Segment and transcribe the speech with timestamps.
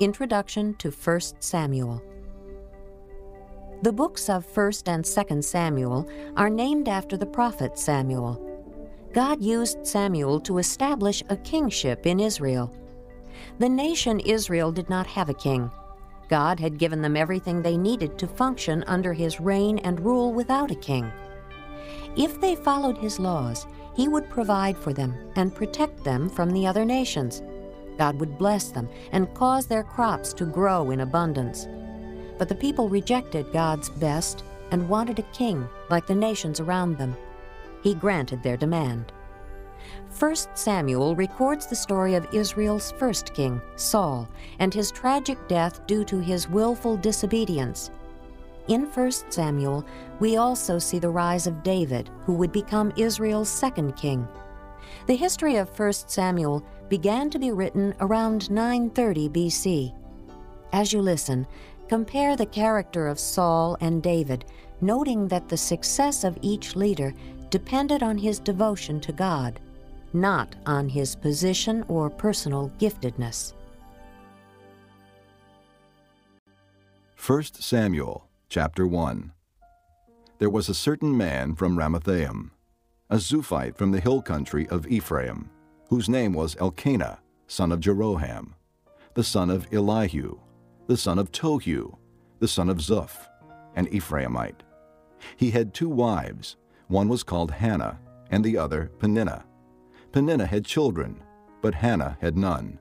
[0.00, 2.02] Introduction to 1 Samuel.
[3.82, 8.40] The books of 1st and 2nd Samuel are named after the prophet Samuel.
[9.12, 12.74] God used Samuel to establish a kingship in Israel.
[13.58, 15.70] The nation Israel did not have a king.
[16.30, 20.70] God had given them everything they needed to function under his reign and rule without
[20.70, 21.12] a king.
[22.16, 26.66] If they followed his laws, he would provide for them and protect them from the
[26.66, 27.42] other nations.
[28.00, 31.68] God would bless them and cause their crops to grow in abundance.
[32.38, 37.14] But the people rejected God's best and wanted a king like the nations around them.
[37.82, 39.12] He granted their demand.
[40.18, 44.26] 1 Samuel records the story of Israel's first king, Saul,
[44.60, 47.90] and his tragic death due to his willful disobedience.
[48.68, 49.84] In 1 Samuel,
[50.20, 54.26] we also see the rise of David, who would become Israel's second king.
[55.06, 59.94] The history of 1 Samuel began to be written around 930 BC.
[60.74, 61.46] As you listen,
[61.88, 64.44] compare the character of Saul and David,
[64.82, 67.14] noting that the success of each leader
[67.48, 69.58] depended on his devotion to God
[70.12, 73.52] not on his position or personal giftedness.
[77.16, 79.32] 1 Samuel chapter 1
[80.38, 82.50] There was a certain man from Ramathaim,
[83.08, 85.50] a Zuphite from the hill country of Ephraim,
[85.90, 88.52] whose name was Elkanah, son of Jeroham,
[89.14, 90.38] the son of Elihu,
[90.86, 91.96] the son of Tohu,
[92.38, 93.26] the son of Zuph,
[93.74, 94.60] an Ephraimite.
[95.36, 97.98] He had two wives, one was called Hannah,
[98.30, 99.44] and the other Peninnah.
[100.12, 101.20] Peninnah had children,
[101.60, 102.78] but Hannah had none.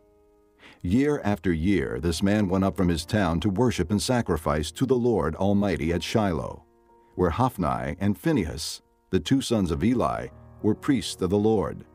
[0.83, 4.85] Year after year, this man went up from his town to worship and sacrifice to
[4.85, 6.63] the Lord Almighty at Shiloh,
[7.15, 10.27] where Hophni and Phinehas, the two sons of Eli,
[10.61, 11.85] were priests of the Lord.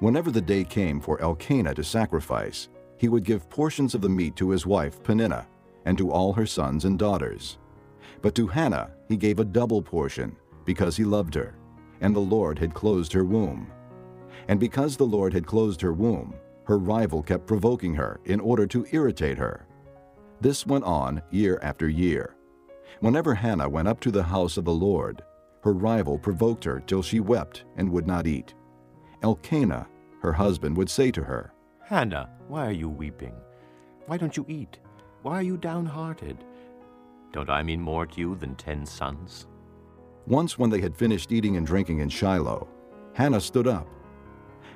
[0.00, 4.36] Whenever the day came for Elkanah to sacrifice, he would give portions of the meat
[4.36, 5.46] to his wife Peninnah
[5.84, 7.58] and to all her sons and daughters.
[8.22, 11.56] But to Hannah he gave a double portion, because he loved her,
[12.00, 13.70] and the Lord had closed her womb.
[14.48, 18.66] And because the Lord had closed her womb, her rival kept provoking her in order
[18.66, 19.66] to irritate her.
[20.40, 22.34] This went on year after year.
[23.00, 25.22] Whenever Hannah went up to the house of the Lord,
[25.62, 28.54] her rival provoked her till she wept and would not eat.
[29.26, 29.88] Elkanah,
[30.22, 33.34] her husband, would say to her, Hannah, why are you weeping?
[34.06, 34.78] Why don't you eat?
[35.22, 36.44] Why are you downhearted?
[37.32, 39.48] Don't I mean more to you than ten sons?
[40.26, 42.68] Once, when they had finished eating and drinking in Shiloh,
[43.14, 43.88] Hannah stood up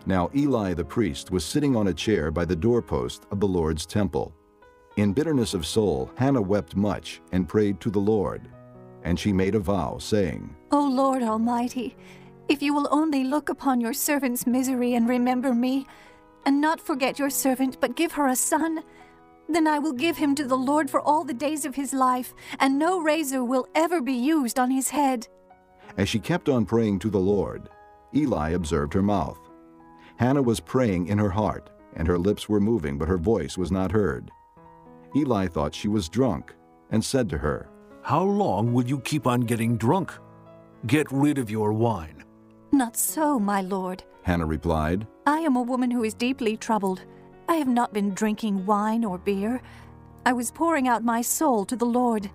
[0.07, 3.85] now Eli the priest was sitting on a chair by the doorpost of the Lord's
[3.85, 4.35] temple.
[4.97, 8.49] In bitterness of soul, Hannah wept much and prayed to the Lord.
[9.03, 11.97] And she made a vow, saying, O Lord Almighty,
[12.51, 15.87] if you will only look upon your servant's misery and remember me,
[16.45, 18.83] and not forget your servant, but give her a son,
[19.49, 22.35] then I will give him to the Lord for all the days of his life,
[22.59, 25.29] and no razor will ever be used on his head.
[25.97, 27.69] As she kept on praying to the Lord,
[28.17, 29.39] Eli observed her mouth.
[30.17, 33.71] Hannah was praying in her heart, and her lips were moving, but her voice was
[33.71, 34.29] not heard.
[35.15, 36.53] Eli thought she was drunk,
[36.91, 37.69] and said to her,
[38.03, 40.13] How long will you keep on getting drunk?
[40.89, 42.25] Get rid of your wine.
[42.73, 45.07] Not so, my lord, Hannah replied.
[45.27, 47.05] I am a woman who is deeply troubled.
[47.49, 49.61] I have not been drinking wine or beer.
[50.25, 52.31] I was pouring out my soul to the Lord.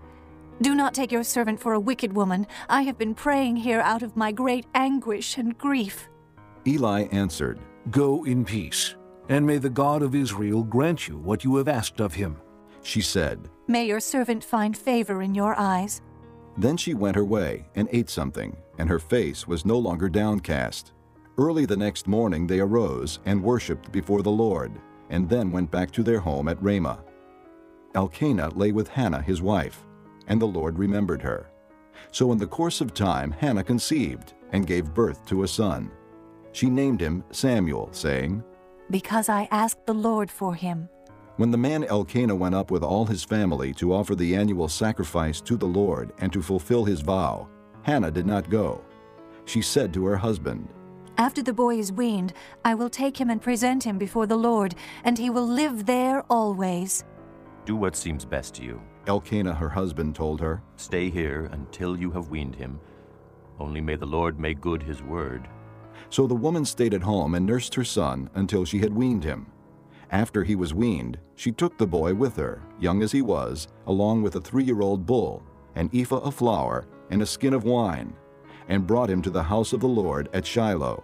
[0.61, 2.47] Do not take your servant for a wicked woman.
[2.69, 6.09] I have been praying here out of my great anguish and grief.
[6.65, 7.59] Eli answered,
[7.91, 8.95] Go in peace,
[9.29, 12.37] and may the God of Israel grant you what you have asked of him.
[12.83, 16.01] She said, May your servant find favor in your eyes.
[16.57, 20.93] Then she went her way and ate something, and her face was no longer downcast.
[21.37, 24.71] Early the next morning they arose and worshipped before the Lord,
[25.09, 27.03] and then went back to their home at Ramah.
[27.93, 29.85] Elkanah lay with Hannah his wife,
[30.27, 31.49] and the Lord remembered her.
[32.11, 35.91] So in the course of time Hannah conceived and gave birth to a son
[36.55, 38.41] she named him Samuel, saying,
[38.89, 40.87] Because I asked the Lord for him.
[41.37, 45.41] When the man Elkanah went up with all his family to offer the annual sacrifice
[45.41, 47.49] to the Lord and to fulfill his vow,
[47.81, 48.81] Hannah did not go.
[49.43, 50.69] She said to her husband,
[51.17, 52.31] After the boy is weaned,
[52.63, 56.23] I will take him and present him before the Lord, and he will live there
[56.29, 57.03] always.
[57.65, 58.81] Do what seems best to you.
[59.05, 60.63] Elkanah, her husband, told her.
[60.77, 62.79] Stay here until you have weaned him.
[63.59, 65.49] Only may the Lord make good his word.
[66.09, 69.47] So the woman stayed at home and nursed her son until she had weaned him.
[70.11, 74.21] After he was weaned, she took the boy with her, young as he was, along
[74.21, 75.43] with a three year old bull,
[75.75, 78.13] an ephah of flour, and a skin of wine,
[78.67, 81.03] and brought him to the house of the Lord at Shiloh.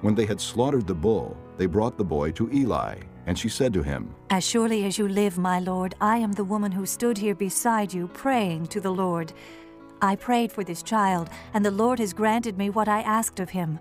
[0.00, 3.72] When they had slaughtered the bull, they brought the boy to Eli, and she said
[3.74, 7.18] to him, As surely as you live, my lord, I am the woman who stood
[7.18, 9.32] here beside you praying to the Lord.
[10.00, 13.50] I prayed for this child, and the Lord has granted me what I asked of
[13.50, 13.78] him.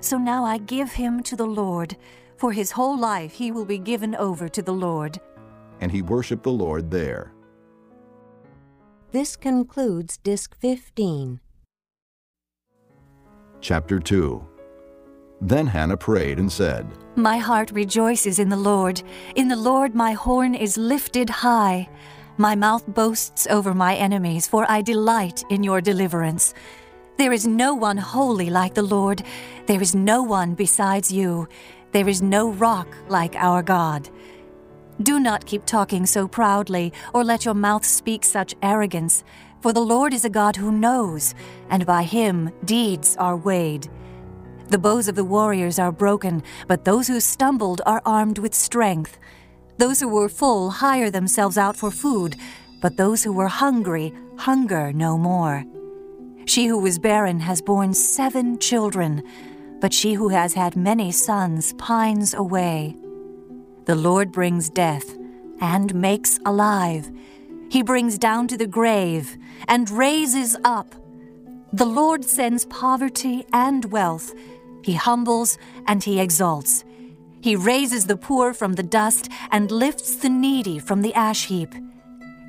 [0.00, 1.96] So now I give him to the Lord.
[2.38, 5.20] For his whole life he will be given over to the Lord.
[5.80, 7.32] and he worshipped the Lord there.
[9.12, 11.38] This concludes Disc 15.
[13.60, 14.44] Chapter 2
[15.40, 19.02] Then Hannah prayed and said, My heart rejoices in the Lord.
[19.36, 21.88] In the Lord my horn is lifted high.
[22.38, 26.54] My mouth boasts over my enemies, for I delight in your deliverance.
[27.18, 29.22] There is no one holy like the Lord.
[29.66, 31.48] There is no one besides you.
[31.92, 34.08] There is no rock like our God.
[35.02, 39.24] Do not keep talking so proudly, or let your mouth speak such arrogance,
[39.60, 41.34] for the Lord is a God who knows,
[41.70, 43.88] and by him deeds are weighed.
[44.68, 49.18] The bows of the warriors are broken, but those who stumbled are armed with strength.
[49.78, 52.36] Those who were full hire themselves out for food,
[52.82, 55.64] but those who were hungry hunger no more.
[56.44, 59.22] She who was barren has borne seven children,
[59.80, 62.96] but she who has had many sons pines away.
[63.84, 65.16] The Lord brings death
[65.60, 67.10] and makes alive.
[67.70, 69.36] He brings down to the grave
[69.66, 70.94] and raises up.
[71.72, 74.34] The Lord sends poverty and wealth.
[74.82, 76.84] He humbles and he exalts.
[77.40, 81.74] He raises the poor from the dust and lifts the needy from the ash heap.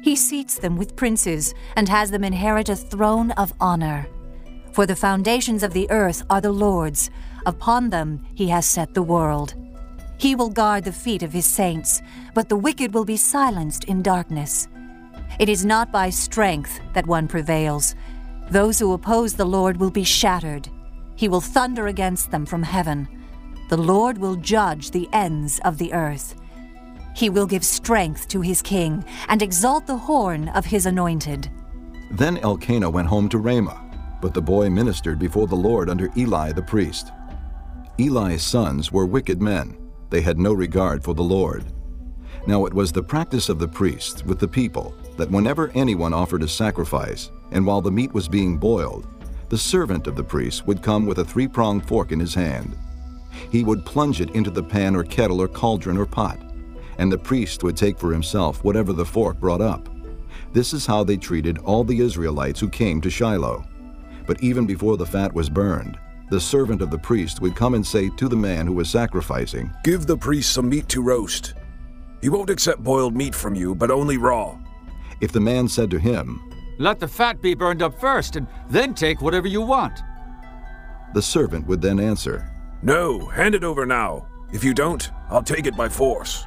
[0.02, 4.08] He seats them with princes and has them inherit a throne of honor.
[4.80, 7.10] For the foundations of the earth are the Lord's,
[7.46, 9.54] upon them he has set the world.
[10.18, 12.02] He will guard the feet of his saints,
[12.34, 14.70] but the wicked will be silenced in darkness.
[15.38, 17.94] It is not by strength that one prevails.
[18.52, 20.70] Those who oppose the Lord will be shattered.
[21.18, 23.06] He will thunder against them from heaven.
[23.68, 26.36] The Lord will judge the ends of the earth.
[27.18, 31.52] He will give strength to his king and exalt the horn of his anointed.
[32.12, 33.89] Then Elkanah went home to Ramah,
[34.22, 37.12] but the boy ministered before the Lord under Eli the priest.
[37.98, 39.78] Eli's sons were wicked men.
[40.10, 41.66] They had no regard for the Lord.
[42.48, 46.44] Now it was the practice of the priests with the people that whenever anyone offered
[46.44, 49.08] a sacrifice, and while the meat was being boiled,
[49.50, 52.78] the servant of the priest would come with a three pronged fork in his hand.
[53.52, 56.40] He would plunge it into the pan or kettle or cauldron or pot,
[56.98, 59.90] and the priest would take for himself whatever the fork brought up.
[60.54, 63.66] This is how they treated all the Israelites who came to Shiloh.
[64.30, 65.98] But even before the fat was burned,
[66.30, 69.74] the servant of the priest would come and say to the man who was sacrificing,
[69.84, 71.56] Give the priest some meat to roast.
[72.22, 74.56] He won't accept boiled meat from you, but only raw.
[75.20, 78.94] If the man said to him, Let the fat be burned up first, and then
[78.94, 80.00] take whatever you want.
[81.16, 82.52] the servant would then answer,
[82.84, 84.28] No, hand it over now.
[84.54, 86.46] If you don't, I'll take it by force.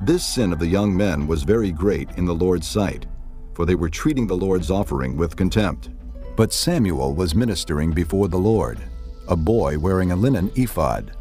[0.00, 3.04] This sin of the young men was very great in the Lord's sight,
[3.52, 5.90] for they were treating the Lord's offering with contempt.
[6.38, 8.78] But Samuel was ministering before the Lord,
[9.26, 11.16] a boy wearing a linen ephod.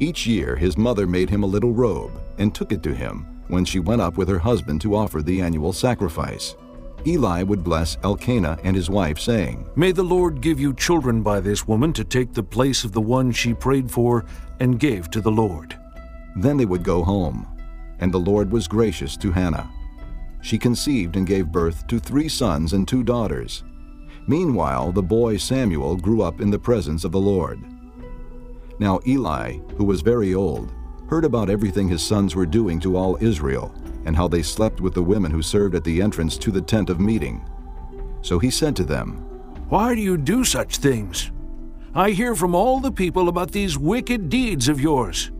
[0.00, 3.64] Each year his mother made him a little robe and took it to him when
[3.64, 6.56] she went up with her husband to offer the annual sacrifice.
[7.06, 11.38] Eli would bless Elkanah and his wife, saying, May the Lord give you children by
[11.38, 14.24] this woman to take the place of the one she prayed for
[14.58, 15.78] and gave to the Lord.
[16.34, 17.46] Then they would go home,
[18.00, 19.70] and the Lord was gracious to Hannah.
[20.42, 23.62] She conceived and gave birth to three sons and two daughters.
[24.26, 27.62] Meanwhile, the boy Samuel grew up in the presence of the Lord.
[28.78, 30.72] Now Eli, who was very old,
[31.08, 33.72] heard about everything his sons were doing to all Israel,
[34.04, 36.90] and how they slept with the women who served at the entrance to the tent
[36.90, 37.44] of meeting.
[38.22, 39.12] So he said to them,
[39.68, 41.30] Why do you do such things?
[41.94, 45.30] I hear from all the people about these wicked deeds of yours.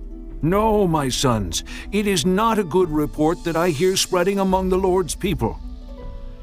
[0.43, 4.79] No, my sons, it is not a good report that I hear spreading among the
[4.79, 5.59] Lord's people.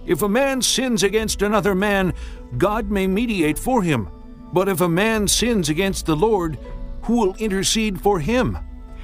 [0.06, 2.14] If a man sins against another man,
[2.58, 4.10] God may mediate for him.
[4.52, 6.60] But if a man sins against the Lord,
[7.04, 8.58] who will intercede for him?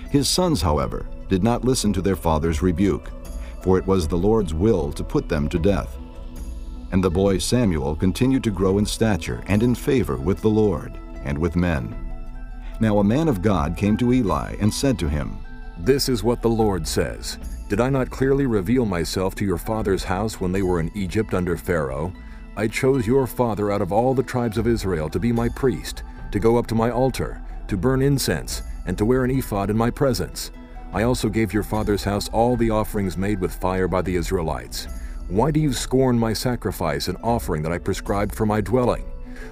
[0.09, 3.09] His sons, however, did not listen to their father's rebuke,
[3.63, 5.97] for it was the Lord's will to put them to death.
[6.91, 10.97] And the boy Samuel continued to grow in stature and in favor with the Lord
[11.23, 11.95] and with men.
[12.79, 15.37] Now a man of God came to Eli and said to him,
[15.77, 17.37] This is what the Lord says
[17.69, 21.35] Did I not clearly reveal myself to your father's house when they were in Egypt
[21.35, 22.11] under Pharaoh?
[22.57, 26.01] I chose your father out of all the tribes of Israel to be my priest,
[26.31, 29.77] to go up to my altar, to burn incense, and to wear an ephod in
[29.77, 30.49] my presence.
[30.93, 34.87] I also gave your father's house all the offerings made with fire by the Israelites.
[35.27, 39.05] Why do you scorn my sacrifice and offering that I prescribed for my dwelling?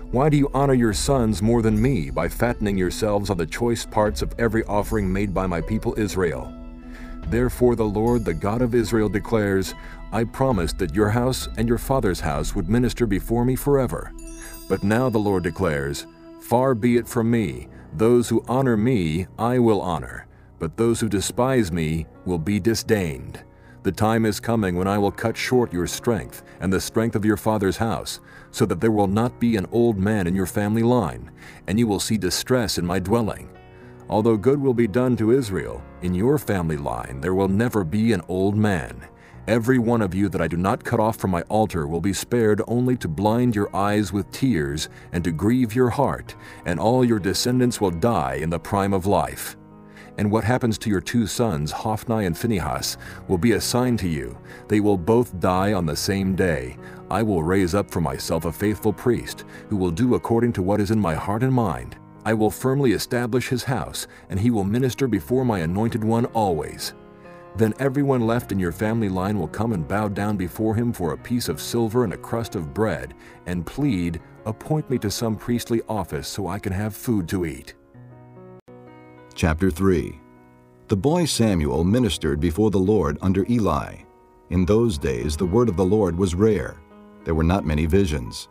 [0.10, 3.86] Why do you honor your sons more than me by fattening yourselves on the choice
[3.86, 6.57] parts of every offering made by my people Israel?
[7.30, 9.76] Therefore, the Lord, the God of Israel, declares,
[10.12, 14.14] I promised that your house and your father's house would minister before me forever.
[14.70, 16.08] But now the Lord declares,
[16.42, 20.28] Far be it from me, those who honor me I will honor,
[20.60, 23.44] but those who despise me will be disdained.
[23.84, 27.26] The time is coming when I will cut short your strength and the strength of
[27.26, 28.20] your father's house,
[28.52, 31.32] so that there will not be an old man in your family line,
[31.68, 33.50] and you will see distress in my dwelling.
[34.10, 38.14] Although good will be done to Israel, in your family line there will never be
[38.14, 39.08] an old man.
[39.48, 42.14] Every one of you that I do not cut off from my altar will be
[42.14, 46.36] spared only to blind your eyes with tears and to grieve your heart,
[46.66, 49.56] and all your descendants will die in the prime of life.
[50.18, 52.98] And what happens to your two sons, Hophni and Phinehas,
[53.28, 54.38] will be a sign to you.
[54.68, 56.76] They will both die on the same day.
[57.10, 60.82] I will raise up for myself a faithful priest, who will do according to what
[60.82, 61.98] is in my heart and mind.
[62.28, 66.94] I will firmly establish his house, and he will minister before my anointed one always.
[67.56, 71.14] Then everyone left in your family line will come and bow down before him for
[71.14, 73.14] a piece of silver and a crust of bread,
[73.46, 77.76] and plead, Appoint me to some priestly office so I can have food to eat.
[79.34, 80.20] Chapter 3
[80.90, 84.00] The boy Samuel ministered before the Lord under Eli.
[84.50, 86.82] In those days the word of the Lord was rare.
[87.24, 88.50] There were not many visions.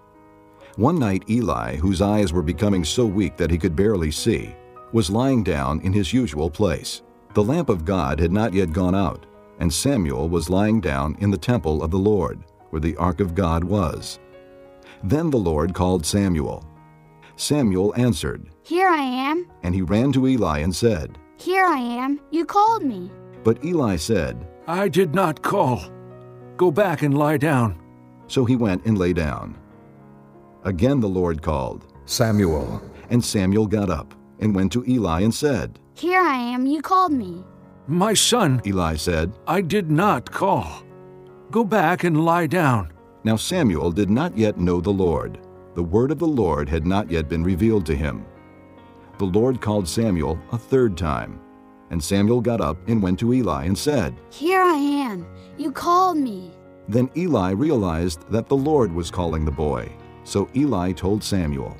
[0.76, 4.54] One night Eli, whose eyes were becoming so weak that he could barely see,
[4.92, 7.00] was lying down in his usual place.
[7.32, 9.24] The lamp of God had not yet gone out,
[9.58, 13.34] and Samuel was lying down in the temple of the Lord, where the ark of
[13.34, 14.18] God was.
[15.02, 16.62] Then the Lord called Samuel.
[17.36, 19.50] Samuel answered, Here I am.
[19.62, 22.20] And he ran to Eli and said, Here I am.
[22.30, 23.10] You called me.
[23.44, 25.82] But Eli said, I did not call.
[26.58, 27.80] Go back and lie down.
[28.26, 29.56] So he went and lay down.
[30.66, 32.82] Again the Lord called, Samuel.
[33.10, 37.12] And Samuel got up and went to Eli and said, Here I am, you called
[37.12, 37.44] me.
[37.86, 40.82] My son, Eli said, I did not call.
[41.52, 42.92] Go back and lie down.
[43.22, 45.38] Now Samuel did not yet know the Lord.
[45.76, 48.26] The word of the Lord had not yet been revealed to him.
[49.18, 51.38] The Lord called Samuel a third time.
[51.90, 56.16] And Samuel got up and went to Eli and said, Here I am, you called
[56.16, 56.50] me.
[56.88, 59.92] Then Eli realized that the Lord was calling the boy.
[60.26, 61.76] So Eli told Samuel,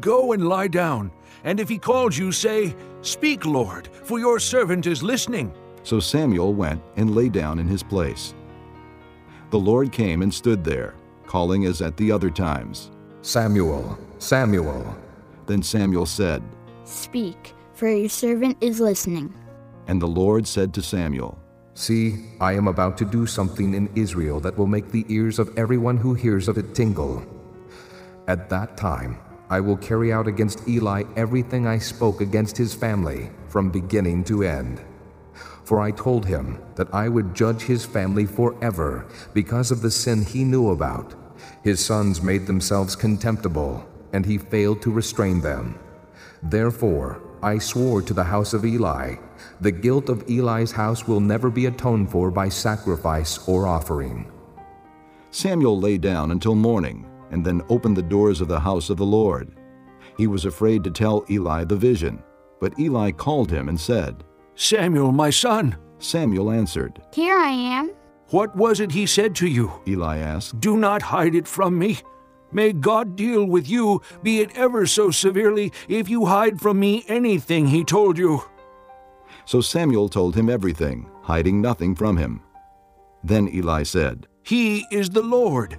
[0.00, 1.12] Go and lie down,
[1.44, 5.52] and if he calls you, say, Speak, Lord, for your servant is listening.
[5.82, 8.34] So Samuel went and lay down in his place.
[9.50, 10.94] The Lord came and stood there,
[11.26, 14.96] calling as at the other times, Samuel, Samuel.
[15.44, 16.42] Then Samuel said,
[16.84, 19.34] Speak, for your servant is listening.
[19.88, 21.38] And the Lord said to Samuel,
[21.74, 25.56] See, I am about to do something in Israel that will make the ears of
[25.58, 27.33] everyone who hears of it tingle.
[28.26, 29.18] At that time,
[29.50, 34.42] I will carry out against Eli everything I spoke against his family, from beginning to
[34.42, 34.80] end.
[35.64, 40.24] For I told him that I would judge his family forever because of the sin
[40.24, 41.14] he knew about.
[41.62, 45.78] His sons made themselves contemptible, and he failed to restrain them.
[46.42, 49.16] Therefore, I swore to the house of Eli,
[49.60, 54.30] the guilt of Eli's house will never be atoned for by sacrifice or offering.
[55.30, 59.06] Samuel lay down until morning and then opened the doors of the house of the
[59.06, 59.56] Lord.
[60.16, 62.22] He was afraid to tell Eli the vision,
[62.60, 65.76] but Eli called him and said, Samuel, my son.
[65.98, 67.92] Samuel answered, Here I am.
[68.28, 69.72] What was it he said to you?
[69.86, 70.60] Eli asked.
[70.60, 71.98] Do not hide it from me.
[72.52, 77.04] May God deal with you, be it ever so severely, if you hide from me
[77.08, 78.42] anything he told you.
[79.44, 82.42] So Samuel told him everything, hiding nothing from him.
[83.24, 85.78] Then Eli said, He is the Lord.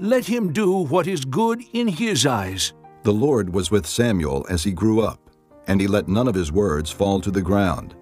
[0.00, 2.72] Let him do what is good in his eyes.
[3.04, 5.20] The Lord was with Samuel as he grew up,
[5.68, 7.94] and he let none of his words fall to the ground.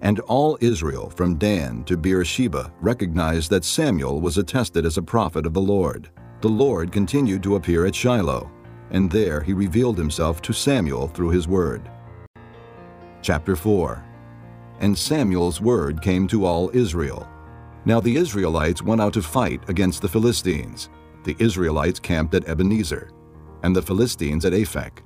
[0.00, 5.44] And all Israel, from Dan to Beersheba, recognized that Samuel was attested as a prophet
[5.44, 6.08] of the Lord.
[6.40, 8.50] The Lord continued to appear at Shiloh,
[8.90, 11.90] and there he revealed himself to Samuel through his word.
[13.20, 14.02] Chapter 4
[14.80, 17.28] And Samuel's word came to all Israel.
[17.84, 20.88] Now the Israelites went out to fight against the Philistines.
[21.24, 23.10] The Israelites camped at Ebenezer,
[23.62, 24.98] and the Philistines at Aphek.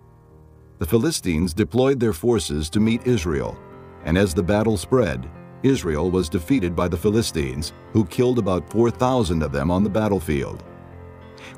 [0.79, 3.57] The Philistines deployed their forces to meet Israel,
[4.05, 5.31] and as the battle spread,
[5.63, 10.65] Israel was defeated by the Philistines, who killed about 4,000 of them on the battlefield.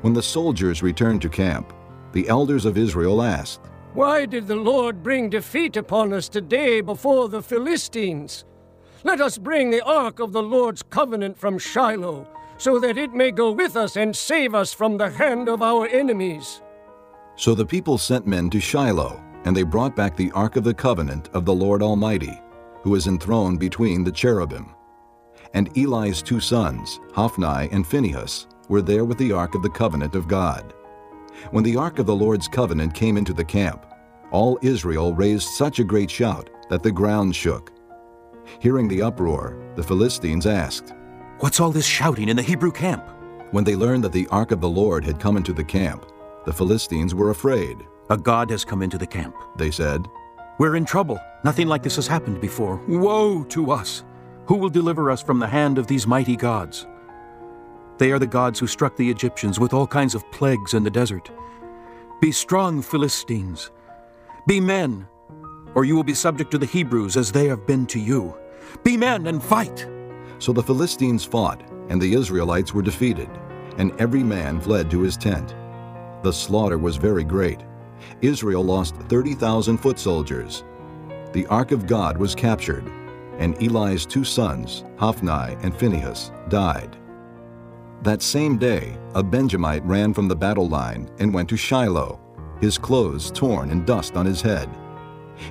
[0.01, 1.73] When the soldiers returned to camp,
[2.11, 3.61] the elders of Israel asked,
[3.93, 8.45] Why did the Lord bring defeat upon us today before the Philistines?
[9.03, 12.27] Let us bring the ark of the Lord's covenant from Shiloh,
[12.61, 15.87] so that it may go with us and save us from the hand of our
[15.87, 16.61] enemies.
[17.35, 20.73] So the people sent men to Shiloh, and they brought back the ark of the
[20.75, 22.39] covenant of the Lord Almighty,
[22.83, 24.75] who is enthroned between the cherubim.
[25.55, 30.13] And Eli's two sons, Hophni and Phinehas, were there with the ark of the covenant
[30.13, 30.71] of God.
[31.49, 33.87] When the ark of the Lord's covenant came into the camp,
[34.29, 37.71] all Israel raised such a great shout that the ground shook.
[38.59, 40.93] Hearing the uproar, the Philistines asked,
[41.41, 43.03] What's all this shouting in the Hebrew camp?
[43.49, 46.05] When they learned that the ark of the Lord had come into the camp,
[46.45, 47.77] the Philistines were afraid.
[48.11, 50.07] A god has come into the camp, they said.
[50.59, 51.19] We're in trouble.
[51.43, 52.79] Nothing like this has happened before.
[52.87, 54.03] Woe to us!
[54.45, 56.85] Who will deliver us from the hand of these mighty gods?
[57.97, 60.91] They are the gods who struck the Egyptians with all kinds of plagues in the
[60.91, 61.31] desert.
[62.21, 63.71] Be strong, Philistines.
[64.45, 65.07] Be men,
[65.73, 68.37] or you will be subject to the Hebrews as they have been to you.
[68.83, 69.87] Be men and fight.
[70.41, 73.29] So the Philistines fought, and the Israelites were defeated,
[73.77, 75.53] and every man fled to his tent.
[76.23, 77.59] The slaughter was very great.
[78.21, 80.63] Israel lost 30,000 foot soldiers.
[81.33, 82.83] The ark of God was captured,
[83.37, 86.97] and Eli's two sons, Hophni and Phinehas, died.
[88.01, 92.19] That same day, a Benjamite ran from the battle line and went to Shiloh,
[92.59, 94.67] his clothes torn and dust on his head.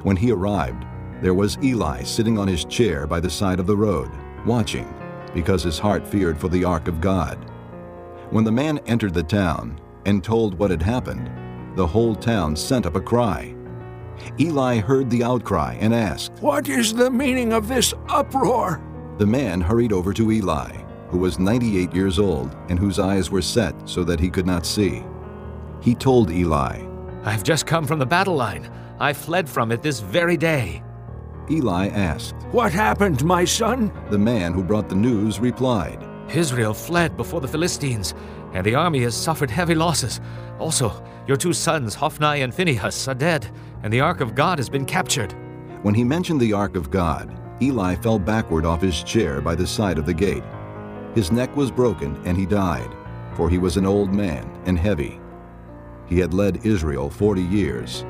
[0.02, 0.84] When he arrived,
[1.22, 4.10] there was Eli sitting on his chair by the side of the road,
[4.46, 4.92] watching,
[5.34, 7.36] because his heart feared for the ark of God.
[8.30, 11.30] When the man entered the town and told what had happened,
[11.76, 13.54] the whole town sent up a cry.
[14.38, 18.82] Eli heard the outcry and asked, What is the meaning of this uproar?
[19.18, 20.80] The man hurried over to Eli
[21.10, 24.64] who was 98 years old and whose eyes were set so that he could not
[24.64, 25.02] see.
[25.82, 26.86] He told Eli,
[27.24, 28.70] I've just come from the battle line.
[29.00, 30.82] I fled from it this very day.
[31.50, 33.92] Eli asked, What happened, my son?
[34.10, 38.14] The man who brought the news replied, Israel fled before the Philistines,
[38.52, 40.20] and the army has suffered heavy losses.
[40.58, 43.50] Also, your two sons, Hophni and Phinehas, are dead,
[43.82, 45.34] and the Ark of God has been captured.
[45.82, 49.66] When he mentioned the Ark of God, Eli fell backward off his chair by the
[49.66, 50.44] side of the gate.
[51.14, 52.94] His neck was broken and he died,
[53.34, 55.20] for he was an old man and heavy.
[56.06, 58.04] He had led Israel forty years.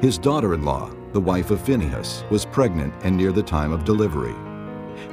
[0.00, 4.34] His daughter-in-law, the wife of Phinehas, was pregnant and near the time of delivery.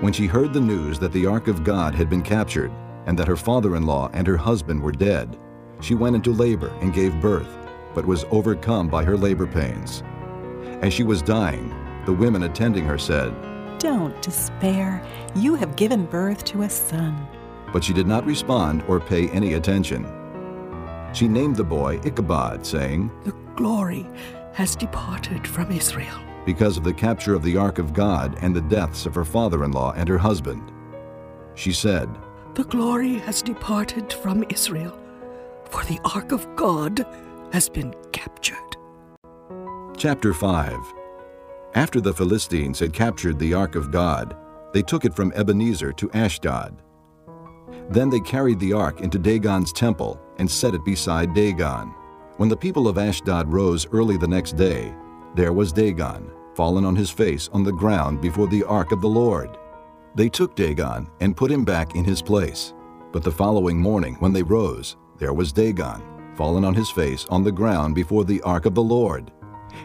[0.01, 2.71] When she heard the news that the ark of God had been captured
[3.05, 5.37] and that her father-in-law and her husband were dead,
[5.79, 7.55] she went into labor and gave birth,
[7.93, 10.03] but was overcome by her labor pains.
[10.81, 11.73] As she was dying,
[12.05, 13.33] the women attending her said,
[13.81, 15.03] don't despair.
[15.33, 17.27] You have given birth to a son.
[17.73, 20.05] But she did not respond or pay any attention.
[21.13, 24.07] She named the boy Ichabod, saying, The glory
[24.53, 26.17] has departed from Israel.
[26.45, 29.63] Because of the capture of the ark of God and the deaths of her father
[29.63, 30.71] in law and her husband.
[31.55, 32.09] She said,
[32.55, 34.97] The glory has departed from Israel,
[35.69, 37.05] for the ark of God
[37.53, 38.57] has been captured.
[39.97, 40.77] Chapter 5
[41.73, 44.35] after the Philistines had captured the ark of God,
[44.73, 46.81] they took it from Ebenezer to Ashdod.
[47.89, 51.93] Then they carried the ark into Dagon's temple and set it beside Dagon.
[52.41, 54.95] When the people of Ashdod rose early the next day,
[55.35, 59.07] there was Dagon, fallen on his face on the ground before the ark of the
[59.07, 59.59] Lord.
[60.15, 62.73] They took Dagon and put him back in his place.
[63.11, 66.01] But the following morning, when they rose, there was Dagon,
[66.33, 69.31] fallen on his face on the ground before the ark of the Lord.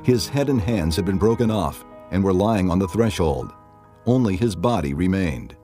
[0.02, 3.52] His head and hands had been broken off and were lying on the threshold.
[4.06, 5.54] Only his body remained.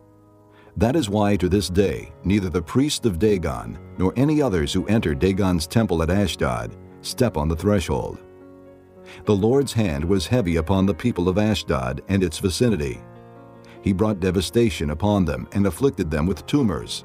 [0.77, 4.87] That is why to this day neither the priest of Dagon nor any others who
[4.87, 8.19] enter Dagon's temple at Ashdod step on the threshold.
[9.25, 13.01] The Lord's hand was heavy upon the people of Ashdod and its vicinity.
[13.83, 17.05] He brought devastation upon them and afflicted them with tumors.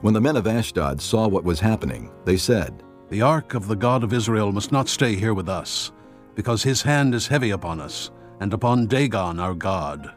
[0.00, 3.76] When the men of Ashdod saw what was happening, they said, The ark of the
[3.76, 5.92] God of Israel must not stay here with us
[6.34, 10.12] because his hand is heavy upon us, and upon Dagon our God.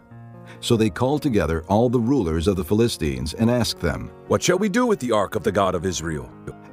[0.65, 4.57] So they called together all the rulers of the Philistines and asked them, What shall
[4.57, 6.27] we do with the ark of the God of Israel?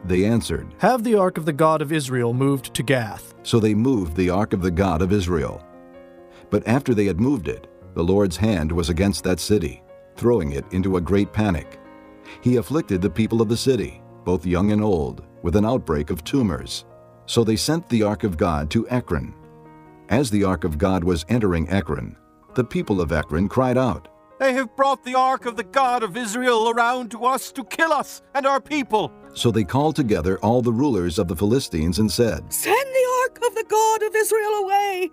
[0.07, 3.35] They answered, Have the ark of the God of Israel moved to Gath.
[3.43, 5.63] So they moved the ark of the God of Israel.
[6.49, 9.83] But after they had moved it, the Lord's hand was against that city,
[10.17, 11.79] throwing it into a great panic.
[12.41, 16.25] He afflicted the people of the city, both young and old, with an outbreak of
[16.25, 16.87] tumors.
[17.27, 19.35] So they sent the ark of God to Ekron.
[20.09, 22.17] As the ark of God was entering Ekron,
[22.55, 26.17] the people of Ekron cried out, They have brought the ark of the God of
[26.17, 29.13] Israel around to us to kill us and our people.
[29.35, 33.39] So they called together all the rulers of the Philistines and said, Send the ark
[33.47, 35.11] of the God of Israel away.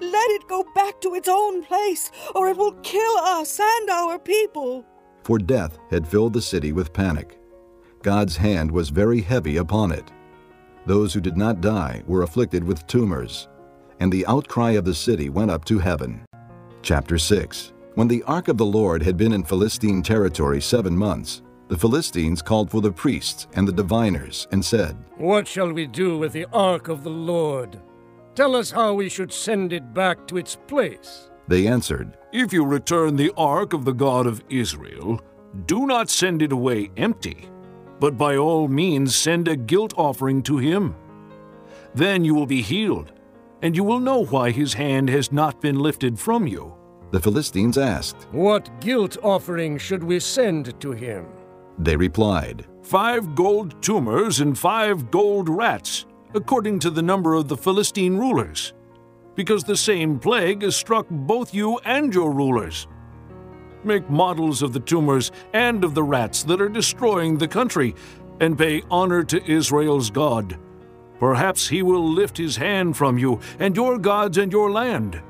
[0.00, 4.18] Let it go back to its own place, or it will kill us and our
[4.18, 4.84] people.
[5.24, 7.38] For death had filled the city with panic.
[8.02, 10.10] God's hand was very heavy upon it.
[10.86, 13.48] Those who did not die were afflicted with tumors,
[14.00, 16.24] and the outcry of the city went up to heaven.
[16.82, 21.42] Chapter 6 When the ark of the Lord had been in Philistine territory seven months,
[21.68, 26.18] the Philistines called for the priests and the diviners and said, What shall we do
[26.18, 27.80] with the ark of the Lord?
[28.34, 31.30] Tell us how we should send it back to its place.
[31.48, 35.20] They answered, If you return the ark of the God of Israel,
[35.66, 37.48] do not send it away empty,
[38.00, 40.96] but by all means send a guilt offering to him.
[41.94, 43.12] Then you will be healed,
[43.62, 46.74] and you will know why his hand has not been lifted from you.
[47.10, 51.26] The Philistines asked, What guilt offering should we send to him?
[51.78, 57.56] They replied, Five gold tumors and five gold rats, according to the number of the
[57.56, 58.72] Philistine rulers,
[59.34, 62.86] because the same plague has struck both you and your rulers.
[63.82, 67.94] Make models of the tumors and of the rats that are destroying the country,
[68.40, 70.58] and pay honor to Israel's God.
[71.20, 75.22] Perhaps he will lift his hand from you and your gods and your land.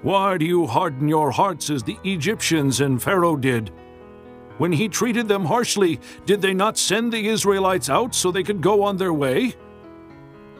[0.00, 3.70] Why do you harden your hearts as the Egyptians and Pharaoh did?
[4.56, 8.60] When he treated them harshly, did they not send the Israelites out so they could
[8.60, 9.54] go on their way?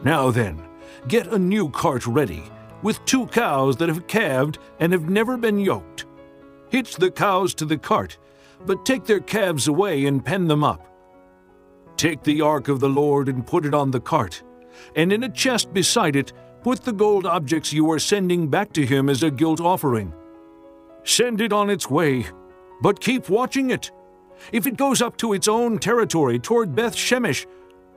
[0.03, 0.61] Now then,
[1.07, 2.43] get a new cart ready,
[2.83, 6.05] with two cows that have calved and have never been yoked.
[6.69, 8.17] Hitch the cows to the cart,
[8.65, 10.94] but take their calves away and pen them up.
[11.97, 14.43] Take the ark of the Lord and put it on the cart,
[14.95, 18.85] and in a chest beside it put the gold objects you are sending back to
[18.85, 20.13] him as a guilt offering.
[21.03, 22.25] Send it on its way,
[22.81, 23.91] but keep watching it.
[24.51, 27.45] If it goes up to its own territory toward Beth Shemesh,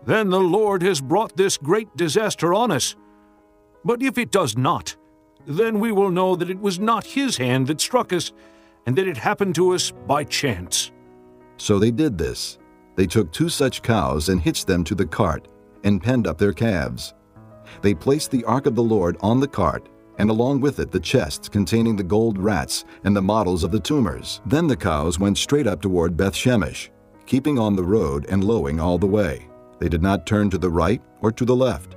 [0.05, 2.95] then the Lord has brought this great disaster on us.
[3.85, 4.97] But if it does not,
[5.47, 8.33] then we will know that it was not his hand that struck us,
[8.87, 10.93] and that it happened to us by chance.
[11.57, 12.59] So they did this.
[12.99, 15.47] They took two such cows and hitched them to the cart,
[15.85, 17.15] and penned up their calves.
[17.81, 20.99] They placed the ark of the Lord on the cart, and along with it the
[20.99, 24.41] chests containing the gold rats and the models of the tumors.
[24.47, 26.89] Then the cows went straight up toward Beth Shemesh,
[27.25, 29.49] keeping on the road and lowing all the way.
[29.79, 31.95] They did not turn to the right or to the left.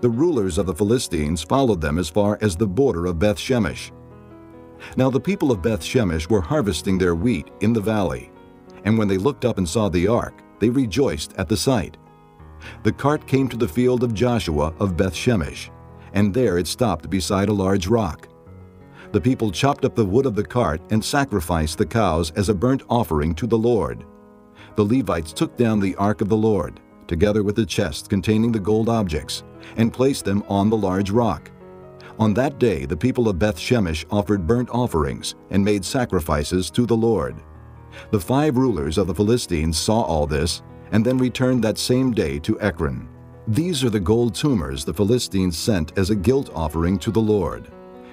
[0.00, 3.92] The rulers of the Philistines followed them as far as the border of Beth Shemesh.
[4.96, 8.32] Now the people of Beth Shemesh were harvesting their wheat in the valley,
[8.84, 11.96] and when they looked up and saw the ark, they rejoiced at the sight.
[12.82, 15.70] The cart came to the field of Joshua of Beth Shemesh,
[16.12, 18.28] and there it stopped beside a large rock.
[19.12, 22.54] The people chopped up the wood of the cart and sacrificed the cows as a
[22.54, 24.04] burnt offering to the Lord.
[24.76, 28.58] The Levites took down the ark of the Lord, together with the chest containing the
[28.58, 29.44] gold objects,
[29.76, 31.50] and placed them on the large rock.
[32.18, 36.86] On that day the people of Beth Shemesh offered burnt offerings and made sacrifices to
[36.86, 37.36] the Lord.
[38.10, 42.38] The five rulers of the Philistines saw all this, and then returned that same day
[42.40, 43.08] to Ekron.
[43.48, 47.66] These are the gold tumors the Philistines sent as a guilt offering to the Lord,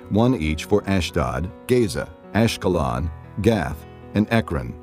[0.10, 3.10] one each for Ashdod, Gaza, Ashkelon,
[3.42, 4.74] Gath, and Ekron.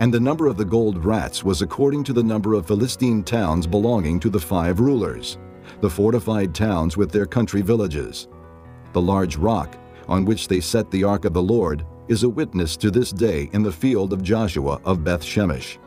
[0.00, 3.66] And the number of the gold rats was according to the number of Philistine towns
[3.66, 5.38] belonging to the five rulers,
[5.80, 8.26] the fortified towns with their country villages.
[8.92, 9.76] The large rock,
[10.08, 13.50] on which they set the ark of the Lord, is a witness to this day
[13.52, 15.78] in the field of Joshua of Beth Shemesh.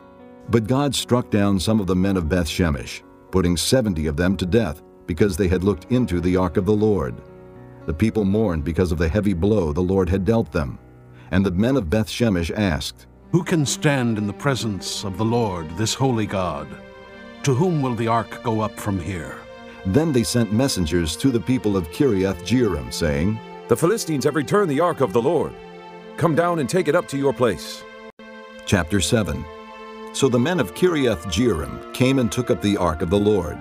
[0.48, 4.36] But God struck down some of the men of Beth Shemesh, putting seventy of them
[4.36, 7.20] to death, because they had looked into the ark of the Lord.
[7.86, 10.78] The people mourned because of the heavy blow the Lord had dealt them.
[11.32, 15.24] And the men of Beth Shemesh asked, Who can stand in the presence of the
[15.24, 16.68] Lord, this holy God?
[17.42, 19.38] To whom will the ark go up from here?
[19.86, 24.70] Then they sent messengers to the people of Kiriath Jearim, saying, The Philistines have returned
[24.70, 25.52] the ark of the Lord.
[26.22, 27.82] Come down and take it up to your place.
[28.64, 29.44] Chapter 7
[30.12, 33.58] So the men of Kiriath Jearim came and took up the ark of the Lord.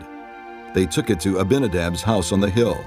[0.76, 2.80] They took it to Abinadab's house on the hill,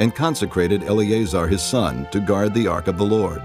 [0.00, 3.42] and consecrated Eleazar his son to guard the ark of the Lord.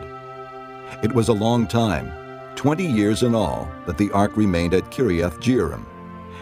[1.03, 2.11] It was a long time,
[2.57, 5.85] twenty years in all, that the ark remained at Kiriath Jearim,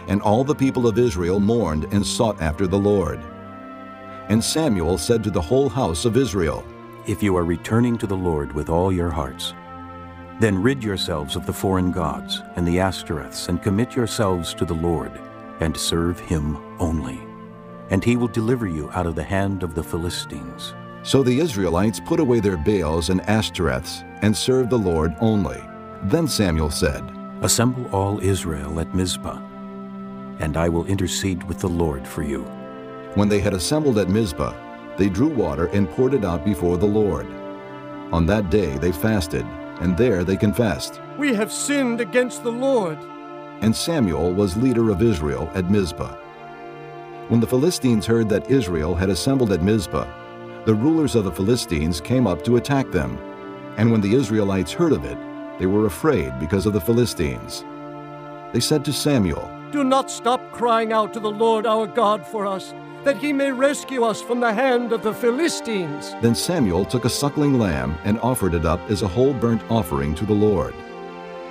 [0.08, 3.20] and all the people of Israel mourned and sought after the Lord.
[4.28, 6.64] And Samuel said to the whole house of Israel,
[7.06, 9.54] If you are returning to the Lord with all your hearts,
[10.40, 14.74] then rid yourselves of the foreign gods and the Ashtoreths, and commit yourselves to the
[14.74, 15.12] Lord,
[15.60, 17.20] and serve him only.
[17.90, 20.74] And he will deliver you out of the hand of the Philistines.
[21.04, 25.62] So the Israelites put away their Baals and Ashtoreths, and served the Lord only.
[26.02, 27.04] Then Samuel said,
[27.40, 29.38] Assemble all Israel at Mizpah,
[30.40, 32.42] and I will intercede with the Lord for you.
[33.14, 34.65] When they had assembled at Mizpah,
[34.98, 37.26] they drew water and poured it out before the Lord.
[38.12, 39.44] On that day they fasted,
[39.80, 41.00] and there they confessed.
[41.18, 42.98] We have sinned against the Lord.
[43.60, 46.14] And Samuel was leader of Israel at Mizpah.
[47.28, 50.06] When the Philistines heard that Israel had assembled at Mizpah,
[50.64, 53.18] the rulers of the Philistines came up to attack them.
[53.76, 55.18] And when the Israelites heard of it,
[55.58, 57.64] they were afraid because of the Philistines.
[58.52, 62.46] They said to Samuel, Do not stop crying out to the Lord our God for
[62.46, 62.74] us,
[63.06, 66.10] that he may rescue us from the hand of the Philistines.
[66.20, 70.12] Then Samuel took a suckling lamb and offered it up as a whole burnt offering
[70.16, 70.74] to the Lord.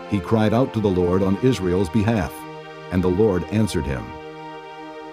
[0.10, 2.34] He cried out to the Lord on Israel's behalf,
[2.92, 4.04] and the Lord answered him.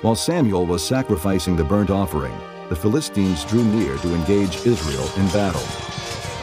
[0.00, 2.36] While Samuel was sacrificing the burnt offering,
[2.68, 5.62] the Philistines drew near to engage Israel in battle.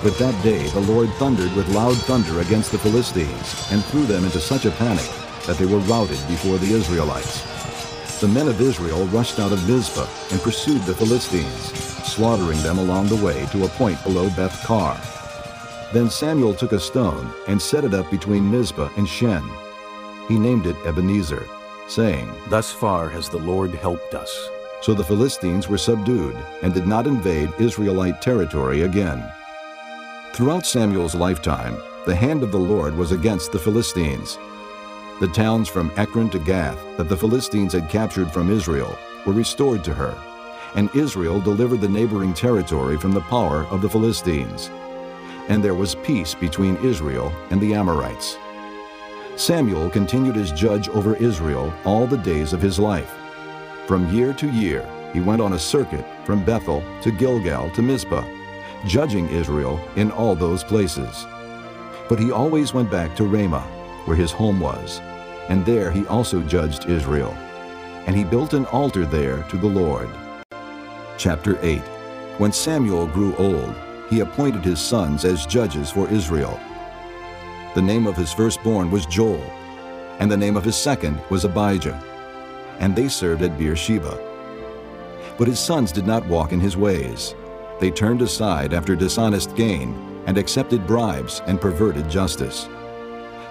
[0.02, 4.24] But that day the Lord thundered with loud thunder against the Philistines and threw them
[4.24, 5.12] into such a panic
[5.46, 7.49] that they were routed before the Israelites.
[8.20, 11.72] The men of Israel rushed out of Mizpah and pursued the Philistines,
[12.04, 15.00] slaughtering them along the way to a point below Beth Kar.
[15.94, 19.50] Then Samuel took a stone and set it up between Mizpah and Shen.
[20.28, 21.48] He named it Ebenezer,
[21.88, 24.50] saying, Thus far has the Lord helped us.
[24.82, 29.24] So the Philistines were subdued and did not invade Israelite territory again.
[30.34, 34.38] Throughout Samuel's lifetime, the hand of the Lord was against the Philistines.
[35.20, 39.84] The towns from Ekron to Gath that the Philistines had captured from Israel were restored
[39.84, 40.18] to her,
[40.76, 44.70] and Israel delivered the neighboring territory from the power of the Philistines.
[45.50, 48.38] And there was peace between Israel and the Amorites.
[49.36, 53.14] Samuel continued as judge over Israel all the days of his life.
[53.88, 58.24] From year to year, he went on a circuit from Bethel to Gilgal to Mizpah,
[58.86, 61.28] judging Israel in all those places.
[62.08, 63.68] But he always went back to Ramah,
[64.10, 65.02] where his home was,
[65.50, 67.32] and there he also judged Israel.
[68.08, 70.10] And he built an altar there to the Lord.
[71.20, 71.78] Chapter 8
[72.40, 73.76] When Samuel grew old,
[74.10, 76.60] he appointed his sons as judges for Israel.
[77.76, 79.44] The name of his firstborn was Joel,
[80.18, 82.04] and the name of his second was Abijah,
[82.80, 84.18] and they served at Beersheba.
[85.38, 87.36] But his sons did not walk in his ways.
[87.80, 89.94] They turned aside after dishonest gain
[90.26, 92.68] and accepted bribes and perverted justice.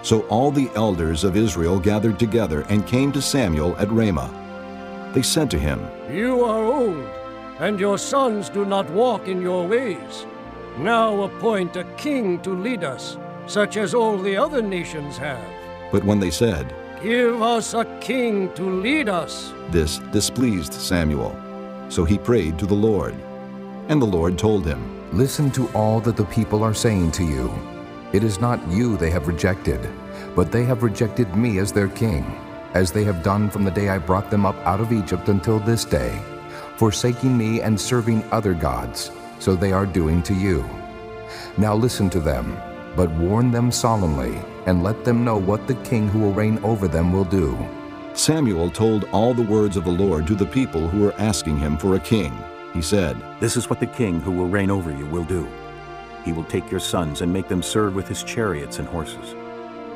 [0.01, 5.11] So all the elders of Israel gathered together and came to Samuel at Ramah.
[5.13, 7.09] They said to him, You are old,
[7.59, 10.25] and your sons do not walk in your ways.
[10.77, 15.43] Now appoint a king to lead us, such as all the other nations have.
[15.91, 21.35] But when they said, Give us a king to lead us, this displeased Samuel.
[21.89, 23.15] So he prayed to the Lord.
[23.87, 27.49] And the Lord told him, Listen to all that the people are saying to you.
[28.11, 29.79] It is not you they have rejected,
[30.35, 32.25] but they have rejected me as their king,
[32.73, 35.59] as they have done from the day I brought them up out of Egypt until
[35.59, 36.19] this day,
[36.77, 40.67] forsaking me and serving other gods, so they are doing to you.
[41.57, 42.57] Now listen to them,
[42.95, 46.87] but warn them solemnly, and let them know what the king who will reign over
[46.87, 47.55] them will do.
[48.13, 51.77] Samuel told all the words of the Lord to the people who were asking him
[51.77, 52.35] for a king.
[52.73, 55.47] He said, This is what the king who will reign over you will do.
[56.25, 59.33] He will take your sons and make them serve with his chariots and horses,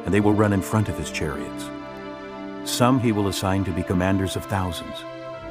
[0.06, 1.70] and they will run in front of his chariots.
[2.66, 5.04] Some he will assign to be commanders of thousands,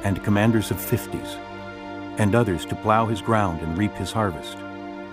[0.03, 1.37] and commanders of fifties,
[2.17, 4.57] and others to plow his ground and reap his harvest,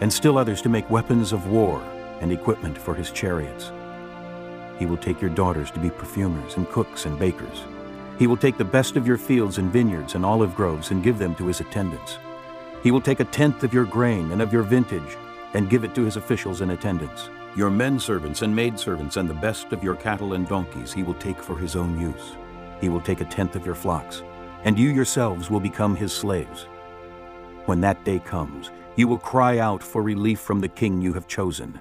[0.00, 1.82] and still others to make weapons of war
[2.20, 3.70] and equipment for his chariots.
[4.78, 7.64] He will take your daughters to be perfumers and cooks and bakers.
[8.18, 11.18] He will take the best of your fields and vineyards and olive groves and give
[11.18, 12.18] them to his attendants.
[12.82, 15.16] He will take a tenth of your grain and of your vintage
[15.54, 17.30] and give it to his officials and attendants.
[17.56, 21.14] Your men servants and maidservants and the best of your cattle and donkeys he will
[21.14, 22.36] take for his own use.
[22.80, 24.22] He will take a tenth of your flocks,
[24.64, 26.66] and you yourselves will become his slaves.
[27.66, 31.26] When that day comes, you will cry out for relief from the king you have
[31.26, 31.80] chosen,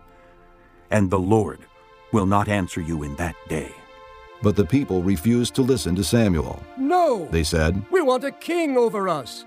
[0.92, 1.60] and the Lord
[2.12, 3.72] will not answer you in that day.
[4.42, 6.64] But the people refused to listen to Samuel.
[6.78, 7.28] No!
[7.32, 9.46] They said, We want a king over us.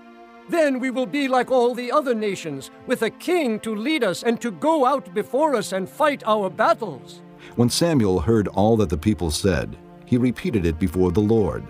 [0.49, 4.23] Then we will be like all the other nations, with a king to lead us
[4.23, 7.21] and to go out before us and fight our battles.
[7.55, 11.63] When Samuel heard all that the people said, he repeated it before the Lord.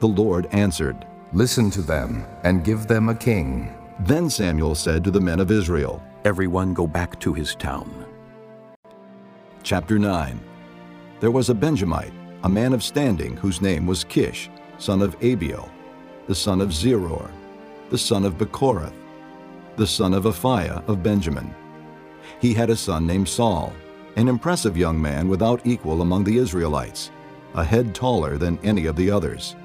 [0.00, 3.74] The Lord answered, Listen to them, and give them a king.
[4.00, 8.06] Then Samuel said to the men of Israel, Everyone go back to his town.
[9.62, 10.40] Chapter 9
[11.20, 15.70] There was a Benjamite, a man of standing, whose name was Kish, son of Abiel,
[16.26, 17.30] the son of Zeror,
[17.92, 18.94] the son of Bechorath,
[19.76, 21.54] the son of Aphiah of Benjamin.
[22.40, 23.70] He had a son named Saul,
[24.16, 27.10] an impressive young man without equal among the Israelites,
[27.54, 29.56] a head taller than any of the others.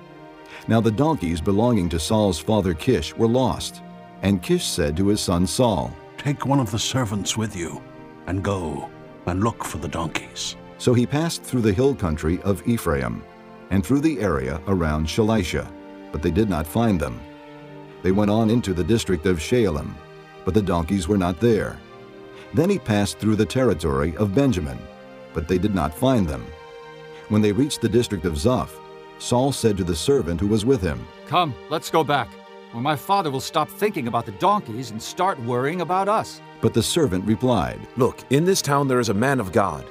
[0.67, 3.81] Now the donkeys belonging to Saul's father Kish were lost,
[4.23, 7.81] and Kish said to his son Saul, Take one of the servants with you,
[8.25, 8.89] and go
[9.25, 10.57] and look for the donkeys.
[10.79, 13.23] So he passed through the hill country of Ephraim,
[13.69, 15.65] and through the area around Shalisha,
[16.11, 17.21] but they did not find them.
[18.03, 19.93] They went on into the district of Shaalim,
[20.45, 21.79] but the donkeys were not there.
[22.53, 24.79] Then he passed through the territory of Benjamin,
[25.33, 26.45] but they did not find them.
[27.29, 28.79] When they reached the district of Zoph,
[29.19, 32.29] Saul said to the servant who was with him, Come, let's go back,
[32.73, 36.41] or my father will stop thinking about the donkeys and start worrying about us.
[36.62, 39.86] But the servant replied, Look, in this town there is a man of God.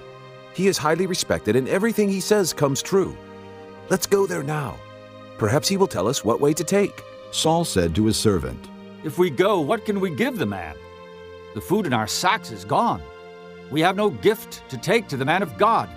[0.55, 3.17] He is highly respected, and everything he says comes true.
[3.91, 4.77] Let's go there now.
[5.39, 7.03] Perhaps he will tell us what way to take.
[7.37, 8.71] Saul said to his servant,
[9.05, 10.75] If we go, what can we give the man?
[11.55, 13.03] The food in our sacks is gone.
[13.71, 15.91] We have no gift to take to the man of God.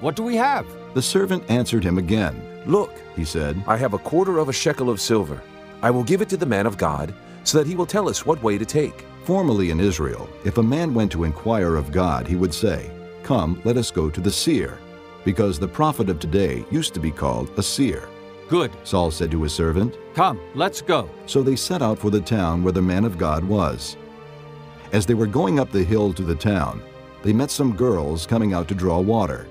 [0.00, 0.66] What do we have?
[0.94, 2.62] The servant answered him again.
[2.64, 5.42] Look, he said, I have a quarter of a shekel of silver.
[5.82, 7.12] I will give it to the man of God,
[7.44, 9.04] so that he will tell us what way to take.
[9.24, 12.90] Formerly in Israel, if a man went to inquire of God, he would say,
[13.22, 14.78] Come, let us go to the seer,
[15.26, 18.08] because the prophet of today used to be called a seer.
[18.48, 19.98] Good, Saul said to his servant.
[20.14, 21.10] Come, let's go.
[21.26, 23.96] So they set out for the town where the man of God was.
[24.92, 26.82] As they were going up the hill to the town,
[27.22, 29.48] they met some girls coming out to draw water.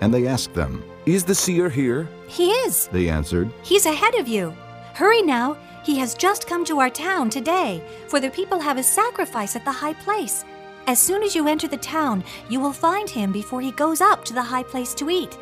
[0.00, 2.08] And they asked them, Is the seer here?
[2.28, 2.86] He is.
[2.88, 4.50] They answered, He's ahead of you.
[4.94, 5.56] Hurry now.
[5.84, 9.64] He has just come to our town today, for the people have a sacrifice at
[9.64, 10.44] the high place.
[10.88, 14.24] As soon as you enter the town, you will find him before he goes up
[14.24, 15.36] to the high place to eat.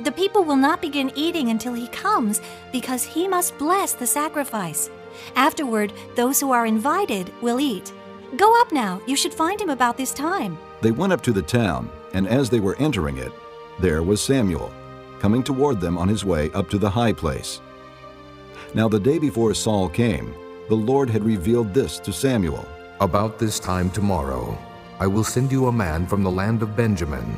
[0.00, 2.40] The people will not begin eating until he comes,
[2.72, 4.90] because he must bless the sacrifice.
[5.34, 7.92] Afterward, those who are invited will eat.
[8.36, 9.00] Go up now.
[9.06, 10.56] You should find him about this time.
[10.82, 13.32] They went up to the town, and as they were entering it,
[13.80, 14.72] there was Samuel,
[15.18, 17.60] coming toward them on his way up to the high place.
[18.74, 20.34] Now the day before Saul came,
[20.68, 22.66] the Lord had revealed this to Samuel.
[23.00, 24.56] About this time tomorrow,
[25.00, 27.36] I will send you a man from the land of Benjamin.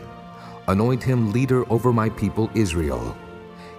[0.70, 3.16] Anoint him leader over my people Israel.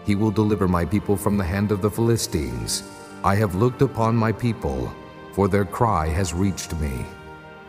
[0.05, 2.83] He will deliver my people from the hand of the Philistines.
[3.23, 4.93] I have looked upon my people,
[5.31, 7.05] for their cry has reached me.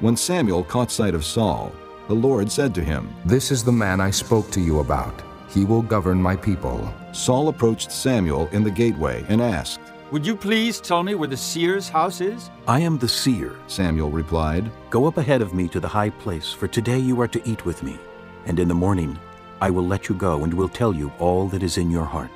[0.00, 1.72] When Samuel caught sight of Saul,
[2.08, 5.22] the Lord said to him, This is the man I spoke to you about.
[5.48, 6.92] He will govern my people.
[7.12, 9.78] Saul approached Samuel in the gateway and asked,
[10.10, 12.50] Would you please tell me where the seer's house is?
[12.66, 14.68] I am the seer, Samuel replied.
[14.90, 17.64] Go up ahead of me to the high place, for today you are to eat
[17.64, 18.00] with me,
[18.46, 19.18] and in the morning
[19.60, 22.30] I will let you go and will tell you all that is in your heart.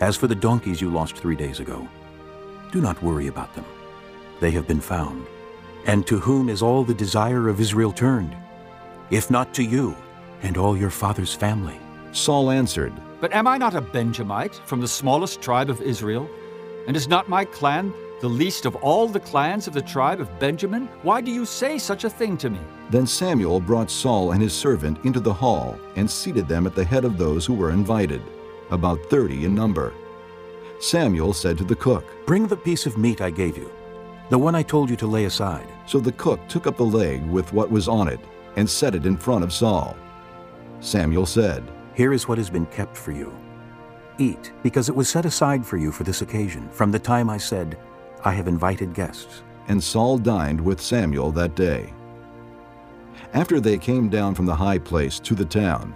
[0.00, 1.88] As for the donkeys you lost three days ago,
[2.70, 3.64] do not worry about them.
[4.40, 5.24] They have been found.
[5.86, 8.36] And to whom is all the desire of Israel turned?
[9.10, 9.96] If not to you
[10.42, 11.78] and all your father's family.
[12.12, 16.28] Saul answered, But am I not a Benjamite from the smallest tribe of Israel?
[16.86, 20.38] And is not my clan the least of all the clans of the tribe of
[20.38, 20.88] Benjamin?
[21.02, 22.60] Why do you say such a thing to me?
[22.88, 26.84] Then Samuel brought Saul and his servant into the hall and seated them at the
[26.84, 28.22] head of those who were invited,
[28.70, 29.92] about thirty in number.
[30.78, 33.72] Samuel said to the cook, Bring the piece of meat I gave you,
[34.30, 35.66] the one I told you to lay aside.
[35.86, 38.20] So the cook took up the leg with what was on it
[38.54, 39.96] and set it in front of Saul.
[40.78, 43.34] Samuel said, Here is what has been kept for you.
[44.18, 47.36] Eat, because it was set aside for you for this occasion, from the time I
[47.36, 47.76] said,
[48.24, 49.42] I have invited guests.
[49.68, 51.92] And Saul dined with Samuel that day.
[53.32, 55.94] After they came down from the high place to the town,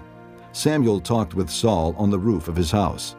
[0.52, 3.16] Samuel talked with Saul on the roof of his house.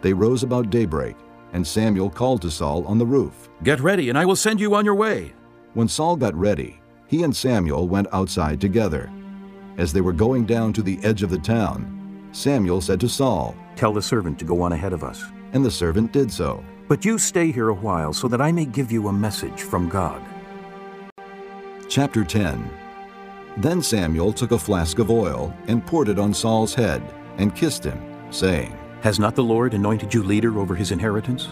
[0.00, 1.16] They rose about daybreak,
[1.52, 3.48] and Samuel called to Saul on the roof.
[3.62, 5.32] Get ready, and I will send you on your way.
[5.74, 9.10] When Saul got ready, he and Samuel went outside together.
[9.76, 13.56] As they were going down to the edge of the town, Samuel said to Saul,
[13.76, 15.22] Tell the servant to go on ahead of us.
[15.52, 16.62] And the servant did so.
[16.88, 19.90] But you stay here a while so that I may give you a message from
[19.90, 20.22] God.
[21.86, 22.70] Chapter 10
[23.58, 27.02] Then Samuel took a flask of oil and poured it on Saul's head
[27.36, 31.48] and kissed him, saying, Has not the Lord anointed you leader over his inheritance?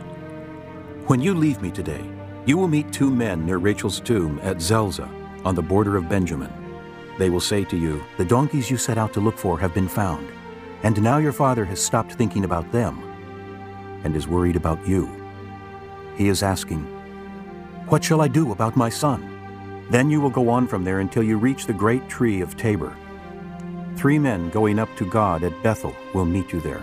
[1.06, 2.04] When you leave me today,
[2.46, 5.10] you will meet two men near Rachel's tomb at Zelzah
[5.44, 6.52] on the border of Benjamin.
[7.18, 9.88] They will say to you, The donkeys you set out to look for have been
[9.88, 10.28] found,
[10.82, 13.02] and now your father has stopped thinking about them
[14.02, 15.25] and is worried about you.
[16.16, 16.82] He is asking,
[17.88, 19.86] What shall I do about my son?
[19.90, 22.96] Then you will go on from there until you reach the great tree of Tabor.
[23.96, 26.82] Three men going up to God at Bethel will meet you there.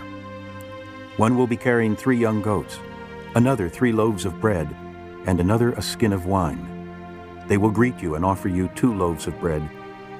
[1.16, 2.78] One will be carrying three young goats,
[3.34, 4.74] another three loaves of bread,
[5.26, 6.70] and another a skin of wine.
[7.46, 9.62] They will greet you and offer you two loaves of bread,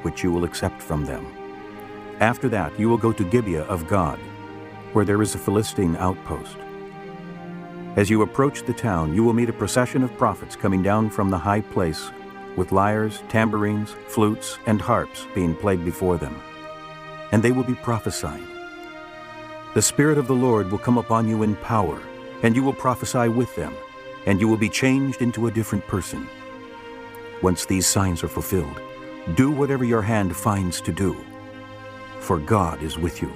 [0.02, 1.26] which you will accept from them.
[2.20, 4.18] After that, you will go to Gibeah of God,
[4.92, 6.56] where there is a Philistine outpost.
[7.96, 11.30] As you approach the town, you will meet a procession of prophets coming down from
[11.30, 12.10] the high place
[12.56, 16.40] with lyres, tambourines, flutes, and harps being played before them.
[17.30, 18.46] And they will be prophesying.
[19.74, 22.00] The Spirit of the Lord will come upon you in power,
[22.42, 23.72] and you will prophesy with them,
[24.26, 26.26] and you will be changed into a different person.
[27.42, 28.80] Once these signs are fulfilled,
[29.34, 31.16] do whatever your hand finds to do,
[32.18, 33.32] for God is with you.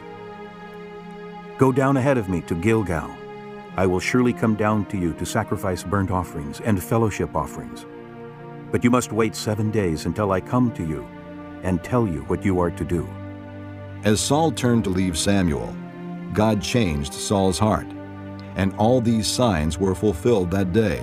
[1.59, 3.11] Go down ahead of me to Gilgal.
[3.79, 7.87] I will surely come down to you to sacrifice burnt offerings and fellowship offerings.
[8.73, 11.07] But you must wait seven days until I come to you
[11.63, 13.09] and tell you what you are to do.
[14.03, 15.73] As Saul turned to leave Samuel,
[16.33, 17.87] God changed Saul's heart,
[18.57, 20.99] and all these signs were fulfilled that day.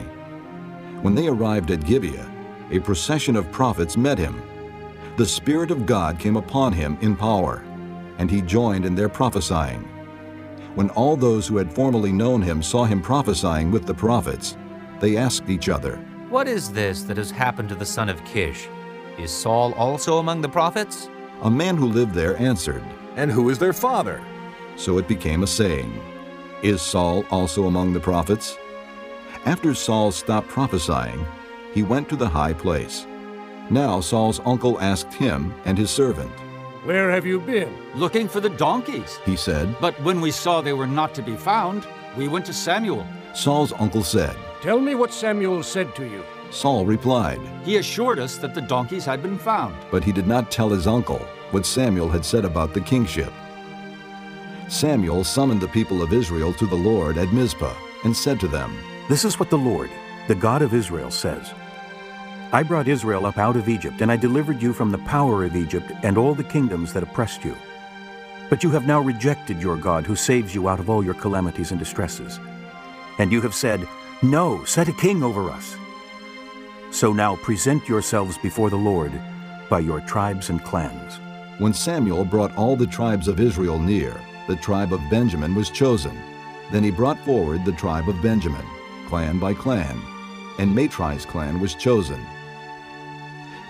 [1.01, 2.29] When they arrived at Gibeah,
[2.71, 4.41] a procession of prophets met him.
[5.15, 7.63] The Spirit of God came upon him in power,
[8.17, 9.87] and he joined in their prophesying.
[10.75, 14.57] When all those who had formerly known him saw him prophesying with the prophets,
[14.99, 15.95] they asked each other,
[16.29, 18.67] What is this that has happened to the son of Kish?
[19.17, 21.09] Is Saul also among the prophets?
[21.43, 22.83] A man who lived there answered,
[23.15, 24.21] And who is their father?
[24.75, 26.01] So it became a saying,
[26.61, 28.57] Is Saul also among the prophets?
[29.45, 31.25] After Saul stopped prophesying,
[31.73, 33.07] he went to the high place.
[33.69, 36.31] Now Saul's uncle asked him and his servant,
[36.85, 37.75] Where have you been?
[37.95, 39.17] Looking for the donkeys.
[39.25, 42.53] He said, But when we saw they were not to be found, we went to
[42.53, 43.07] Samuel.
[43.33, 46.23] Saul's uncle said, Tell me what Samuel said to you.
[46.51, 49.75] Saul replied, He assured us that the donkeys had been found.
[49.89, 53.33] But he did not tell his uncle what Samuel had said about the kingship.
[54.67, 58.77] Samuel summoned the people of Israel to the Lord at Mizpah and said to them,
[59.09, 59.89] This is what the Lord,
[60.27, 61.51] the God of Israel, says.
[62.51, 65.55] I brought Israel up out of Egypt, and I delivered you from the power of
[65.55, 67.55] Egypt and all the kingdoms that oppressed you.
[68.49, 71.71] But you have now rejected your God, who saves you out of all your calamities
[71.71, 72.39] and distresses.
[73.17, 73.87] And you have said,
[74.21, 75.75] No, set a king over us.
[76.91, 79.11] So now present yourselves before the Lord
[79.69, 81.19] by your tribes and clans.
[81.57, 84.15] When Samuel brought all the tribes of Israel near,
[84.47, 86.17] the tribe of Benjamin was chosen.
[86.71, 88.65] Then he brought forward the tribe of Benjamin,
[89.07, 89.99] clan by clan,
[90.59, 92.23] and Matri's clan was chosen.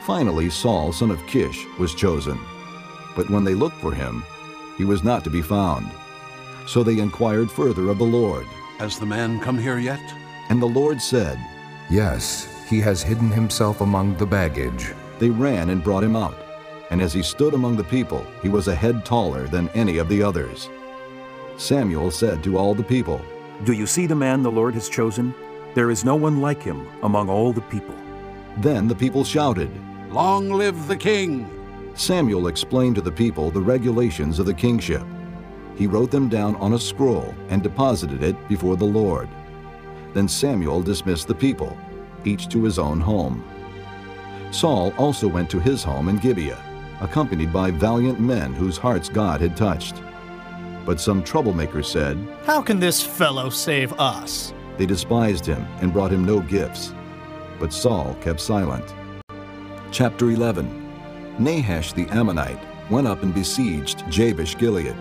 [0.05, 2.39] Finally, Saul, son of Kish, was chosen.
[3.15, 4.23] But when they looked for him,
[4.77, 5.89] he was not to be found.
[6.67, 8.45] So they inquired further of the Lord.
[8.77, 9.99] Has the man come here yet?
[10.49, 11.39] And the Lord said,
[11.89, 14.93] Yes, he has hidden himself among the baggage.
[15.17, 16.37] They ran and brought him out.
[16.91, 20.07] And as he stood among the people, he was a head taller than any of
[20.07, 20.69] the others.
[21.57, 23.19] Samuel said to all the people,
[23.63, 25.33] Do you see the man the Lord has chosen?
[25.73, 27.95] There is no one like him among all the people.
[28.57, 29.71] Then the people shouted,
[30.15, 31.45] Long live the king!
[31.93, 35.03] Samuel explained to the people the regulations of the kingship.
[35.75, 39.27] He wrote them down on a scroll and deposited it before the Lord.
[40.13, 41.77] Then Samuel dismissed the people,
[42.23, 43.43] each to his own home.
[44.51, 46.63] Saul also went to his home in Gibeah,
[47.01, 50.01] accompanied by valiant men whose hearts God had touched.
[50.85, 54.53] But some troublemakers said, How can this fellow save us?
[54.77, 56.93] They despised him and brought him no gifts.
[57.59, 58.95] But Saul kept silent.
[59.91, 62.59] Chapter 11 Nahash the Ammonite
[62.89, 64.95] went up and besieged Jabesh Gilead.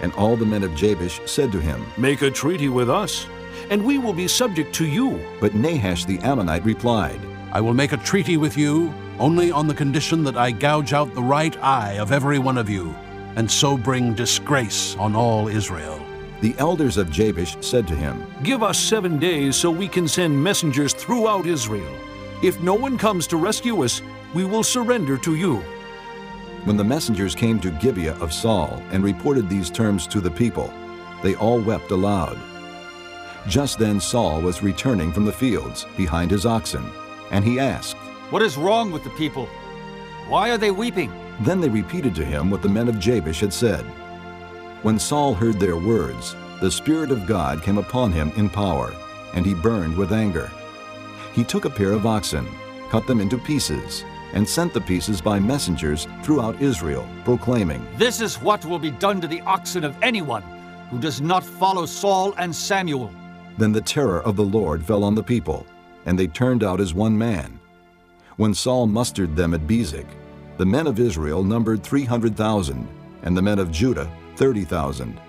[0.00, 3.26] And all the men of Jabesh said to him, Make a treaty with us,
[3.70, 5.20] and we will be subject to you.
[5.40, 7.20] But Nahash the Ammonite replied,
[7.52, 11.14] I will make a treaty with you only on the condition that I gouge out
[11.14, 12.94] the right eye of every one of you,
[13.36, 16.00] and so bring disgrace on all Israel.
[16.40, 20.42] The elders of Jabesh said to him, Give us seven days so we can send
[20.42, 21.94] messengers throughout Israel.
[22.42, 24.02] If no one comes to rescue us,
[24.34, 25.58] we will surrender to you.
[26.64, 30.72] When the messengers came to Gibeah of Saul and reported these terms to the people,
[31.22, 32.36] they all wept aloud.
[33.46, 36.84] Just then Saul was returning from the fields behind his oxen,
[37.30, 37.96] and he asked,
[38.30, 39.46] What is wrong with the people?
[40.26, 41.12] Why are they weeping?
[41.42, 43.84] Then they repeated to him what the men of Jabesh had said.
[44.82, 48.92] When Saul heard their words, the Spirit of God came upon him in power,
[49.32, 50.50] and he burned with anger.
[51.32, 52.46] He took a pair of oxen,
[52.90, 54.04] cut them into pieces,
[54.34, 59.20] and sent the pieces by messengers throughout Israel, proclaiming, This is what will be done
[59.20, 60.42] to the oxen of anyone
[60.90, 63.10] who does not follow Saul and Samuel.
[63.58, 65.66] Then the terror of the Lord fell on the people,
[66.06, 67.58] and they turned out as one man.
[68.36, 70.06] When Saul mustered them at Bezek,
[70.58, 72.88] the men of Israel numbered 300,000,
[73.22, 75.20] and the men of Judah 30,000.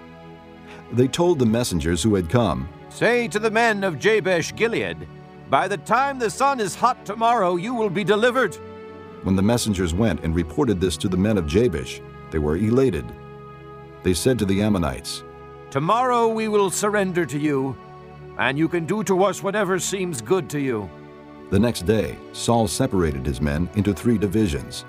[0.92, 5.08] They told the messengers who had come, Say to the men of Jabesh Gilead,
[5.54, 8.56] By the time the sun is hot tomorrow, you will be delivered.
[9.22, 12.02] When the messengers went and reported this to the men of Jabesh,
[12.32, 13.06] they were elated.
[14.02, 15.24] They said to the Ammonites,
[15.70, 17.78] Tomorrow we will surrender to you,
[18.40, 20.90] and you can do to us whatever seems good to you.
[21.52, 24.86] The next day, Saul separated his men into three divisions.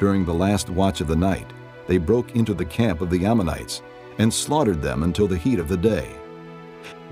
[0.00, 1.46] During the last watch of the night,
[1.86, 3.82] they broke into the camp of the Ammonites
[4.18, 6.16] and slaughtered them until the heat of the day.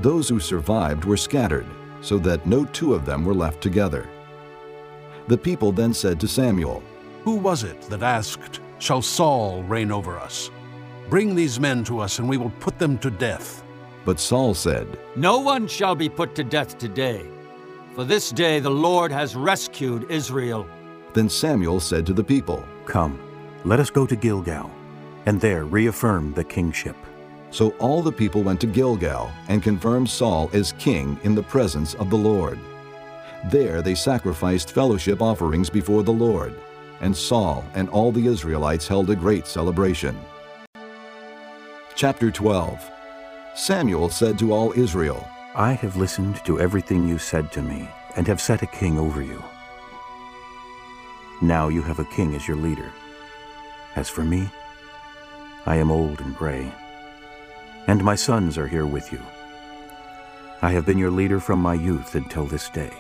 [0.01, 1.67] Those who survived were scattered,
[2.07, 4.09] so that no two of them were left together.
[5.27, 6.81] The people then said to Samuel,
[7.25, 10.51] Who was it that asked, Shall Saul reign over us?
[11.11, 13.65] Bring these men to us, and we will put them to death.
[14.05, 14.87] But Saul said,
[15.17, 17.27] No one shall be put to death today,
[17.97, 20.65] for this day the Lord has rescued Israel.
[21.13, 23.19] Then Samuel said to the people, Come,
[23.65, 24.71] let us go to Gilgal,
[25.27, 26.97] and there reaffirm the kingship.
[27.57, 31.95] So all the people went to Gilgal and confirmed Saul as king in the presence
[31.95, 32.59] of the Lord.
[33.47, 36.55] There they sacrificed fellowship offerings before the Lord,
[37.01, 40.15] and Saul and all the Israelites held a great celebration.
[41.95, 42.91] Chapter 12
[43.55, 48.27] Samuel said to all Israel, I have listened to everything you said to me, and
[48.27, 49.43] have set a king over you.
[51.41, 52.93] Now you have a king as your leader.
[53.95, 54.51] As for me,
[55.65, 56.71] I am old and gray,
[57.87, 59.21] and my sons are here with you.
[60.63, 62.93] I have been your leader from my youth until this day.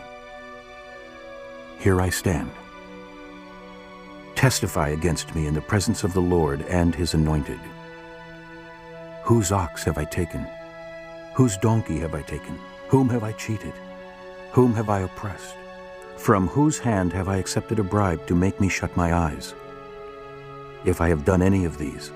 [1.78, 2.50] Here I stand.
[4.34, 7.60] Testify against me in the presence of the Lord and his anointed.
[9.24, 10.46] Whose ox have I taken?
[11.34, 12.58] Whose donkey have I taken?
[12.88, 13.72] Whom have I cheated?
[14.52, 15.54] Whom have I oppressed?
[16.16, 19.54] From whose hand have I accepted a bribe to make me shut my eyes?
[20.84, 22.12] If I have done any of these,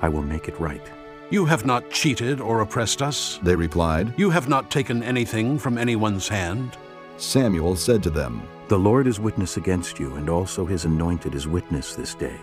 [0.00, 0.86] I will make it right.
[1.30, 4.14] You have not cheated or oppressed us, they replied.
[4.16, 6.78] You have not taken anything from anyone's hand.
[7.18, 11.46] Samuel said to them, The Lord is witness against you, and also his anointed is
[11.46, 12.40] witness this day,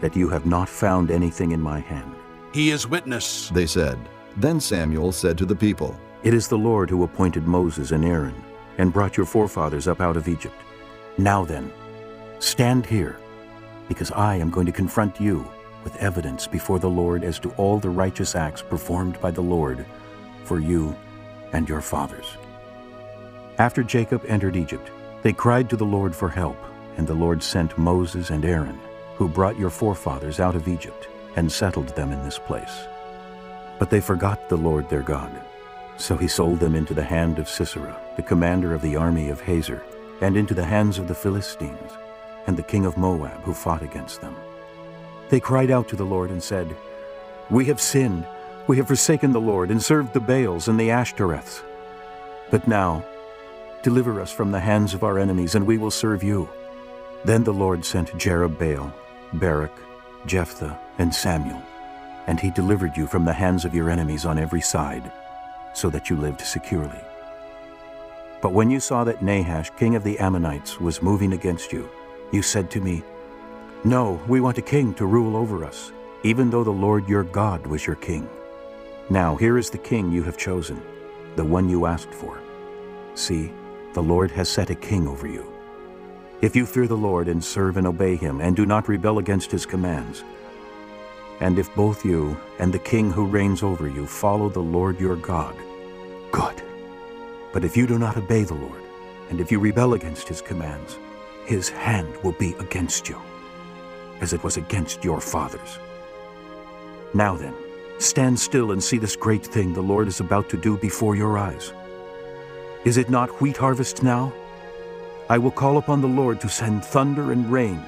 [0.00, 2.12] that you have not found anything in my hand.
[2.52, 3.96] He is witness, they said.
[4.36, 8.34] Then Samuel said to the people, It is the Lord who appointed Moses and Aaron,
[8.78, 10.56] and brought your forefathers up out of Egypt.
[11.18, 11.70] Now then,
[12.40, 13.16] stand here,
[13.86, 15.48] because I am going to confront you
[15.86, 19.86] with evidence before the Lord as to all the righteous acts performed by the Lord
[20.42, 20.96] for you
[21.52, 22.26] and your fathers.
[23.58, 24.90] After Jacob entered Egypt,
[25.22, 26.58] they cried to the Lord for help,
[26.96, 28.80] and the Lord sent Moses and Aaron,
[29.14, 31.06] who brought your forefathers out of Egypt
[31.36, 32.88] and settled them in this place.
[33.78, 35.30] But they forgot the Lord their God.
[35.98, 39.40] So he sold them into the hand of Sisera, the commander of the army of
[39.40, 39.84] Hazor,
[40.20, 41.92] and into the hands of the Philistines,
[42.48, 44.34] and the king of Moab, who fought against them.
[45.28, 46.76] They cried out to the Lord and said,
[47.50, 48.26] We have sinned.
[48.66, 51.62] We have forsaken the Lord and served the Baals and the Ashtoreths.
[52.50, 53.04] But now,
[53.82, 56.48] deliver us from the hands of our enemies, and we will serve you.
[57.24, 58.92] Then the Lord sent Jerubbaal,
[59.34, 59.72] Barak,
[60.26, 61.62] Jephthah, and Samuel,
[62.26, 65.10] and he delivered you from the hands of your enemies on every side,
[65.74, 67.00] so that you lived securely.
[68.42, 71.88] But when you saw that Nahash, king of the Ammonites, was moving against you,
[72.32, 73.02] you said to me,
[73.86, 75.92] No, we want a king to rule over us,
[76.24, 78.28] even though the Lord your God was your king.
[79.10, 80.82] Now here is the king you have chosen,
[81.36, 82.40] the one you asked for.
[83.14, 83.52] See,
[83.92, 85.46] the Lord has set a king over you.
[86.42, 89.52] If you fear the Lord and serve and obey him, and do not rebel against
[89.52, 90.24] his commands,
[91.38, 95.14] and if both you and the king who reigns over you follow the Lord your
[95.14, 95.54] God,
[96.32, 96.60] good.
[97.52, 98.82] But if you do not obey the Lord,
[99.30, 100.98] and if you rebel against his commands,
[101.44, 103.22] his hand will be against you,
[104.20, 105.78] as it was against your fathers.
[107.14, 107.54] Now then,
[107.98, 111.38] stand still and see this great thing the Lord is about to do before your
[111.38, 111.72] eyes.
[112.84, 114.32] Is it not wheat harvest now?
[115.28, 117.82] I will call upon the Lord to send thunder and rain,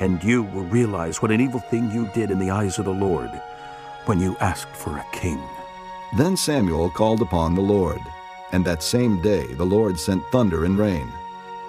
[0.00, 2.90] and you will realize what an evil thing you did in the eyes of the
[2.90, 3.30] Lord
[4.04, 5.42] when you asked for a king.
[6.16, 8.00] Then Samuel called upon the Lord,
[8.52, 11.10] and that same day the Lord sent thunder and rain.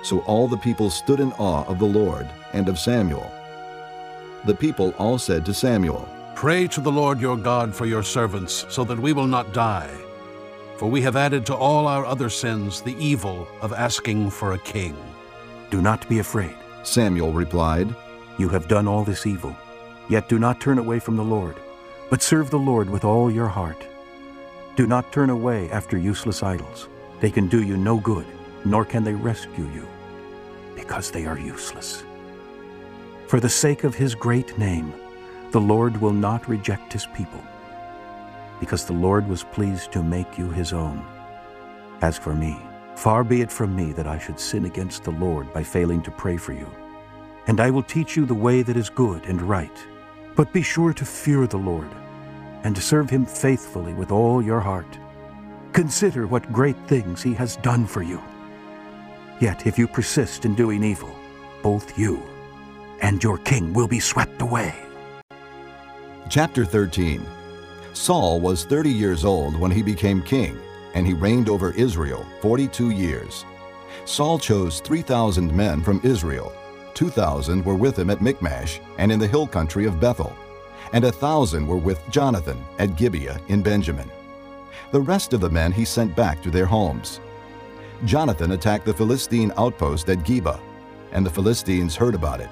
[0.04, 3.32] So all the people stood in awe of the Lord and of Samuel.
[4.46, 8.66] The people all said to Samuel, Pray to the Lord your God for your servants,
[8.70, 9.90] so that we will not die.
[10.78, 14.60] For we have added to all our other sins the evil of asking for a
[14.60, 14.96] king.
[15.72, 17.94] Do not be afraid, Samuel replied.
[18.38, 19.58] You have done all this evil,
[20.10, 21.56] yet do not turn away from the Lord,
[22.12, 23.88] but serve the Lord with all your heart.
[24.76, 26.88] Do not turn away after useless idols.
[27.20, 28.28] They can do you no good,
[28.64, 29.88] nor can they rescue you,
[30.76, 32.04] because they are useless.
[33.28, 34.94] For the sake of his great name,
[35.52, 37.42] the Lord will not reject his people,
[38.62, 41.06] because the Lord was pleased to make you his own.
[42.02, 42.58] As for me,
[42.96, 46.12] far be it from me that I should sin against the Lord by failing to
[46.12, 46.72] pray for you.
[47.48, 49.78] And I will teach you the way that is good and right.
[50.38, 51.90] But be sure to fear the Lord,
[52.64, 54.98] and serve him faithfully with all your heart.
[55.74, 58.22] Consider what great things he has done for you.
[59.42, 61.14] Yet if you persist in doing evil,
[61.62, 62.24] both you
[63.02, 64.74] and your king will be swept away.
[66.30, 67.26] Chapter 13
[67.94, 70.60] Saul was 30 years old when he became king,
[70.94, 73.46] and he reigned over Israel 42 years.
[74.06, 76.54] Saul chose 3,000 men from Israel.
[76.94, 80.36] 2,000 were with him at Michmash and in the hill country of Bethel,
[80.94, 84.10] and a thousand were with Jonathan at Gibeah in Benjamin.
[84.92, 87.20] The rest of the men he sent back to their homes.
[88.06, 90.60] Jonathan attacked the Philistine outpost at Geba,
[91.12, 92.50] and the Philistines heard about it.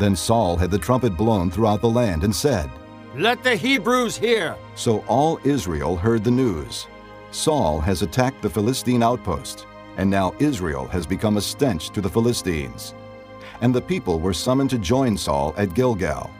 [0.00, 2.70] Then Saul had the trumpet blown throughout the land and said,
[3.14, 4.56] Let the Hebrews hear!
[4.74, 6.86] So all Israel heard the news.
[7.32, 9.66] Saul has attacked the Philistine outpost,
[9.98, 12.94] and now Israel has become a stench to the Philistines.
[13.60, 16.30] And the people were summoned to join Saul at Gilgal.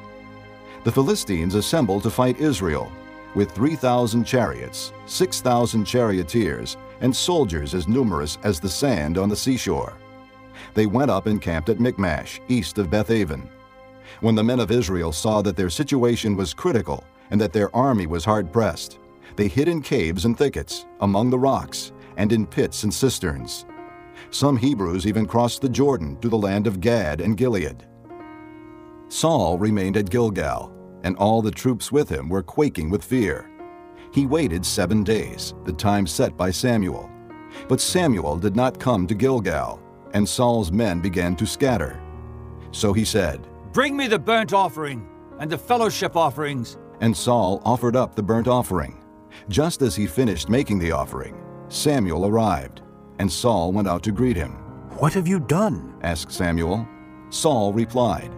[0.85, 2.91] The Philistines assembled to fight Israel,
[3.35, 10.00] with 3,000 chariots, 6,000 charioteers, and soldiers as numerous as the sand on the seashore.
[10.75, 13.49] They went up and camped at Michmash, east of Bethaven.
[14.21, 18.07] When the men of Israel saw that their situation was critical and that their army
[18.07, 18.99] was hard pressed,
[19.37, 23.65] they hid in caves and thickets, among the rocks, and in pits and cisterns.
[24.31, 27.87] Some Hebrews even crossed the Jordan to the land of Gad and Gilead.
[29.09, 33.51] Saul remained at Gilgal, and all the troops with him were quaking with fear.
[34.13, 37.11] He waited seven days, the time set by Samuel.
[37.69, 39.81] But Samuel did not come to Gilgal,
[40.15, 42.01] and Saul's men began to scatter.
[42.73, 45.09] So he said, Bring me the burnt offering
[45.39, 46.77] and the fellowship offerings.
[47.01, 49.03] And Saul offered up the burnt offering.
[49.49, 52.83] Just as he finished making the offering, Samuel arrived,
[53.19, 54.53] and Saul went out to greet him.
[54.99, 55.95] What have you done?
[56.03, 56.87] asked Samuel.
[57.31, 58.35] Saul replied,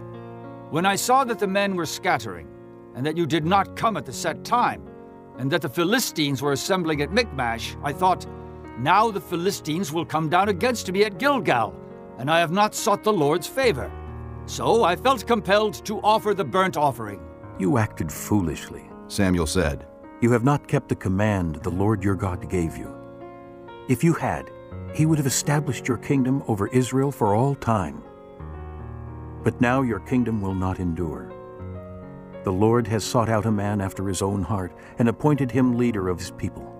[0.69, 2.47] When I saw that the men were scattering,
[2.95, 4.87] and that you did not come at the set time,
[5.39, 8.27] and that the Philistines were assembling at Michmash, I thought,
[8.77, 11.75] Now the Philistines will come down against me at Gilgal,
[12.17, 13.91] and I have not sought the Lord's favor.
[14.45, 17.21] So I felt compelled to offer the burnt offering.
[17.59, 19.87] You acted foolishly, Samuel said.
[20.21, 22.93] You have not kept the command the Lord your God gave you.
[23.89, 24.49] If you had,
[24.93, 28.01] he would have established your kingdom over Israel for all time.
[29.43, 31.31] But now your kingdom will not endure.
[32.43, 36.09] The Lord has sought out a man after his own heart and appointed him leader
[36.09, 36.72] of his people,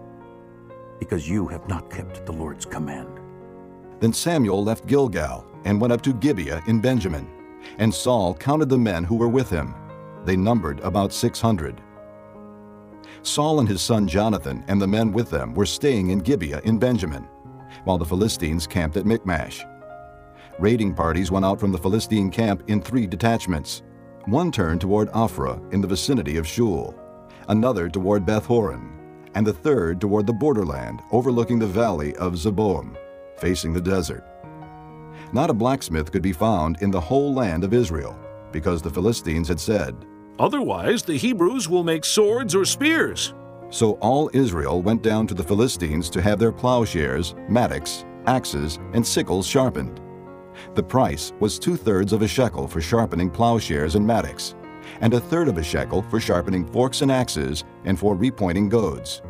[1.04, 3.20] because you have not kept the Lord's command.
[4.00, 7.28] Then Samuel left Gilgal and went up to Gibeah in Benjamin,
[7.78, 9.76] and Saul counted the men who were with him.
[10.24, 11.82] They numbered about 600.
[13.22, 16.80] Saul and his son Jonathan and the men with them were staying in Gibeah in
[16.80, 17.28] Benjamin,
[17.84, 19.64] while the Philistines camped at Michmash.
[20.58, 23.84] Raiding parties went out from the Philistine camp in three detachments.
[24.26, 26.98] One turned toward Ophrah in the vicinity of Shual,
[27.50, 28.93] another toward Beth Horon,
[29.36, 32.96] and the third toward the borderland overlooking the valley of Zeboim,
[33.38, 34.24] facing the desert.
[35.32, 38.18] Not a blacksmith could be found in the whole land of Israel,
[38.52, 39.96] because the Philistines had said,
[40.40, 43.34] Otherwise, the Hebrews will make swords or spears.
[43.70, 49.06] So all Israel went down to the Philistines to have their plowshares, mattocks, axes, and
[49.06, 50.00] sickles sharpened.
[50.76, 54.56] The price was two thirds of a shekel for sharpening plowshares and mattocks,
[55.02, 59.22] and a third of a shekel for sharpening forks and axes and for repointing goads.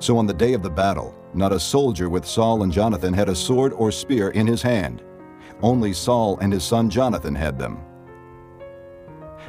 [0.00, 3.28] So on the day of the battle, not a soldier with Saul and Jonathan had
[3.28, 5.02] a sword or spear in his hand.
[5.62, 7.78] Only Saul and his son Jonathan had them.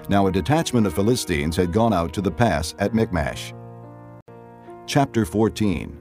[0.09, 3.53] Now a detachment of Philistines had gone out to the pass at Michmash.
[4.85, 5.97] Chapter 14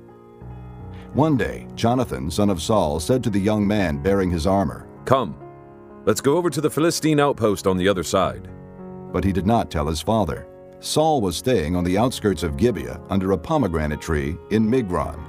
[1.14, 5.36] One day, Jonathan, son of Saul, said to the young man bearing his armor, Come,
[6.04, 8.48] let's go over to the Philistine outpost on the other side.
[9.12, 10.46] But he did not tell his father.
[10.80, 15.22] Saul was staying on the outskirts of Gibeah under a pomegranate tree in Migron.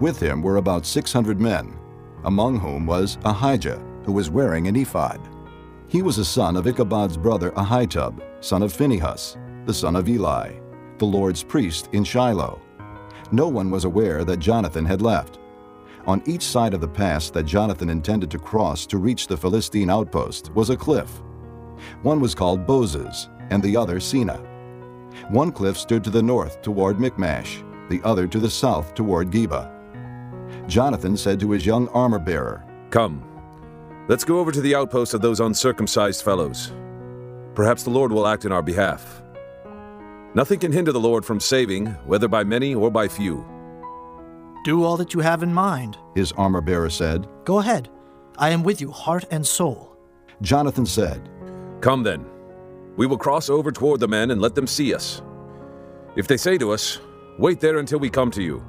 [0.00, 1.76] With him were about 600 men,
[2.24, 5.20] among whom was Ahijah, who was wearing an ephod.
[5.88, 10.52] He was a son of Ichabod's brother Ahitub, son of Phinehas, the son of Eli,
[10.98, 12.60] the Lord's priest in Shiloh.
[13.32, 15.38] No one was aware that Jonathan had left.
[16.06, 19.90] On each side of the pass that Jonathan intended to cross to reach the Philistine
[19.90, 21.22] outpost was a cliff.
[22.02, 24.40] One was called Bozez, and the other Seneh.
[25.30, 29.70] One cliff stood to the north toward Michmash, the other to the south toward Geba.
[30.66, 33.22] Jonathan said to his young armor bearer, Come,
[34.08, 36.72] let's go over to the outpost of those uncircumcised fellows.
[37.54, 39.22] Perhaps the Lord will act in our behalf.
[40.34, 43.46] Nothing can hinder the Lord from saving, whether by many or by few.
[44.64, 45.96] Do all that you have in mind.
[46.14, 47.28] His armor bearer said.
[47.44, 47.90] Go ahead.
[48.38, 49.96] I am with you, heart and soul.
[50.42, 51.28] Jonathan said,
[51.84, 52.24] Come then.
[52.96, 55.20] We will cross over toward the men and let them see us.
[56.16, 56.98] If they say to us,
[57.38, 58.64] Wait there until we come to you,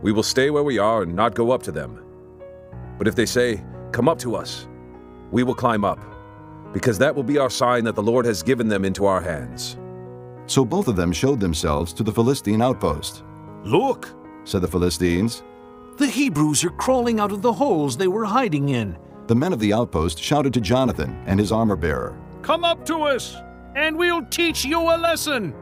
[0.00, 2.02] we will stay where we are and not go up to them.
[2.96, 4.68] But if they say, Come up to us,
[5.30, 6.00] we will climb up,
[6.72, 9.76] because that will be our sign that the Lord has given them into our hands.
[10.46, 13.22] So both of them showed themselves to the Philistine outpost.
[13.64, 14.08] Look,
[14.44, 15.42] said the Philistines.
[15.98, 18.96] The Hebrews are crawling out of the holes they were hiding in.
[19.26, 22.16] The men of the outpost shouted to Jonathan and his armor bearer,
[22.46, 23.34] Come up to us,
[23.74, 25.52] and we'll teach you a lesson.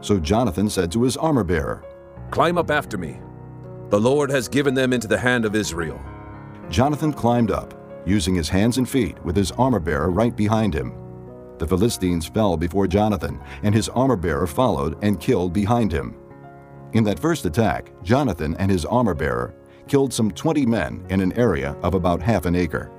[0.00, 1.84] So Jonathan said to his armor bearer,
[2.30, 3.20] Climb up after me.
[3.90, 6.00] The Lord has given them into the hand of Israel.
[6.70, 7.74] Jonathan climbed up,
[8.06, 10.94] using his hands and feet, with his armor bearer right behind him.
[11.58, 16.16] The Philistines fell before Jonathan, and his armor bearer followed and killed behind him.
[16.94, 19.54] In that first attack, Jonathan and his armor bearer
[19.86, 22.90] killed some 20 men in an area of about half an acre.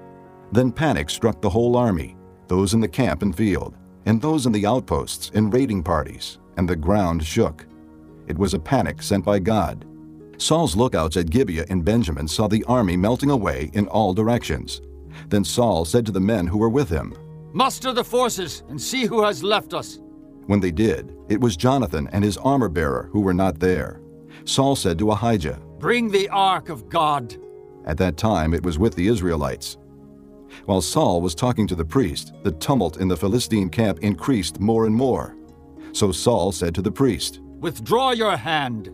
[0.52, 2.16] Then panic struck the whole army,
[2.48, 3.76] those in the camp and field,
[4.06, 7.66] and those in the outposts and raiding parties, and the ground shook.
[8.28, 9.86] It was a panic sent by God.
[10.38, 14.82] Saul's lookouts at Gibeah and Benjamin saw the army melting away in all directions.
[15.30, 17.14] Then Saul said to the men who were with him,
[17.54, 20.00] Muster the forces and see who has left us.
[20.48, 24.02] When they did, it was Jonathan and his armor bearer who were not there.
[24.46, 27.38] Saul said to Ahijah, Bring the ark of God.
[27.86, 29.78] At that time it was with the Israelites.
[30.66, 34.86] While Saul was talking to the priest, the tumult in the Philistine camp increased more
[34.86, 35.36] and more.
[35.92, 38.92] So Saul said to the priest, Withdraw your hand.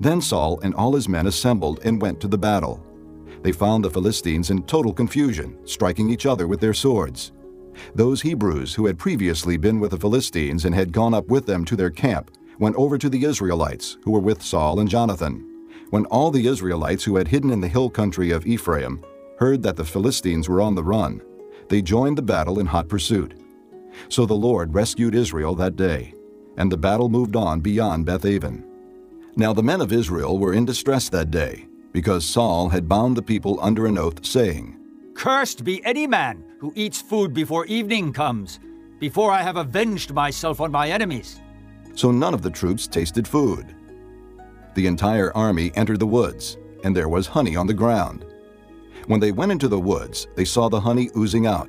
[0.00, 2.84] Then Saul and all his men assembled and went to the battle.
[3.42, 7.32] They found the Philistines in total confusion, striking each other with their swords.
[7.94, 11.64] Those Hebrews who had previously been with the Philistines and had gone up with them
[11.66, 15.50] to their camp went over to the Israelites who were with Saul and Jonathan.
[15.90, 19.04] When all the Israelites who had hidden in the hill country of Ephraim
[19.44, 21.20] heard that the Philistines were on the run,
[21.68, 23.34] they joined the battle in hot pursuit.
[24.08, 26.14] So the Lord rescued Israel that day,
[26.56, 28.64] and the battle moved on beyond Bethaven.
[29.36, 33.28] Now the men of Israel were in distress that day, because Saul had bound the
[33.32, 34.80] people under an oath, saying,
[35.12, 38.58] Cursed be any man who eats food before evening comes,
[38.98, 41.38] before I have avenged myself on my enemies.
[41.94, 43.76] So none of the troops tasted food.
[44.74, 48.24] The entire army entered the woods, and there was honey on the ground.
[49.06, 51.68] When they went into the woods, they saw the honey oozing out,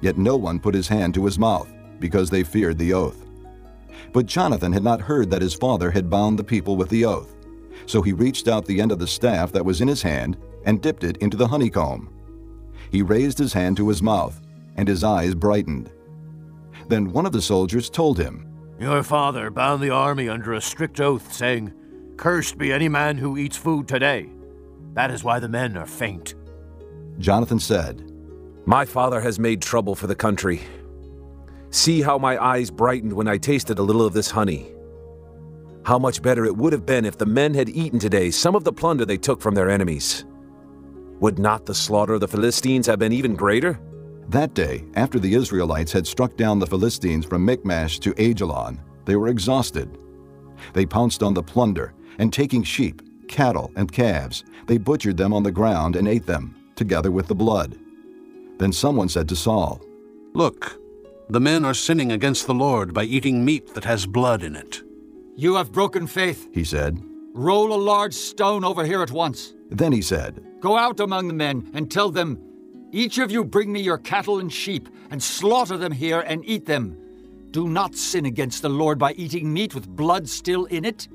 [0.00, 1.68] yet no one put his hand to his mouth,
[1.98, 3.26] because they feared the oath.
[4.12, 7.34] But Jonathan had not heard that his father had bound the people with the oath.
[7.86, 10.80] So he reached out the end of the staff that was in his hand and
[10.80, 12.08] dipped it into the honeycomb.
[12.90, 14.40] He raised his hand to his mouth,
[14.76, 15.90] and his eyes brightened.
[16.88, 18.46] Then one of the soldiers told him,
[18.78, 21.72] Your father bound the army under a strict oath, saying,
[22.16, 24.30] Cursed be any man who eats food today.
[24.94, 26.35] That is why the men are faint.
[27.18, 28.10] Jonathan said,
[28.66, 30.60] My father has made trouble for the country.
[31.70, 34.72] See how my eyes brightened when I tasted a little of this honey.
[35.84, 38.64] How much better it would have been if the men had eaten today some of
[38.64, 40.24] the plunder they took from their enemies.
[41.20, 43.80] Would not the slaughter of the Philistines have been even greater?
[44.28, 49.16] That day, after the Israelites had struck down the Philistines from Michmash to Aijalon, they
[49.16, 49.96] were exhausted.
[50.72, 55.44] They pounced on the plunder, and taking sheep, cattle, and calves, they butchered them on
[55.44, 57.78] the ground and ate them, together with the blood.
[58.58, 59.80] Then someone said to Saul,
[60.32, 60.78] Look,
[61.28, 64.82] the men are sinning against the Lord by eating meat that has blood in it.
[65.34, 67.02] You have broken faith, he said.
[67.34, 69.54] Roll a large stone over here at once.
[69.70, 72.38] Then he said, Go out among the men and tell them,
[72.92, 76.66] Each of you bring me your cattle and sheep, and slaughter them here and eat
[76.66, 76.96] them.
[77.50, 81.08] Do not sin against the Lord by eating meat with blood still in it.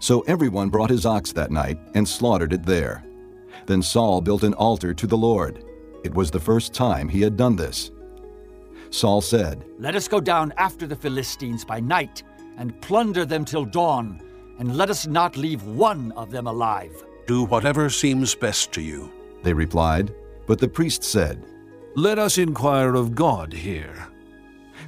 [0.00, 3.04] So everyone brought his ox that night and slaughtered it there.
[3.66, 5.64] Then Saul built an altar to the Lord.
[6.04, 7.90] It was the first time he had done this.
[8.90, 12.22] Saul said, Let us go down after the Philistines by night
[12.58, 14.20] and plunder them till dawn,
[14.58, 17.04] and let us not leave one of them alive.
[17.26, 19.10] Do whatever seems best to you.
[19.42, 20.14] They replied.
[20.46, 21.44] But the priest said,
[21.94, 24.08] Let us inquire of God here.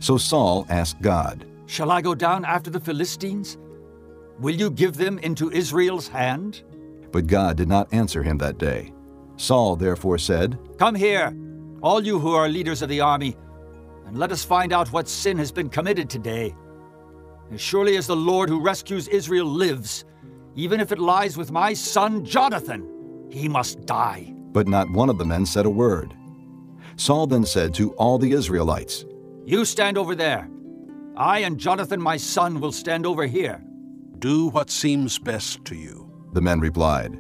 [0.01, 3.57] So Saul asked God, Shall I go down after the Philistines?
[4.41, 6.63] Will you give them into Israel's hand?
[7.15, 8.93] But God did not answer him that day.
[9.37, 11.33] Saul therefore said, Come here,
[11.81, 13.37] all you who are leaders of the army,
[14.05, 16.57] and let us find out what sin has been committed today.
[17.53, 20.05] As surely as the Lord who rescues Israel lives,
[20.57, 24.35] even if it lies with my son Jonathan, he must die.
[24.51, 26.17] But not one of the men said a word.
[26.97, 29.05] Saul then said to all the Israelites,
[29.47, 30.51] You stand over there.
[31.17, 33.63] I and Jonathan my son will stand over here.
[34.19, 36.04] Do what seems best to you.
[36.35, 37.19] The men replied.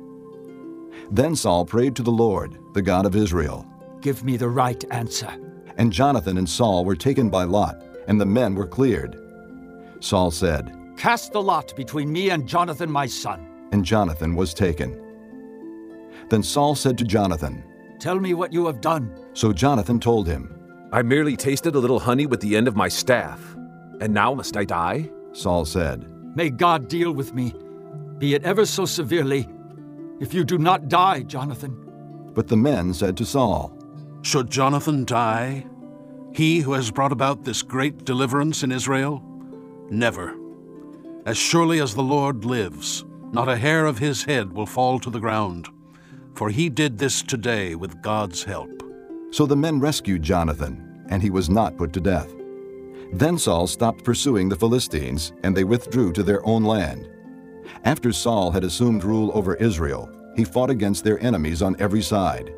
[1.10, 3.66] Then Saul prayed to the Lord, the God of Israel.
[4.00, 5.32] Give me the right answer.
[5.76, 9.20] And Jonathan and Saul were taken by lot, and the men were cleared.
[10.00, 13.68] Saul said, Cast the lot between me and Jonathan my son.
[13.72, 15.00] And Jonathan was taken.
[16.28, 17.64] Then Saul said to Jonathan,
[18.00, 19.16] Tell me what you have done.
[19.32, 20.54] So Jonathan told him,
[20.92, 23.40] I merely tasted a little honey with the end of my staff,
[24.00, 25.10] and now must I die?
[25.32, 27.54] Saul said, May God deal with me,
[28.18, 29.48] be it ever so severely,
[30.20, 31.76] if you do not die, Jonathan.
[32.34, 33.76] But the men said to Saul,
[34.22, 35.66] Should Jonathan die?
[36.32, 39.22] He who has brought about this great deliverance in Israel?
[39.90, 40.36] Never.
[41.26, 45.10] As surely as the Lord lives, not a hair of his head will fall to
[45.10, 45.68] the ground,
[46.34, 48.70] for he did this today with God's help.
[49.30, 52.32] So the men rescued Jonathan, and he was not put to death.
[53.12, 57.08] Then Saul stopped pursuing the Philistines, and they withdrew to their own land.
[57.84, 62.52] After Saul had assumed rule over Israel, he fought against their enemies on every side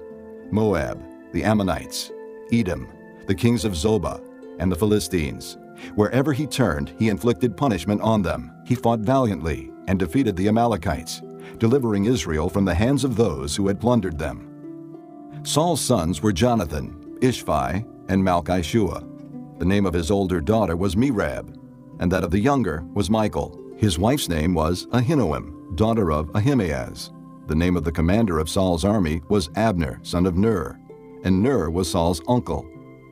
[0.50, 1.02] Moab,
[1.32, 2.12] the Ammonites,
[2.52, 2.88] Edom,
[3.26, 4.22] the kings of Zobah,
[4.59, 5.59] and the Philistines.
[5.94, 8.52] Wherever he turned, he inflicted punishment on them.
[8.64, 11.20] He fought valiantly and defeated the Amalekites,
[11.59, 15.40] delivering Israel from the hands of those who had plundered them.
[15.42, 19.59] Saul's sons were Jonathan, Ishvi, and Malchishua.
[19.59, 21.57] The name of his older daughter was Merab,
[21.98, 23.66] and that of the younger was Michal.
[23.77, 27.11] His wife's name was Ahinoam, daughter of Ahimaaz.
[27.47, 30.81] The name of the commander of Saul's army was Abner, son of Ner,
[31.24, 32.66] and Ner was Saul's uncle.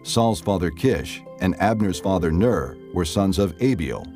[0.04, 4.06] Saul's father Kish and Abner's father Ner were sons of Abiel.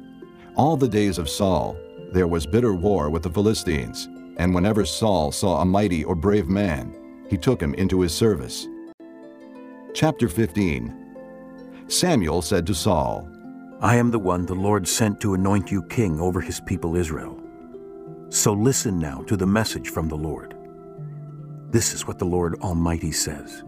[0.56, 1.76] All the days of Saul
[2.12, 6.48] there was bitter war with the Philistines, and whenever Saul saw a mighty or brave
[6.48, 8.66] man, he took him into his service.
[9.92, 10.94] Chapter 15
[11.88, 13.28] Samuel said to Saul,
[13.80, 17.38] I am the one the Lord sent to anoint you king over his people Israel.
[18.28, 20.56] So listen now to the message from the Lord.
[21.70, 23.62] This is what the Lord Almighty says.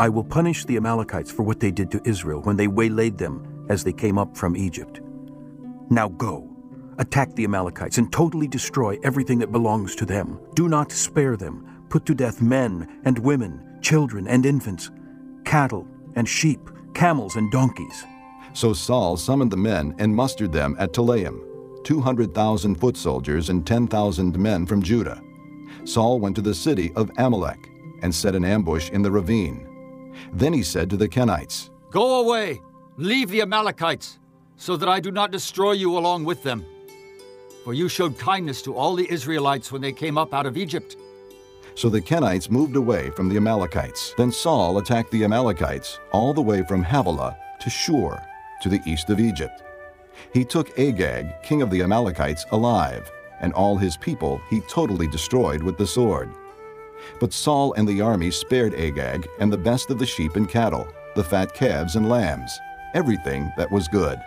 [0.00, 3.66] I will punish the Amalekites for what they did to Israel when they waylaid them
[3.68, 5.00] as they came up from Egypt.
[5.88, 6.50] Now go,
[6.98, 10.40] attack the Amalekites, and totally destroy everything that belongs to them.
[10.54, 11.86] Do not spare them.
[11.90, 14.90] Put to death men and women, children and infants,
[15.44, 15.86] cattle
[16.16, 16.58] and sheep,
[16.92, 18.04] camels and donkeys.
[18.54, 21.40] So Saul summoned the men and mustered them at Telaim,
[21.84, 25.20] 200,000 foot soldiers and 10,000 men from Judah.
[25.84, 27.68] Saul went to the city of Amalek
[28.02, 30.12] and set an ambush in the ravine.
[30.32, 32.60] Then he said to the Kenites, Go away,
[32.96, 34.18] leave the Amalekites,
[34.56, 36.64] so that I do not destroy you along with them.
[37.64, 40.96] For you showed kindness to all the Israelites when they came up out of Egypt.
[41.74, 44.14] So the Kenites moved away from the Amalekites.
[44.16, 48.22] Then Saul attacked the Amalekites all the way from Havilah to Shur,
[48.62, 49.62] to the east of Egypt.
[50.32, 55.62] He took Agag, king of the Amalekites, alive, and all his people he totally destroyed
[55.62, 56.30] with the sword.
[57.20, 60.88] But Saul and the army spared Agag and the best of the sheep and cattle,
[61.14, 62.58] the fat calves and lambs,
[62.94, 64.18] everything that was good.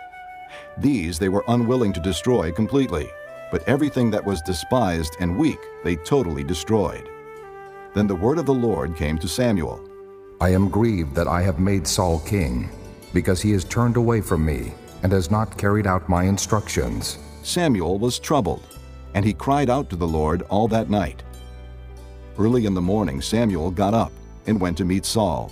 [0.76, 3.10] These they were unwilling to destroy completely,
[3.50, 7.08] but everything that was despised and weak they totally destroyed.
[7.94, 9.84] Then the word of the Lord came to Samuel
[10.40, 12.68] I am grieved that I have made Saul king,
[13.18, 17.18] because he has turned away from me and has not carried out my instructions.
[17.42, 18.62] Samuel was troubled,
[19.14, 21.24] and he cried out to the Lord all that night.
[22.38, 24.12] Early in the morning, Samuel got up
[24.46, 25.50] and went to meet Saul,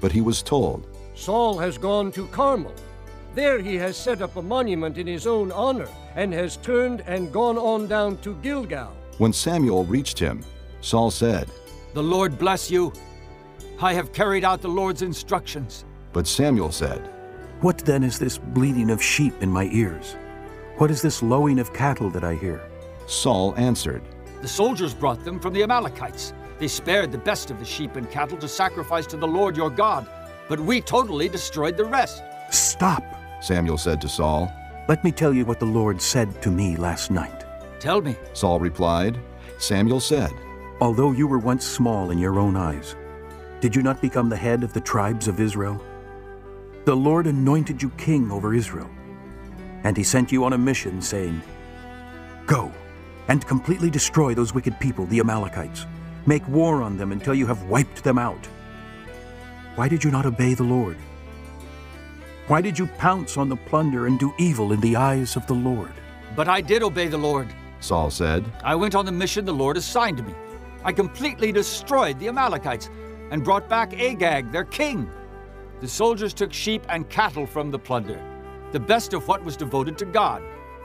[0.00, 2.72] but he was told, Saul has gone to Carmel.
[3.34, 7.32] There he has set up a monument in his own honor, and has turned and
[7.32, 8.94] gone on down to Gilgal.
[9.18, 10.44] When Samuel reached him,
[10.82, 11.48] Saul said,
[11.94, 12.92] The Lord bless you.
[13.82, 15.84] I have carried out the Lord's instructions.
[16.12, 17.10] But Samuel said,
[17.60, 20.16] What then is this bleating of sheep in my ears?
[20.78, 22.68] What is this lowing of cattle that I hear?
[23.06, 24.02] Saul answered,
[24.42, 26.32] The soldiers brought them from the Amalekites.
[26.58, 29.70] They spared the best of the sheep and cattle to sacrifice to the Lord your
[29.70, 30.06] God,
[30.48, 32.22] but we totally destroyed the rest.
[32.50, 33.02] Stop,
[33.40, 34.52] Samuel said to Saul.
[34.88, 37.44] Let me tell you what the Lord said to me last night.
[37.78, 38.16] Tell me.
[38.32, 39.18] Saul replied.
[39.58, 40.32] Samuel said,
[40.80, 42.96] Although you were once small in your own eyes,
[43.60, 45.82] did you not become the head of the tribes of Israel?
[46.88, 48.88] The Lord anointed you king over Israel,
[49.84, 51.42] and he sent you on a mission, saying,
[52.46, 52.72] Go
[53.28, 55.84] and completely destroy those wicked people, the Amalekites.
[56.24, 58.42] Make war on them until you have wiped them out.
[59.74, 60.96] Why did you not obey the Lord?
[62.46, 65.52] Why did you pounce on the plunder and do evil in the eyes of the
[65.52, 65.92] Lord?
[66.34, 67.48] But I did obey the Lord,
[67.80, 68.50] Saul said.
[68.64, 70.34] I went on the mission the Lord assigned me.
[70.82, 72.88] I completely destroyed the Amalekites
[73.30, 75.10] and brought back Agag, their king.
[75.80, 78.20] The soldiers took sheep and cattle from the plunder,
[78.72, 80.42] the best of what was devoted to God,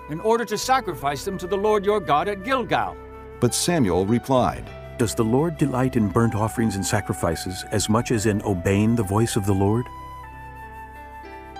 [0.09, 2.95] in order to sacrifice them to the Lord your God at Gilgal.
[3.39, 4.69] But Samuel replied,
[4.99, 9.03] Does the Lord delight in burnt offerings and sacrifices as much as in obeying the
[9.03, 9.85] voice of the Lord?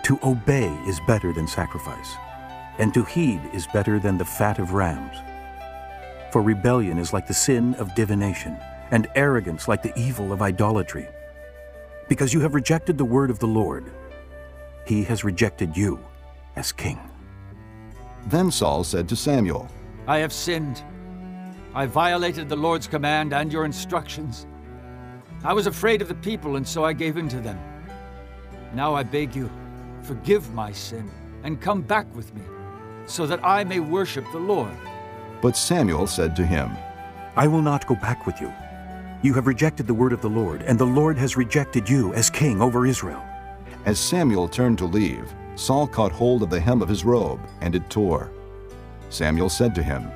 [0.04, 2.16] To obey is better than sacrifice,
[2.78, 5.18] and to heed is better than the fat of rams.
[6.32, 8.58] For rebellion is like the sin of divination,
[8.92, 11.08] and arrogance like the evil of idolatry.
[12.14, 13.92] Because you have rejected the word of the Lord,
[14.86, 16.00] he has rejected you
[16.56, 17.00] as king.
[18.28, 19.68] Then Saul said to Samuel,
[20.06, 20.84] I have sinned.
[21.74, 24.46] I violated the Lord's command and your instructions.
[25.44, 27.60] I was afraid of the people, and so I gave in to them.
[28.76, 29.50] Now I beg you,
[30.04, 31.10] forgive my sin,
[31.42, 32.44] and come back with me,
[33.08, 34.78] so that I may worship the Lord.
[35.42, 36.70] But Samuel said to him,
[37.36, 38.54] I will not go back with you.
[39.24, 42.30] You have rejected the word of the Lord, and the Lord has rejected you as
[42.30, 43.24] king over Israel.
[43.86, 47.74] As Samuel turned to leave, Saul caught hold of the hem of his robe, and
[47.74, 48.32] it tore.
[49.10, 50.12] Samuel said to him,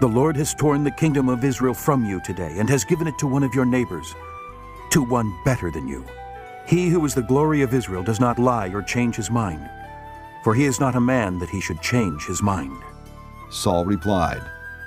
[0.00, 3.18] The Lord has torn the kingdom of Israel from you today, and has given it
[3.18, 4.14] to one of your neighbors,
[4.92, 6.02] to one better than you.
[6.66, 9.68] He who is the glory of Israel does not lie or change his mind,
[10.44, 12.82] for he is not a man that he should change his mind.
[13.50, 14.40] Saul replied,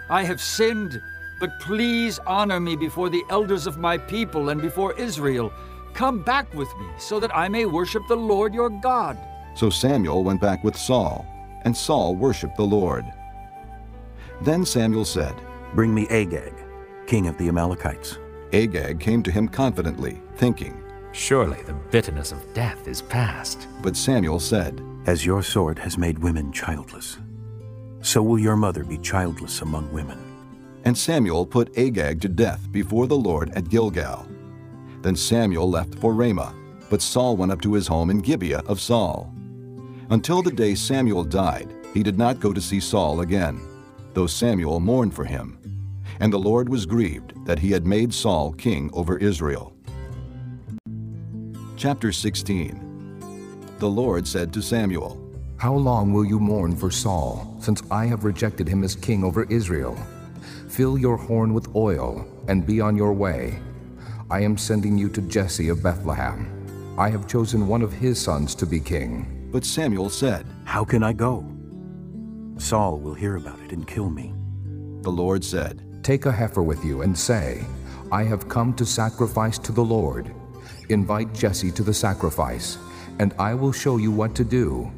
[0.10, 1.00] I have sinned,
[1.44, 5.52] but please honor me before the elders of my people and before Israel.
[5.94, 9.18] Come back with me, so that I may worship the Lord your God.
[9.54, 11.26] So Samuel went back with Saul,
[11.66, 13.04] and Saul worshipped the Lord.
[14.40, 15.36] Then Samuel said,
[15.76, 16.54] Bring me Agag,
[17.08, 18.20] king of the Amalekites.
[18.54, 20.82] Agag came to him confidently, thinking,
[21.12, 23.68] Surely the bitterness of death is past.
[23.82, 27.18] But Samuel said, As your sword has made women childless,
[28.00, 30.33] so will your mother be childless among women.
[30.86, 34.28] And Samuel put Agag to death before the Lord at Gilgal.
[35.02, 36.56] Then Samuel left for Ramah,
[36.90, 39.34] but Saul went up to his home in Gibeah of Saul.
[40.10, 43.62] Until the day Samuel died, he did not go to see Saul again,
[44.14, 45.58] though Samuel mourned for him.
[46.20, 49.74] And the Lord was grieved that he had made Saul king over Israel.
[51.78, 55.20] Chapter 16 The Lord said to Samuel,
[55.58, 59.44] How long will you mourn for Saul, since I have rejected him as king over
[59.46, 59.98] Israel?
[60.74, 63.60] Fill your horn with oil, and be on your way.
[64.32, 66.96] I am sending you to Jesse of Bethlehem.
[66.98, 69.50] I have chosen one of his sons to be king.
[69.52, 71.46] But Samuel said, How can I go?
[72.58, 74.34] Saul will hear about it and kill me.
[75.02, 77.64] The Lord said, Take a heifer with you and say,
[78.12, 80.34] I have come to sacrifice to the Lord.
[80.90, 82.80] Invite Jesse to the sacrifice,
[83.20, 84.92] and I will show you what to do.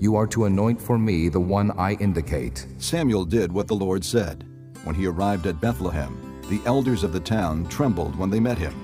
[0.00, 2.66] You are to anoint for me the one I indicate.
[2.78, 4.49] Samuel did what the Lord said.
[4.84, 6.16] When he arrived at Bethlehem,
[6.48, 8.74] the elders of the town trembled when they met him.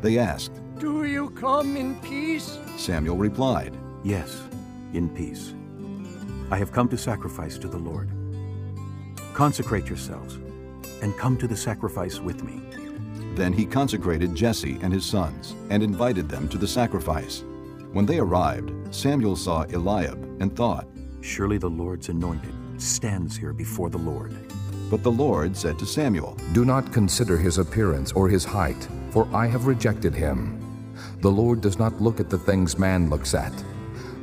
[0.00, 2.58] They asked, Do you come in peace?
[2.76, 4.42] Samuel replied, Yes,
[4.92, 5.54] in peace.
[6.50, 8.10] I have come to sacrifice to the Lord.
[9.34, 10.34] Consecrate yourselves
[11.02, 12.62] and come to the sacrifice with me.
[13.34, 17.44] Then he consecrated Jesse and his sons and invited them to the sacrifice.
[17.92, 20.88] When they arrived, Samuel saw Eliab and thought,
[21.20, 24.45] Surely the Lord's anointed stands here before the Lord.
[24.90, 29.28] But the Lord said to Samuel, Do not consider his appearance or his height, for
[29.34, 30.62] I have rejected him.
[31.20, 33.52] The Lord does not look at the things man looks at.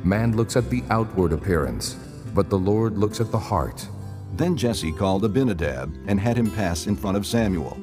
[0.02, 1.96] Man looks at the outward appearance,
[2.34, 3.86] but the Lord looks at the heart.
[4.34, 7.78] Then Jesse called Abinadab and had him pass in front of Samuel.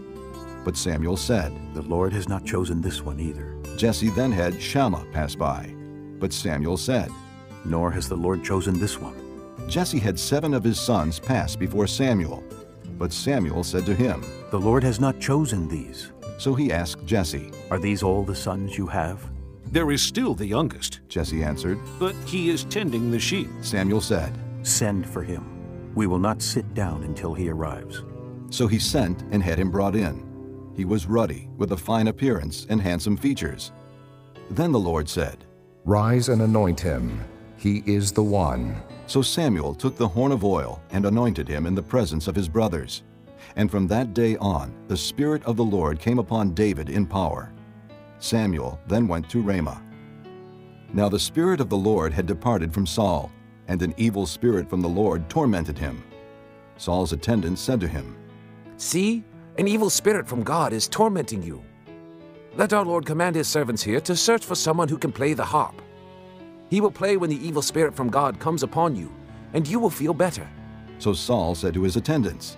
[0.63, 3.55] But Samuel said, The Lord has not chosen this one either.
[3.77, 5.73] Jesse then had Shammah pass by.
[6.19, 7.09] But Samuel said,
[7.63, 9.15] Nor has the Lord chosen this one.
[9.67, 12.43] Jesse had seven of his sons pass before Samuel.
[13.01, 16.11] But Samuel said to him, The Lord has not chosen these.
[16.37, 19.27] So he asked Jesse, Are these all the sons you have?
[19.71, 23.49] There is still the youngest, Jesse answered, but he is tending the sheep.
[23.61, 24.31] Samuel said,
[24.61, 25.95] Send for him.
[25.95, 28.03] We will not sit down until he arrives.
[28.51, 30.71] So he sent and had him brought in.
[30.75, 33.71] He was ruddy, with a fine appearance and handsome features.
[34.51, 35.43] Then the Lord said,
[35.85, 37.19] Rise and anoint him.
[37.57, 38.79] He is the one.
[39.11, 42.47] So Samuel took the horn of oil and anointed him in the presence of his
[42.47, 43.03] brothers.
[43.57, 47.51] And from that day on, the Spirit of the Lord came upon David in power.
[48.19, 49.83] Samuel then went to Ramah.
[50.93, 53.29] Now the Spirit of the Lord had departed from Saul,
[53.67, 56.01] and an evil spirit from the Lord tormented him.
[56.77, 58.15] Saul's attendants said to him,
[58.77, 59.25] See,
[59.57, 61.61] an evil spirit from God is tormenting you.
[62.55, 65.43] Let our Lord command his servants here to search for someone who can play the
[65.43, 65.81] harp.
[66.71, 69.13] He will play when the evil spirit from God comes upon you,
[69.53, 70.49] and you will feel better.
[70.99, 72.55] So Saul said to his attendants,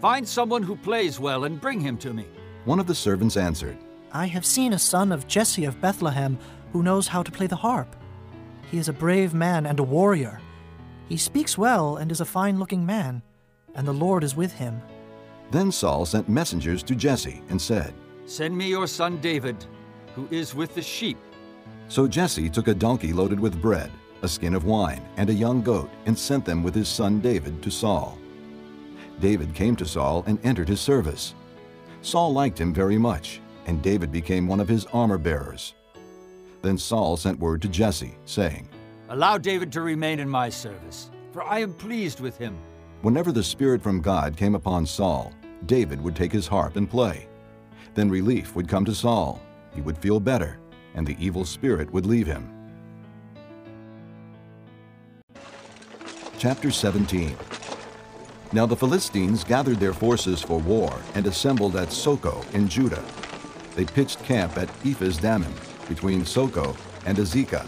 [0.00, 2.24] Find someone who plays well and bring him to me.
[2.64, 3.76] One of the servants answered,
[4.12, 6.38] I have seen a son of Jesse of Bethlehem
[6.72, 7.94] who knows how to play the harp.
[8.70, 10.40] He is a brave man and a warrior.
[11.10, 13.20] He speaks well and is a fine looking man,
[13.74, 14.80] and the Lord is with him.
[15.50, 17.92] Then Saul sent messengers to Jesse and said,
[18.24, 19.62] Send me your son David,
[20.14, 21.18] who is with the sheep.
[21.90, 23.90] So Jesse took a donkey loaded with bread,
[24.22, 27.60] a skin of wine, and a young goat, and sent them with his son David
[27.64, 28.16] to Saul.
[29.18, 31.34] David came to Saul and entered his service.
[32.02, 35.74] Saul liked him very much, and David became one of his armor bearers.
[36.62, 38.68] Then Saul sent word to Jesse, saying,
[39.08, 41.10] Allow David to remain in my service.
[41.32, 42.56] for I am pleased with him.
[43.02, 45.32] Whenever the Spirit from God came upon Saul,
[45.66, 47.26] David would take his harp and play.
[47.94, 49.42] Then relief would come to Saul.
[49.74, 50.60] He would feel better,
[50.94, 52.48] and the evil spirit would leave him.
[56.38, 57.36] Chapter 17
[58.52, 63.04] Now the Philistines gathered their forces for war and assembled at Socoh in Judah.
[63.76, 65.54] They pitched camp at Ephes Dammim,
[65.88, 67.66] between Socoh and Azekah.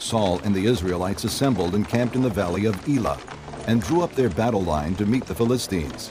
[0.00, 3.18] Saul and the Israelites assembled and camped in the valley of Elah,
[3.66, 6.10] and drew up their battle line to meet the Philistines.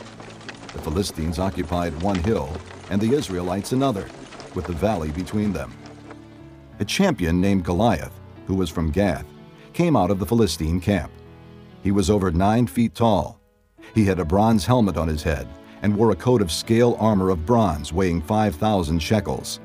[0.74, 2.56] The Philistines occupied one hill,
[2.90, 4.08] and the Israelites another,
[4.56, 5.74] with the valley between them.
[6.82, 9.28] A champion named Goliath, who was from Gath,
[9.72, 11.12] came out of the Philistine camp.
[11.84, 13.40] He was over nine feet tall.
[13.94, 15.48] He had a bronze helmet on his head
[15.84, 19.60] and wore a coat of scale armor of bronze weighing 5,000 shekels.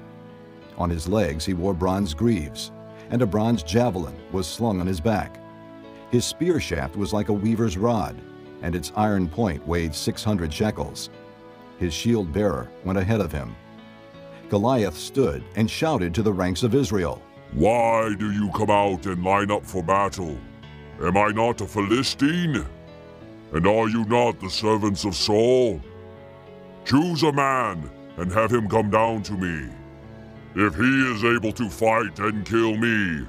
[0.77, 2.71] On his legs he wore bronze greaves,
[3.09, 5.41] and a bronze javelin was slung on his back.
[6.11, 8.21] His spear shaft was like a weaver's rod,
[8.61, 11.09] and its iron point weighed 600 shekels.
[11.79, 13.57] His shield bearer went ahead of him.
[14.49, 17.23] Goliath stood and shouted to the ranks of Israel,
[17.53, 20.39] Why do you come out and line up for battle?
[21.03, 22.65] Am I not a Philistine?
[23.53, 25.81] And are you not the servants of Saul?
[26.85, 29.69] Choose a man and have him come down to me.
[30.55, 33.27] If he is able to fight and kill me,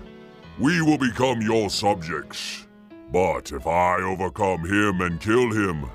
[0.60, 2.68] we will become your subjects.
[3.12, 5.90] But if I overcome him and kill him,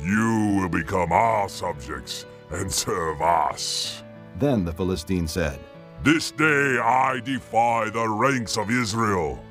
[0.00, 4.01] you will become our subjects and serve us.
[4.38, 5.58] Then the Philistine said,
[6.02, 9.42] This day I defy the ranks of Israel.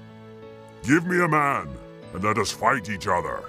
[0.84, 1.70] Give me a man,
[2.14, 3.44] and let us fight each other.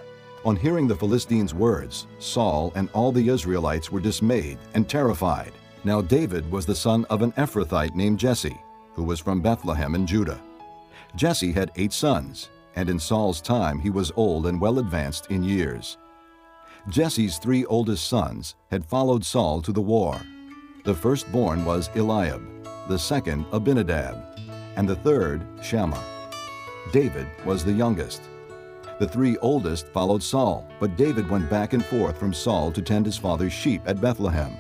[0.45, 5.53] On hearing the Philistines' words, Saul and all the Israelites were dismayed and terrified.
[5.85, 8.61] Now David was the son of an Ephrathite named Jesse,
[8.95, 10.41] who was from Bethlehem in Judah.
[11.17, 15.43] Jesse had eight sons, and in Saul's time he was old and well advanced in
[15.43, 15.99] years.
[16.89, 20.21] Jesse's three oldest sons had followed Saul to the war.
[20.85, 22.43] The firstborn was Eliab,
[22.89, 24.21] the second Abinadab,
[24.75, 26.03] and the third Shammah.
[26.93, 28.23] David was the youngest.
[28.99, 33.07] The three oldest followed Saul, but David went back and forth from Saul to tend
[33.07, 34.57] his father's sheep at Bethlehem.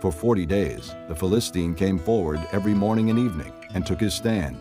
[0.00, 4.58] For forty days, the Philistine came forward every morning and evening and took his stand.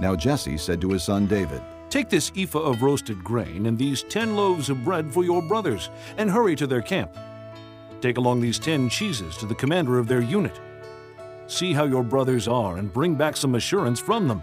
[0.00, 4.02] Now Jesse said to his son David, Take this ephah of roasted grain and these
[4.02, 7.16] ten loaves of bread for your brothers, and hurry to their camp.
[8.00, 10.58] Take along these ten cheeses to the commander of their unit.
[11.46, 14.42] See how your brothers are, and bring back some assurance from them.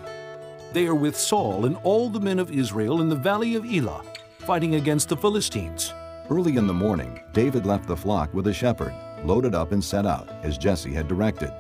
[0.74, 4.04] They are with Saul and all the men of Israel in the valley of Elah,
[4.40, 5.94] fighting against the Philistines.
[6.30, 8.94] Early in the morning, David left the flock with a shepherd,
[9.24, 11.52] loaded up and set out, as Jesse had directed.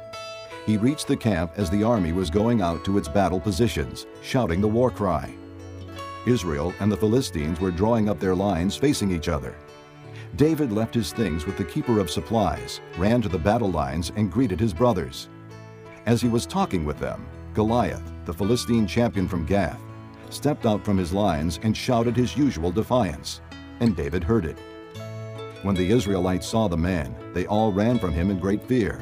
[0.65, 4.59] He reached the camp as the army was going out to its battle positions, shouting
[4.59, 5.33] the war cry.
[6.25, 9.55] Israel and the Philistines were drawing up their lines facing each other.
[10.37, 14.31] David left his things with the keeper of supplies, ran to the battle lines, and
[14.31, 15.29] greeted his brothers.
[16.05, 17.25] As he was talking with them,
[17.55, 19.81] Goliath, the Philistine champion from Gath,
[20.29, 23.41] stepped out from his lines and shouted his usual defiance,
[23.79, 24.59] and David heard it.
[25.63, 29.01] When the Israelites saw the man, they all ran from him in great fear.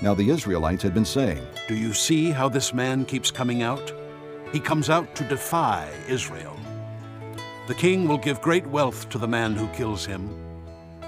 [0.00, 3.92] Now the Israelites had been saying, Do you see how this man keeps coming out?
[4.50, 6.56] He comes out to defy Israel.
[7.68, 10.28] The king will give great wealth to the man who kills him.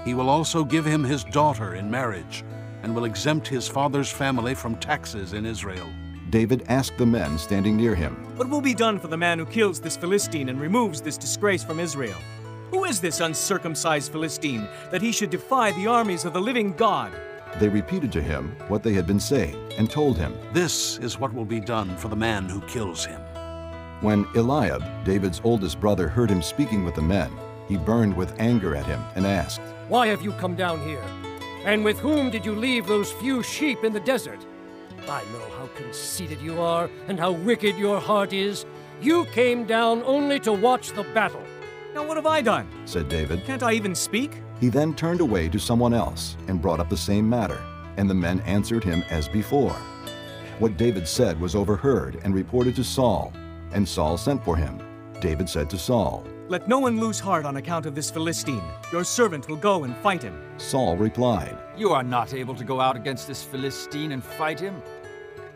[0.05, 2.45] He will also give him his daughter in marriage,
[2.81, 5.87] and will exempt his father's family from taxes in Israel.
[6.29, 9.45] David asked the men standing near him, What will be done for the man who
[9.45, 12.17] kills this Philistine and removes this disgrace from Israel?
[12.71, 17.11] Who is this uncircumcised Philistine that he should defy the armies of the living God?
[17.59, 21.33] They repeated to him what they had been saying and told him, This is what
[21.33, 23.21] will be done for the man who kills him.
[24.01, 27.31] When Eliab, David's oldest brother, heard him speaking with the men,
[27.67, 31.03] he burned with anger at him and asked, Why have you come down here?
[31.63, 34.45] And with whom did you leave those few sheep in the desert?
[35.07, 38.65] I know how conceited you are and how wicked your heart is.
[39.01, 41.43] You came down only to watch the battle.
[41.93, 42.67] Now, what have I done?
[42.85, 43.45] said David.
[43.45, 44.41] Can't I even speak?
[44.59, 47.61] He then turned away to someone else and brought up the same matter,
[47.97, 49.75] and the men answered him as before.
[50.59, 53.33] What David said was overheard and reported to Saul,
[53.75, 54.81] and Saul sent for him.
[55.19, 58.63] David said to Saul, Let no one lose heart on account of this Philistine.
[58.91, 60.41] Your servant will go and fight him.
[60.57, 64.81] Saul replied, You are not able to go out against this Philistine and fight him.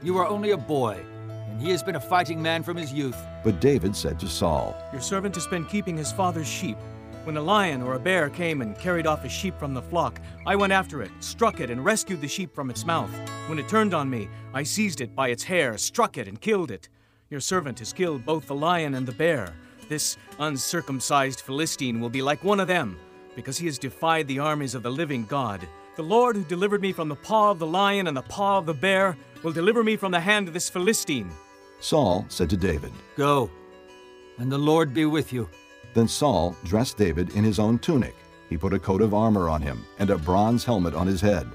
[0.04, 1.02] You are only a boy,
[1.48, 3.18] and he has been a fighting man from his youth.
[3.44, 6.78] But David said to Saul, Your servant has been keeping his father's sheep.
[7.24, 10.20] When a lion or a bear came and carried off a sheep from the flock,
[10.46, 13.12] I went after it, struck it, and rescued the sheep from its mouth.
[13.48, 16.72] When it turned on me, I seized it by its hair, struck it, and killed
[16.72, 16.90] it.
[17.30, 19.54] Your servant has killed both the lion and the bear.
[19.88, 22.98] this uncircumcised Philistine will be like one of them,
[23.36, 25.68] because he has defied the armies of the living God.
[25.96, 28.66] The Lord who delivered me from the paw of the lion and the paw of
[28.66, 31.30] the bear will deliver me from the hand of this Philistine.
[31.80, 33.52] Saul said to David, Go,
[34.40, 35.48] and the Lord be with you.
[35.94, 38.16] Then Saul dressed David in his own tunic.
[38.50, 41.48] He put a coat of armor on him and a bronze helmet on his head.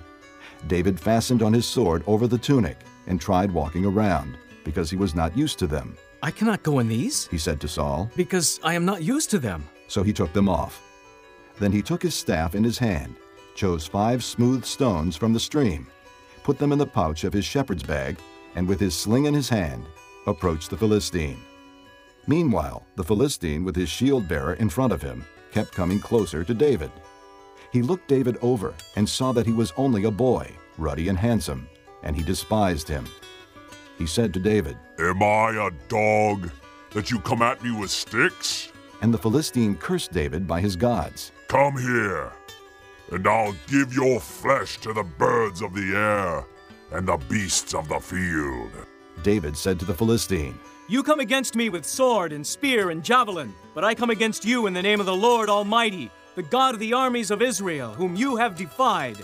[0.69, 2.79] David fastened on his sword over the tunic
[3.09, 5.97] and tried walking around, because he was not used to them.
[6.23, 9.39] I cannot go in these, he said to Saul, because I am not used to
[9.39, 9.65] them.
[9.89, 10.83] So he took them off.
[11.59, 13.15] Then he took his staff in his hand,
[13.55, 15.87] chose five smooth stones from the stream,
[16.43, 18.17] put them in the pouch of his shepherd's bag,
[18.55, 19.85] and with his sling in his hand,
[20.27, 21.39] approached the Philistine.
[22.27, 26.55] Meanwhile, the Philistine, with his shield bearer in front of him, kept coming closer to
[26.55, 26.91] David.
[27.71, 31.69] He looked David over and saw that he was only a boy, ruddy and handsome,
[32.03, 33.07] and he despised him.
[33.99, 36.51] He said to David, Am I a dog
[36.91, 38.73] that you come at me with sticks?
[39.03, 41.33] And the Philistine cursed David by his gods.
[41.49, 42.33] Come here,
[43.13, 46.45] and I'll give your flesh to the birds of the air
[46.93, 48.71] and the beasts of the field.
[49.23, 50.59] David said to the Philistine,
[50.89, 54.67] You come against me with sword and spear and javelin, but I come against you
[54.67, 58.17] in the name of the Lord Almighty, the God of the armies of Israel, whom
[58.17, 59.19] you have defied.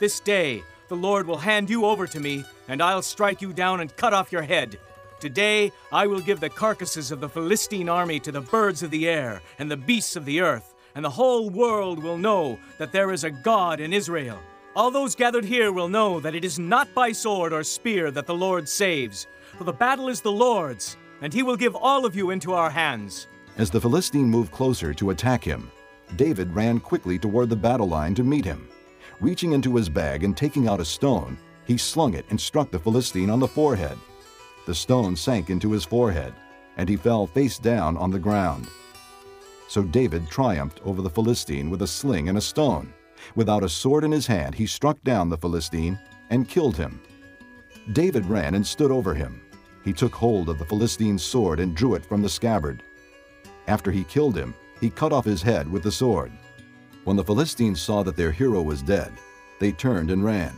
[0.00, 3.80] This day the Lord will hand you over to me, and I'll strike you down
[3.80, 4.78] and cut off your head.
[5.20, 9.08] Today I will give the carcasses of the Philistine army to the birds of the
[9.08, 13.12] air and the beasts of the earth, and the whole world will know that there
[13.12, 14.38] is a God in Israel.
[14.76, 18.26] All those gathered here will know that it is not by sword or spear that
[18.26, 22.14] the Lord saves, for the battle is the Lord's, and he will give all of
[22.14, 23.26] you into our hands.
[23.56, 25.70] As the Philistine moved closer to attack him,
[26.14, 28.68] David ran quickly toward the battle line to meet him.
[29.20, 32.78] Reaching into his bag and taking out a stone, he slung it and struck the
[32.78, 33.98] Philistine on the forehead.
[34.66, 36.32] The stone sank into his forehead,
[36.76, 38.68] and he fell face down on the ground.
[39.66, 42.92] So David triumphed over the Philistine with a sling and a stone.
[43.34, 45.98] Without a sword in his hand, he struck down the Philistine
[46.30, 47.00] and killed him.
[47.92, 49.40] David ran and stood over him.
[49.84, 52.84] He took hold of the Philistine's sword and drew it from the scabbard.
[53.66, 56.30] After he killed him, he cut off his head with the sword.
[57.04, 59.12] When the Philistines saw that their hero was dead,
[59.60, 60.52] they turned and ran.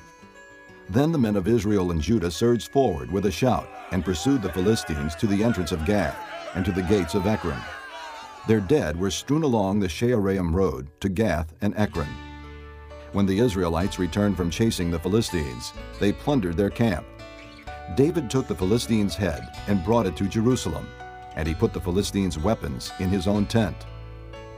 [0.89, 4.53] Then the men of Israel and Judah surged forward with a shout and pursued the
[4.53, 6.19] Philistines to the entrance of Gath
[6.55, 7.61] and to the gates of Ekron.
[8.49, 12.09] Their dead were strewn along the Shaaraim road to Gath and Ekron.
[13.13, 17.07] When the Israelites returned from chasing the Philistines, they plundered their camp.
[17.97, 20.89] David took the Philistines' head and brought it to Jerusalem,
[21.37, 23.77] and he put the Philistines' weapons in his own tent.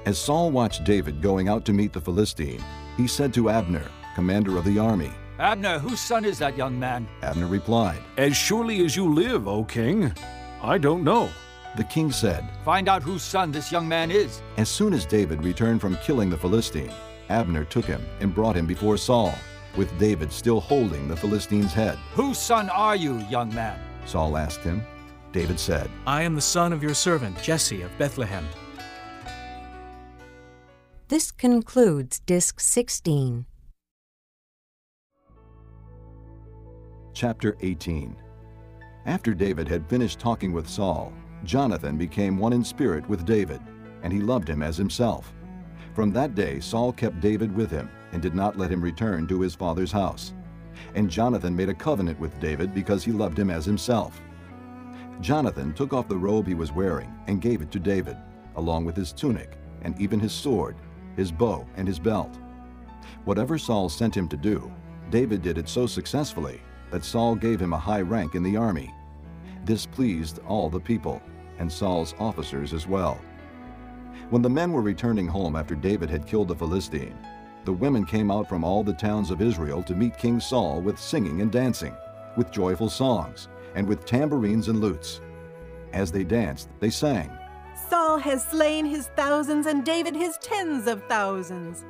[0.05, 2.62] As Saul watched David going out to meet the Philistine,
[2.97, 3.85] he said to Abner,
[4.16, 7.07] commander of the army, Abner, whose son is that young man?
[7.23, 10.12] Abner replied, As surely as you live, O king,
[10.61, 11.31] I don't know.
[11.77, 14.43] The king said, Find out whose son this young man is.
[14.57, 16.93] As soon as David returned from killing the Philistine,
[17.29, 19.33] Abner took him and brought him before Saul,
[19.77, 21.97] with David still holding the Philistine's head.
[22.15, 23.81] Whose son are you, young man?
[24.05, 24.83] Saul asked him.
[25.31, 28.47] David said, I am the son of your servant, Jesse of Bethlehem.
[31.12, 33.44] This concludes Disc 16.
[37.12, 38.16] Chapter 18
[39.05, 41.12] After David had finished talking with Saul,
[41.44, 43.60] Jonathan became one in spirit with David,
[44.02, 45.34] and he loved him as himself.
[45.94, 49.43] From that day Saul kept David with him and did not let him return to
[49.43, 50.32] his father's house.
[50.94, 54.22] And Jonathan made a covenant with David because he loved him as himself.
[55.20, 58.16] Jonathan took off the robe he was wearing and gave it to David,
[58.56, 60.76] along with his tunic and even his sword,
[61.16, 62.39] his bow, and his belt.
[63.24, 64.72] Whatever Saul sent him to do,
[65.10, 66.60] David did it so successfully
[66.90, 68.93] that Saul gave him a high rank in the army.
[69.64, 71.22] This pleased all the people,
[71.59, 73.20] and Saul's officers as well.
[74.30, 77.16] When the men were returning home after David had killed the Philistine,
[77.64, 80.98] the women came out from all the towns of Israel to meet King Saul with
[80.98, 81.94] singing and dancing,
[82.36, 85.20] with joyful songs, and with tambourines and lutes.
[85.93, 87.30] As they danced, they sang,
[87.93, 91.85] Saul has slain his thousands and David his tens of thousands.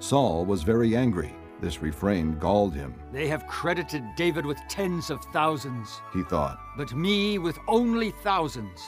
[0.00, 1.32] Saul was very angry.
[1.60, 2.92] This refrain galled him.
[3.12, 8.80] They have credited David with tens of thousands, he thought, but me with only thousands.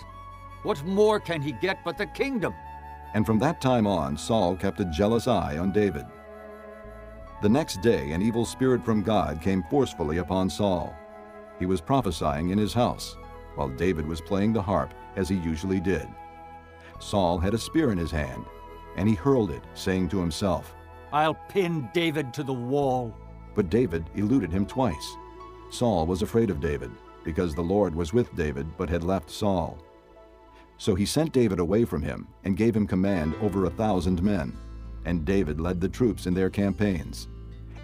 [0.65, 2.53] What more can he get but the kingdom?
[3.15, 6.07] And from that time on, Saul kept a jealous eye on David.
[7.43, 10.93] The next day, an evil spirit from God came forcefully upon Saul.
[11.61, 13.17] He was prophesying in his house,
[13.55, 16.09] while David was playing the harp as he usually did.
[16.99, 18.45] Saul had a spear in his hand,
[18.97, 20.75] and he hurled it, saying to himself,
[21.13, 23.15] I'll pin David to the wall.
[23.55, 25.17] But David eluded him twice.
[25.71, 26.91] Saul was afraid of David,
[27.25, 29.79] because the Lord was with David but had left Saul.
[30.79, 34.57] So he sent David away from him and gave him command over a thousand men.
[35.05, 37.29] And David led the troops in their campaigns.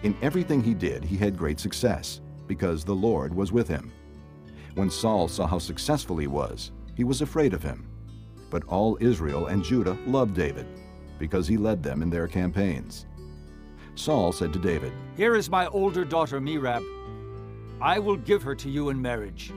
[0.03, 3.93] In everything he did, he had great success, because the Lord was with him.
[4.75, 7.89] When Saul saw how successful he was, he was afraid of him.
[8.53, 10.67] But all Israel and Judah loved David,
[11.19, 13.07] because he led them in their campaigns.
[13.95, 16.85] Saul said to David, Here is my older daughter Merab.
[17.81, 19.55] I will give her to you in marriage.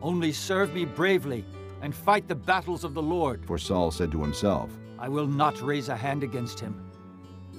[0.00, 1.44] Only serve me bravely
[1.82, 3.44] and fight the battles of the Lord.
[3.44, 6.88] For Saul said to himself, I will not raise a hand against him.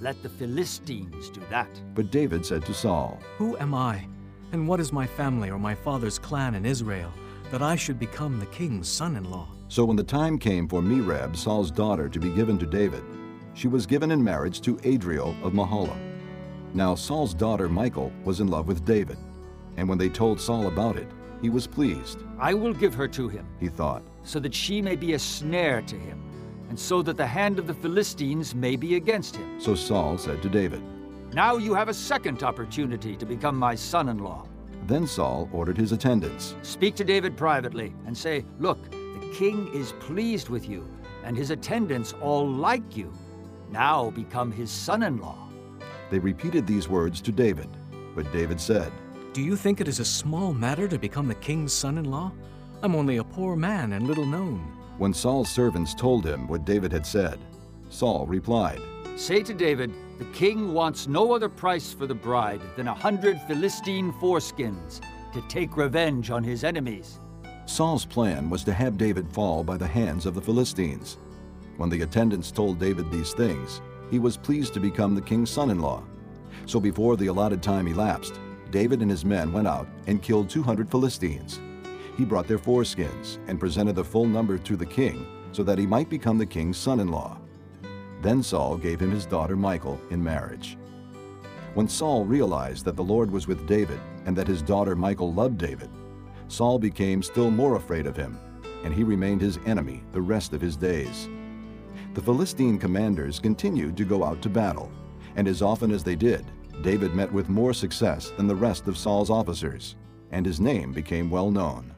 [0.01, 1.69] Let the Philistines do that.
[1.95, 4.07] But David said to Saul, Who am I,
[4.53, 7.11] and what is my family or my father's clan in Israel,
[7.51, 9.49] that I should become the king's son in law?
[9.69, 13.03] So when the time came for Merab, Saul's daughter, to be given to David,
[13.53, 15.98] she was given in marriage to Adriel of Meholah.
[16.73, 19.18] Now Saul's daughter Michal was in love with David,
[19.76, 21.07] and when they told Saul about it,
[21.41, 22.23] he was pleased.
[22.39, 25.81] I will give her to him, he thought, so that she may be a snare
[25.81, 26.23] to him,
[26.69, 29.60] and so that the hand of the Philistines may be against him.
[29.60, 30.81] So Saul said to David,
[31.34, 34.48] Now you have a second opportunity to become my son in law.
[34.88, 38.80] Then Saul ordered his attendants Speak to David privately and say, Look,
[39.28, 40.88] king is pleased with you,
[41.24, 43.14] and his attendants all like you.
[43.72, 45.49] Now become his son in law.
[46.10, 47.70] They repeated these words to David,
[48.16, 48.91] but David said,
[49.34, 52.32] Do you think it is a small matter to become the king's son in law?
[52.82, 54.60] I'm only a poor man and little known.
[54.98, 57.40] When Saul's servants told him what David had said,
[57.90, 58.82] Saul replied,
[59.16, 63.40] Say to David, the king wants no other price for the bride than a hundred
[63.48, 65.02] Philistine foreskins
[65.34, 67.20] to take revenge on his enemies.
[67.68, 71.18] Saul's plan was to have David fall by the hands of the Philistines.
[71.76, 75.69] When the attendants told David these things, he was pleased to become the king's son
[75.69, 76.02] in law.
[76.65, 78.39] So before the allotted time elapsed,
[78.72, 81.60] David and his men went out and killed 200 Philistines.
[82.15, 85.85] He brought their foreskins and presented the full number to the king so that he
[85.85, 87.38] might become the king's son in law.
[88.22, 90.77] Then Saul gave him his daughter Michal in marriage.
[91.73, 95.57] When Saul realized that the Lord was with David and that his daughter Michal loved
[95.57, 95.89] David,
[96.48, 98.40] Saul became still more afraid of him,
[98.84, 101.30] and he remained his enemy the rest of his days.
[102.14, 104.91] The Philistine commanders continued to go out to battle,
[105.36, 106.45] and as often as they did,
[106.82, 109.95] David met with more success than the rest of Saul's officers,
[110.32, 111.94] and his name became well known.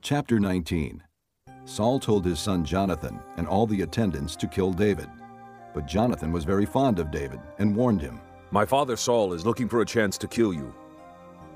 [0.00, 1.02] Chapter 19
[1.64, 5.08] Saul told his son Jonathan and all the attendants to kill David.
[5.74, 8.20] But Jonathan was very fond of David and warned him,
[8.50, 10.74] My father Saul is looking for a chance to kill you.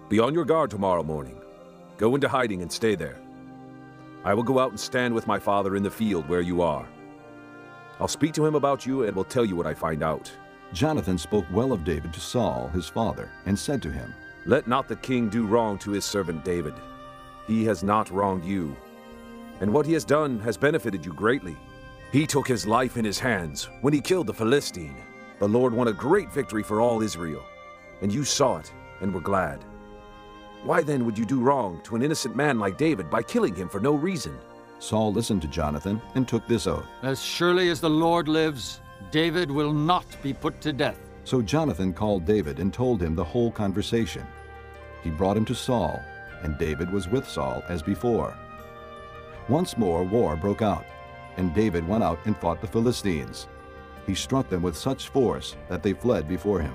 [0.09, 1.40] Be on your guard tomorrow morning.
[1.98, 3.18] Go into hiding and stay there.
[4.24, 6.86] I will go out and stand with my father in the field where you are.
[7.98, 10.31] I'll speak to him about you and will tell you what I find out.
[10.73, 14.12] Jonathan spoke well of David to Saul, his father, and said to him,
[14.44, 16.74] Let not the king do wrong to his servant David.
[17.47, 18.77] He has not wronged you,
[19.60, 21.56] and what he has done has benefited you greatly.
[22.12, 24.97] He took his life in his hands when he killed the Philistine.
[25.39, 27.44] The Lord won a great victory for all Israel,
[28.02, 29.64] and you saw it and were glad.
[30.66, 33.68] Why then would you do wrong to an innocent man like David by killing him
[33.68, 34.36] for no reason?
[34.80, 36.88] Saul listened to Jonathan and took this oath.
[37.05, 38.80] As surely as the Lord lives,
[39.12, 40.98] David will not be put to death.
[41.22, 44.26] So Jonathan called David and told him the whole conversation.
[45.05, 46.02] He brought him to Saul,
[46.43, 48.36] and David was with Saul as before.
[49.48, 50.84] Once more war broke out,
[51.36, 53.47] and David went out and fought the Philistines.
[54.05, 56.74] He struck them with such force that they fled before him.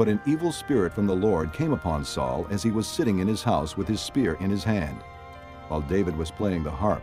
[0.00, 3.28] But an evil spirit from the Lord came upon Saul as he was sitting in
[3.28, 4.96] his house with his spear in his hand.
[5.68, 7.02] While David was playing the harp,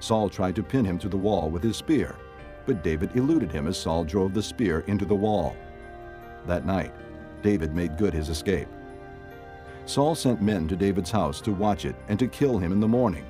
[0.00, 2.16] Saul tried to pin him to the wall with his spear,
[2.66, 5.54] but David eluded him as Saul drove the spear into the wall.
[6.48, 6.92] That night,
[7.42, 8.66] David made good his escape.
[9.86, 12.88] Saul sent men to David's house to watch it and to kill him in the
[12.88, 13.24] morning.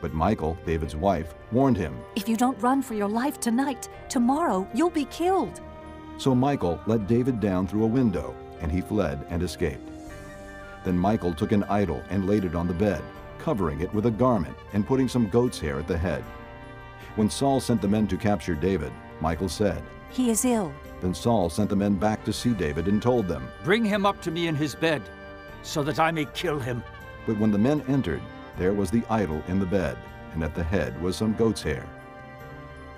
[0.00, 1.96] But Michal, David's wife, warned him.
[2.16, 5.60] If you don't run for your life tonight, tomorrow you'll be killed.
[6.16, 9.88] So Michal let David down through a window, and he fled and escaped.
[10.84, 13.02] Then Michal took an idol and laid it on the bed,
[13.38, 16.24] covering it with a garment and putting some goat's hair at the head.
[17.16, 20.72] When Saul sent the men to capture David, Michal said, He is ill.
[21.00, 24.20] Then Saul sent the men back to see David and told them, Bring him up
[24.22, 25.02] to me in his bed,
[25.62, 26.82] so that I may kill him.
[27.26, 28.22] But when the men entered,
[28.56, 29.98] there was the idol in the bed,
[30.32, 31.86] and at the head was some goat's hair.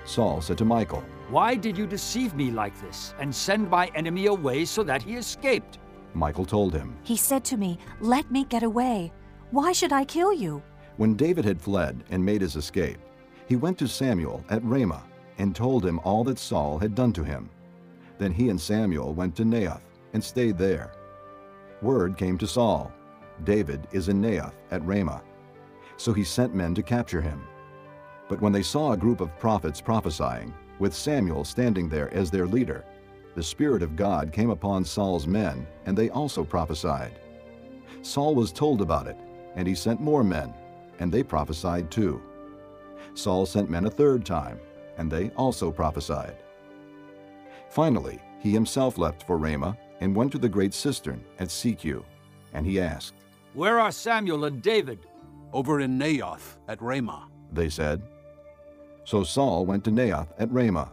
[0.04, 4.26] Saul said to Michal, Why did you deceive me like this and send my enemy
[4.26, 5.78] away so that he escaped?
[6.12, 9.12] Michal told him, He said to me, Let me get away.
[9.52, 10.60] Why should I kill you?
[10.96, 12.98] When David had fled and made his escape,
[13.46, 15.04] he went to Samuel at Ramah
[15.38, 17.48] and told him all that Saul had done to him.
[18.18, 19.82] Then he and Samuel went to Naioth
[20.14, 20.90] and stayed there.
[21.80, 22.92] Word came to Saul,
[23.44, 25.22] David is in Naioth at Ramah.
[25.96, 27.40] So he sent men to capture him.
[28.28, 32.46] But when they saw a group of prophets prophesying, with Samuel standing there as their
[32.46, 32.84] leader,
[33.36, 37.20] the Spirit of God came upon Saul's men, and they also prophesied.
[38.02, 39.16] Saul was told about it,
[39.54, 40.52] and he sent more men,
[40.98, 42.20] and they prophesied too.
[43.14, 44.58] Saul sent men a third time,
[44.96, 46.36] and they also prophesied.
[47.70, 52.02] Finally, he himself left for Ramah and went to the great cistern at Seku,
[52.52, 53.14] and he asked,
[53.54, 55.06] Where are Samuel and David?
[55.52, 57.28] Over in Naioth at Ramah.
[57.52, 58.02] They said.
[59.04, 60.92] So Saul went to Naioth at Ramah.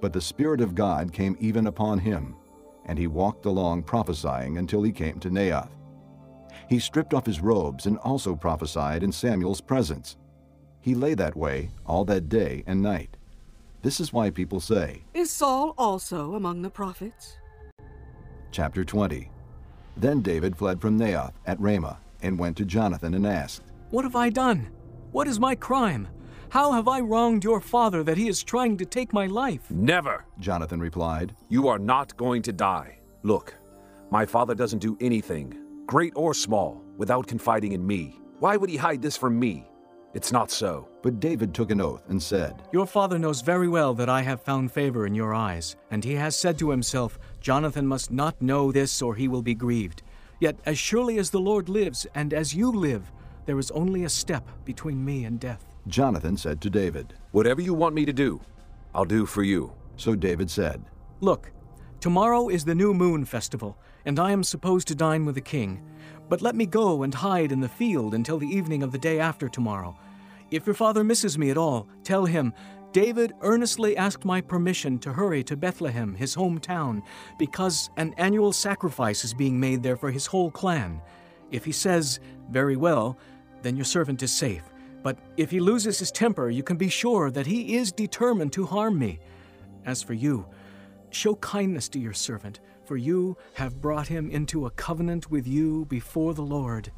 [0.00, 2.36] But the Spirit of God came even upon him,
[2.84, 5.70] and he walked along prophesying until he came to Naioth.
[6.68, 10.16] He stripped off his robes and also prophesied in Samuel's presence.
[10.80, 13.16] He lay that way all that day and night.
[13.82, 17.38] This is why people say, Is Saul also among the prophets?
[18.50, 19.30] Chapter 20
[19.96, 24.16] Then David fled from Naioth at Ramah and went to Jonathan and asked, What have
[24.16, 24.70] I done?
[25.12, 26.08] What is my crime?
[26.50, 29.70] How have I wronged your father that he is trying to take my life?
[29.70, 31.34] Never, Jonathan replied.
[31.48, 32.98] You are not going to die.
[33.22, 33.54] Look,
[34.10, 38.20] my father doesn't do anything, great or small, without confiding in me.
[38.38, 39.68] Why would he hide this from me?
[40.14, 40.88] It's not so.
[41.02, 44.40] But David took an oath and said, Your father knows very well that I have
[44.40, 48.70] found favor in your eyes, and he has said to himself, Jonathan must not know
[48.70, 50.02] this or he will be grieved.
[50.40, 53.10] Yet as surely as the Lord lives, and as you live,
[53.46, 55.65] there is only a step between me and death.
[55.88, 58.40] Jonathan said to David, Whatever you want me to do,
[58.94, 59.72] I'll do for you.
[59.96, 60.84] So David said,
[61.20, 61.52] Look,
[62.00, 65.82] tomorrow is the new moon festival, and I am supposed to dine with the king.
[66.28, 69.20] But let me go and hide in the field until the evening of the day
[69.20, 69.96] after tomorrow.
[70.50, 72.52] If your father misses me at all, tell him,
[72.92, 77.02] David earnestly asked my permission to hurry to Bethlehem, his hometown,
[77.38, 81.00] because an annual sacrifice is being made there for his whole clan.
[81.50, 82.18] If he says,
[82.50, 83.18] Very well,
[83.62, 84.62] then your servant is safe.
[85.06, 88.66] But if he loses his temper, you can be sure that he is determined to
[88.66, 89.20] harm me.
[89.84, 90.46] As for you,
[91.10, 95.84] show kindness to your servant, for you have brought him into a covenant with you
[95.84, 96.90] before the Lord.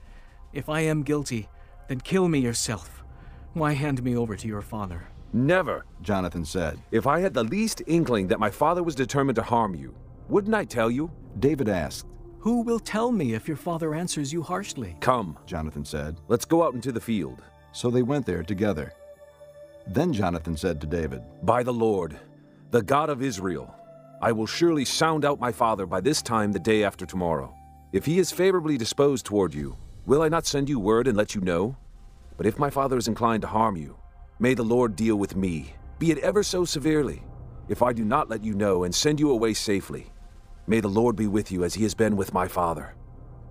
[0.54, 1.50] If I am guilty,
[1.88, 3.04] then kill me yourself.
[3.52, 5.06] Why hand me over to your father?
[5.34, 6.80] Never, Jonathan said.
[6.90, 9.94] If I had the least inkling that my father was determined to harm you,
[10.30, 11.10] wouldn't I tell you?
[11.40, 12.06] David asked,
[12.38, 14.96] Who will tell me if your father answers you harshly?
[15.00, 16.22] Come, Jonathan said.
[16.28, 17.42] Let's go out into the field.
[17.78, 18.92] So they went there together.
[19.86, 22.18] Then Jonathan said to David, By the Lord,
[22.72, 23.72] the God of Israel,
[24.20, 27.54] I will surely sound out my father by this time the day after tomorrow.
[27.92, 29.76] If he is favorably disposed toward you,
[30.06, 31.76] will I not send you word and let you know?
[32.36, 33.96] But if my father is inclined to harm you,
[34.40, 37.22] may the Lord deal with me, be it ever so severely,
[37.68, 40.12] if I do not let you know and send you away safely.
[40.66, 42.96] May the Lord be with you as he has been with my father.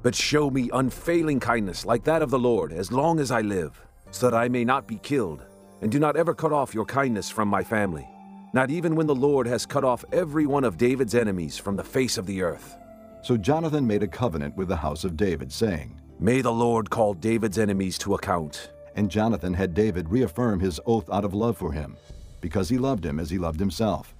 [0.04, 3.87] But show me unfailing kindness like that of the Lord as long as I live,
[4.12, 5.44] so that I may not be killed,
[5.82, 8.08] and do not ever cut off your kindness from my family,
[8.54, 11.84] not even when the Lord has cut off every one of David's enemies from the
[11.84, 12.76] face of the earth.
[13.22, 17.14] So Jonathan made a covenant with the house of David, saying, May the Lord call
[17.14, 18.72] David's enemies to account.
[18.96, 21.98] And Jonathan had David reaffirm his oath out of love for him,
[22.42, 24.16] because he loved him as he loved himself.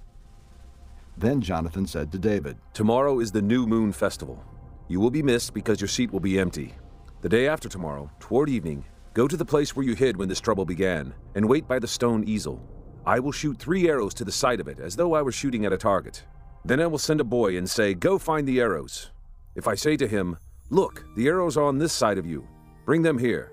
[1.16, 4.44] Then Jonathan said to David, Tomorrow is the new moon festival.
[4.86, 6.74] You will be missed because your seat will be empty.
[7.22, 8.84] The day after tomorrow, toward evening,
[9.18, 11.88] go to the place where you hid when this trouble began, and wait by the
[11.88, 12.60] stone Ezel.
[13.04, 15.66] I will shoot three arrows to the side of it, as though I were shooting
[15.66, 16.22] at a target.
[16.64, 19.10] Then I will send a boy and say, Go find the arrows.
[19.56, 20.36] If I say to him,
[20.70, 22.46] Look, the arrows are on this side of you,
[22.84, 23.50] bring them here,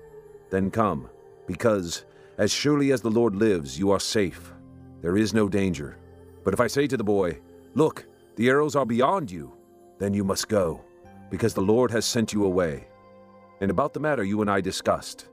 [0.50, 1.10] then come,
[1.48, 2.04] because,
[2.38, 4.52] as surely as the Lord lives, you are safe.
[5.02, 5.98] There is no danger.
[6.44, 7.40] But if I say to the boy,
[7.74, 8.06] Look,
[8.36, 9.52] the arrows are beyond you,
[9.98, 10.84] then you must go,
[11.28, 12.86] because the Lord has sent you away.
[13.60, 15.26] And about the matter you and I discussed,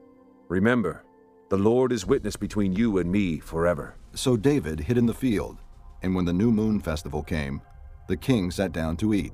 [0.53, 1.03] remember,
[1.49, 3.95] the Lord is witness between you and me forever.
[4.13, 5.57] So David hid in the field,
[6.03, 7.59] and when the new moon festival came,
[8.07, 9.33] the king sat down to eat.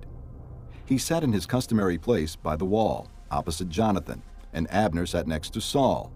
[0.85, 4.23] He sat in his customary place by the wall, opposite Jonathan,
[4.53, 6.13] and Abner sat next to Saul.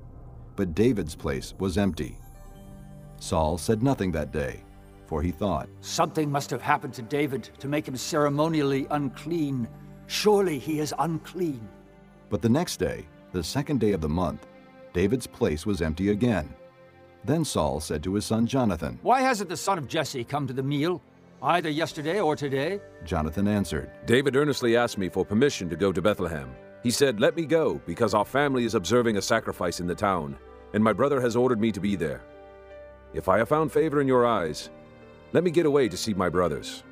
[0.56, 2.18] But David's place was empty.
[3.20, 4.64] Saul said nothing that day,
[5.06, 9.68] for he thought, Something must have happened to David to make him ceremonially unclean.
[10.08, 11.68] Surely he is unclean.
[12.30, 14.48] But the next day, the second day of the month,
[14.94, 16.54] David's place was empty again.
[17.26, 20.54] Then Saul said to his son Jonathan, Why hasn't the son of Jesse come to
[20.54, 21.02] the meal,
[21.42, 22.80] either yesterday or today?
[23.04, 26.54] Jonathan answered, David earnestly asked me for permission to go to Bethlehem.
[26.84, 30.38] He said, Let me go, because our family is observing a sacrifice in the town,
[30.74, 32.22] and my brother has ordered me to be there.
[33.14, 34.70] If I have found favor in your eyes,
[35.32, 36.84] let me get away to see my brothers.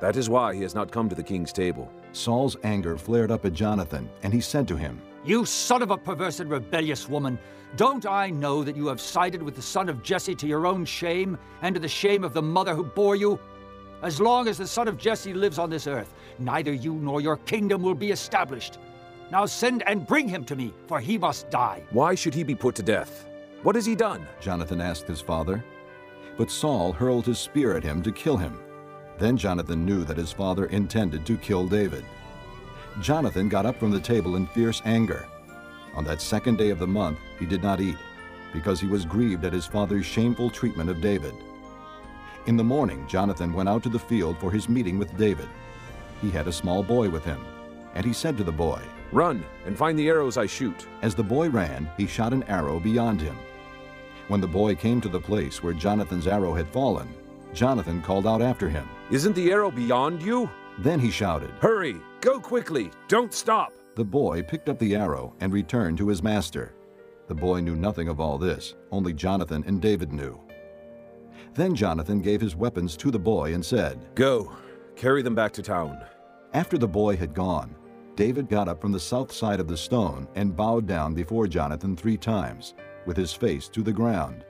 [0.00, 1.90] That is why he has not come to the king's table.
[2.12, 5.96] Saul's anger flared up at Jonathan, and he said to him, You son of a
[5.96, 7.38] perverse and rebellious woman!
[7.76, 10.84] Don't I know that you have sided with the son of Jesse to your own
[10.84, 13.38] shame, and to the shame of the mother who bore you?
[14.02, 17.36] As long as the son of Jesse lives on this earth, neither you nor your
[17.36, 18.78] kingdom will be established.
[19.30, 21.84] Now send and bring him to me, for he must die.
[21.90, 23.26] Why should he be put to death?
[23.62, 24.26] What has he done?
[24.40, 25.64] Jonathan asked his father.
[26.36, 28.58] But Saul hurled his spear at him to kill him.
[29.18, 32.04] Then Jonathan knew that his father intended to kill David.
[33.00, 35.26] Jonathan got up from the table in fierce anger.
[35.94, 37.96] On that second day of the month, he did not eat,
[38.52, 41.34] because he was grieved at his father's shameful treatment of David.
[42.46, 45.48] In the morning, Jonathan went out to the field for his meeting with David.
[46.20, 47.40] He had a small boy with him,
[47.94, 48.80] and he said to the boy,
[49.12, 50.86] Run and find the arrows I shoot.
[51.02, 53.36] As the boy ran, he shot an arrow beyond him.
[54.28, 57.12] When the boy came to the place where Jonathan's arrow had fallen,
[57.52, 60.48] Jonathan called out after him, Isn't the arrow beyond you?
[60.78, 61.96] Then he shouted, Hurry!
[62.20, 62.90] Go quickly!
[63.08, 63.72] Don't stop!
[63.94, 66.74] The boy picked up the arrow and returned to his master.
[67.28, 70.40] The boy knew nothing of all this, only Jonathan and David knew.
[71.54, 74.52] Then Jonathan gave his weapons to the boy and said, Go,
[74.96, 76.02] carry them back to town.
[76.54, 77.74] After the boy had gone,
[78.16, 81.96] David got up from the south side of the stone and bowed down before Jonathan
[81.96, 82.74] three times,
[83.06, 84.44] with his face to the ground.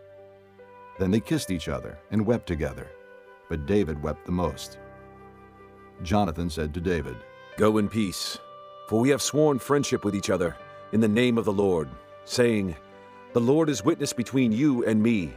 [0.98, 2.90] Then they kissed each other and wept together,
[3.48, 4.78] but David wept the most.
[6.02, 7.16] Jonathan said to David,
[7.56, 8.38] Go in peace,
[8.88, 10.56] for we have sworn friendship with each other
[10.92, 11.88] in the name of the Lord,
[12.24, 12.76] saying,
[13.32, 15.32] The Lord is witness between you and me,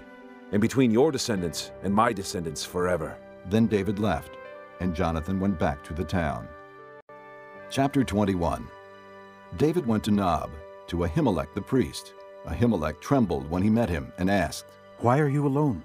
[0.52, 3.18] and between your descendants and my descendants forever.
[3.50, 4.32] Then David left,
[4.80, 6.48] and Jonathan went back to the town.
[7.70, 8.68] Chapter 21
[9.58, 10.52] David went to Nob,
[10.88, 12.14] to Ahimelech the priest.
[12.46, 14.66] Ahimelech trembled when he met him and asked,
[15.00, 15.84] Why are you alone?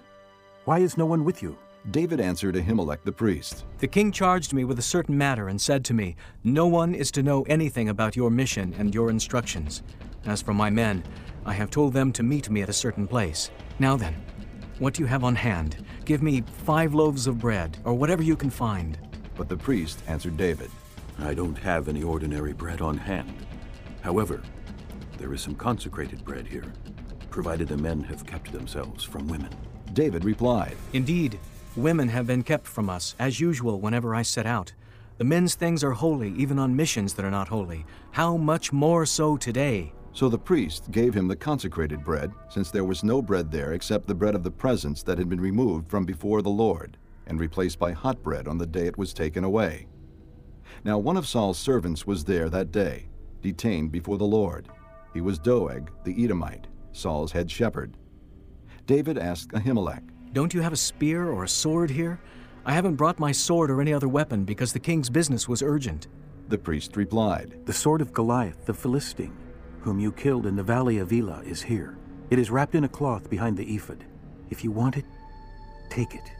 [0.64, 1.56] Why is no one with you?
[1.90, 5.82] David answered Ahimelech the priest, The king charged me with a certain matter and said
[5.86, 9.82] to me, No one is to know anything about your mission and your instructions.
[10.26, 11.02] As for my men,
[11.46, 13.50] I have told them to meet me at a certain place.
[13.78, 14.14] Now then,
[14.78, 15.84] what do you have on hand?
[16.04, 18.98] Give me five loaves of bread, or whatever you can find.
[19.34, 20.70] But the priest answered David,
[21.18, 23.34] I don't have any ordinary bread on hand.
[24.02, 24.42] However,
[25.16, 26.72] there is some consecrated bread here,
[27.30, 29.50] provided the men have kept themselves from women.
[29.92, 31.38] David replied, Indeed,
[31.76, 34.72] women have been kept from us, as usual whenever I set out.
[35.18, 37.84] The men's things are holy, even on missions that are not holy.
[38.12, 39.92] How much more so today?
[40.12, 44.06] So the priest gave him the consecrated bread, since there was no bread there except
[44.06, 47.78] the bread of the presence that had been removed from before the Lord, and replaced
[47.78, 49.86] by hot bread on the day it was taken away.
[50.84, 53.08] Now one of Saul's servants was there that day,
[53.40, 54.68] detained before the Lord.
[55.14, 57.96] He was Doeg the Edomite, Saul's head shepherd.
[58.86, 62.20] David asked Ahimelech, Don't you have a spear or a sword here?
[62.64, 66.06] I haven't brought my sword or any other weapon because the king's business was urgent.
[66.48, 69.36] The priest replied, The sword of Goliath the Philistine,
[69.80, 71.96] whom you killed in the valley of Elah, is here.
[72.30, 74.04] It is wrapped in a cloth behind the ephod.
[74.50, 75.04] If you want it,
[75.90, 76.30] take it.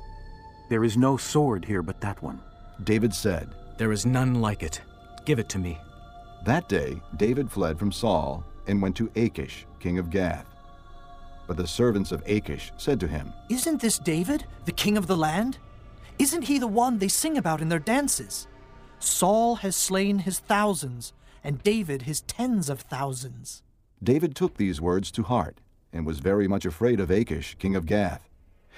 [0.68, 2.40] There is no sword here but that one.
[2.84, 4.80] David said, There is none like it.
[5.24, 5.78] Give it to me.
[6.44, 10.49] That day David fled from Saul and went to Achish, king of Gath.
[11.50, 15.16] But the servants of Achish said to him, Isn't this David, the king of the
[15.16, 15.58] land?
[16.16, 18.46] Isn't he the one they sing about in their dances?
[19.00, 21.12] Saul has slain his thousands,
[21.42, 23.64] and David his tens of thousands.
[24.00, 25.58] David took these words to heart
[25.92, 28.28] and was very much afraid of Achish, king of Gath.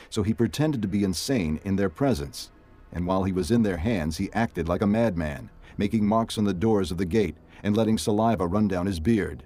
[0.08, 2.52] So he pretended to be insane in their presence,
[2.90, 6.44] and while he was in their hands, he acted like a madman, making marks on
[6.44, 9.44] the doors of the gate and letting saliva run down his beard.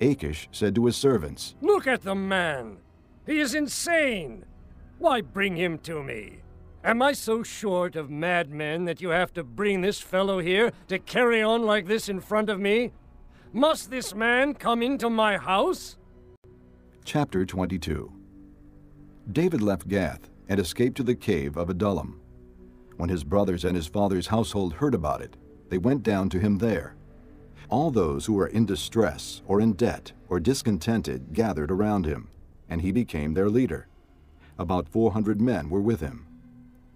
[0.00, 2.78] Achish said to his servants, Look at the man!
[3.26, 4.44] He is insane!
[4.98, 6.40] Why bring him to me?
[6.84, 10.98] Am I so short of madmen that you have to bring this fellow here to
[10.98, 12.92] carry on like this in front of me?
[13.52, 15.96] Must this man come into my house?
[17.04, 18.12] Chapter 22
[19.32, 22.20] David left Gath and escaped to the cave of Adullam.
[22.96, 25.36] When his brothers and his father's household heard about it,
[25.68, 26.97] they went down to him there.
[27.70, 32.28] All those who were in distress or in debt or discontented gathered around him,
[32.68, 33.88] and he became their leader.
[34.58, 36.26] About 400 men were with him.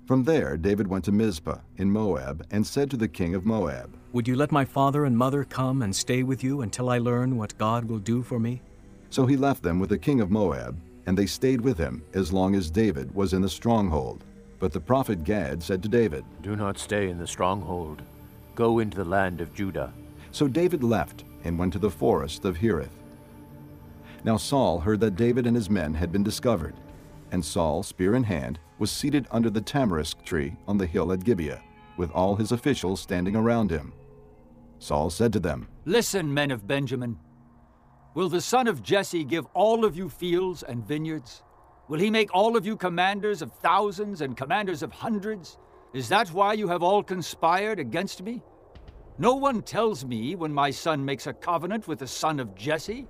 [0.07, 3.95] From there, David went to Mizpah in Moab and said to the king of Moab,
[4.13, 7.37] Would you let my father and mother come and stay with you until I learn
[7.37, 8.63] what God will do for me?
[9.11, 12.33] So he left them with the king of Moab, and they stayed with him as
[12.33, 14.25] long as David was in the stronghold.
[14.59, 18.03] But the prophet Gad said to David, Do not stay in the stronghold.
[18.55, 19.93] Go into the land of Judah.
[20.33, 22.99] So David left and went to the forest of Hereth.
[24.25, 26.75] Now Saul heard that David and his men had been discovered,
[27.31, 31.25] and Saul, spear in hand, was seated under the tamarisk tree on the hill at
[31.25, 31.63] Gibeah,
[31.97, 33.93] with all his officials standing around him.
[34.79, 37.19] Saul said to them, Listen, men of Benjamin.
[38.15, 41.43] Will the son of Jesse give all of you fields and vineyards?
[41.89, 45.59] Will he make all of you commanders of thousands and commanders of hundreds?
[45.93, 48.43] Is that why you have all conspired against me?
[49.23, 53.07] No one tells me when my son makes a covenant with the son of Jesse.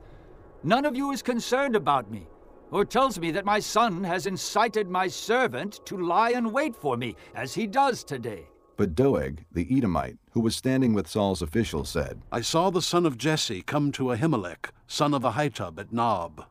[0.63, 2.27] None of you is concerned about me,
[2.71, 6.99] or tells me that my son has incited my servant to lie in wait for
[6.99, 8.47] me, as he does today.
[8.77, 13.07] But Doeg, the Edomite, who was standing with Saul's officials, said, I saw the son
[13.07, 16.45] of Jesse come to Ahimelech, son of Ahitub, at Nob.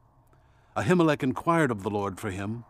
[0.76, 2.64] Ahimelech inquired of the Lord for him.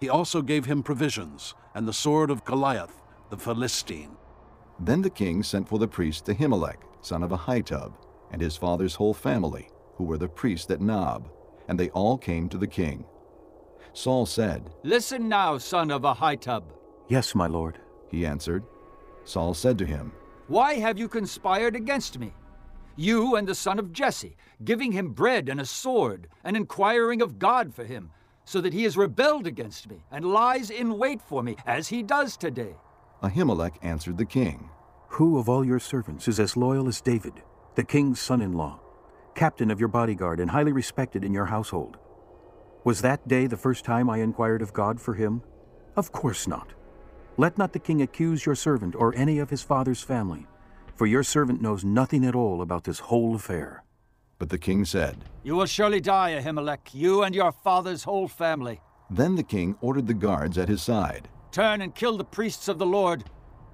[0.00, 4.16] He also gave him provisions, and the sword of Goliath, the Philistine.
[4.84, 7.92] Then the king sent for the priest Ahimelech, son of Ahitub,
[8.32, 11.30] and his father's whole family, who were the priests at Nob,
[11.68, 13.04] and they all came to the king.
[13.92, 16.64] Saul said, Listen now, son of Ahitub.
[17.06, 17.78] Yes, my lord.
[18.08, 18.64] He answered.
[19.24, 20.10] Saul said to him,
[20.48, 22.32] Why have you conspired against me?
[22.96, 27.38] You and the son of Jesse, giving him bread and a sword, and inquiring of
[27.38, 28.10] God for him,
[28.44, 32.02] so that he has rebelled against me, and lies in wait for me, as he
[32.02, 32.74] does today.
[33.22, 34.68] Ahimelech answered the king,
[35.10, 37.34] Who of all your servants is as loyal as David,
[37.76, 38.80] the king's son in law,
[39.36, 41.98] captain of your bodyguard, and highly respected in your household?
[42.82, 45.42] Was that day the first time I inquired of God for him?
[45.94, 46.72] Of course not.
[47.36, 50.48] Let not the king accuse your servant or any of his father's family,
[50.96, 53.84] for your servant knows nothing at all about this whole affair.
[54.40, 58.80] But the king said, You will surely die, Ahimelech, you and your father's whole family.
[59.08, 61.28] Then the king ordered the guards at his side.
[61.52, 63.24] Turn and kill the priests of the Lord,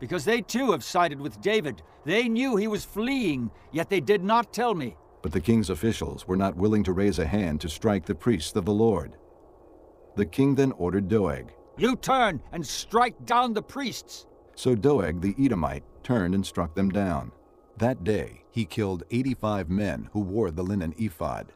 [0.00, 1.82] because they too have sided with David.
[2.04, 4.96] They knew he was fleeing, yet they did not tell me.
[5.22, 8.56] But the king's officials were not willing to raise a hand to strike the priests
[8.56, 9.16] of the Lord.
[10.16, 14.26] The king then ordered Doeg, You turn and strike down the priests.
[14.56, 17.30] So Doeg the Edomite turned and struck them down.
[17.76, 21.52] That day he killed 85 men who wore the linen ephod.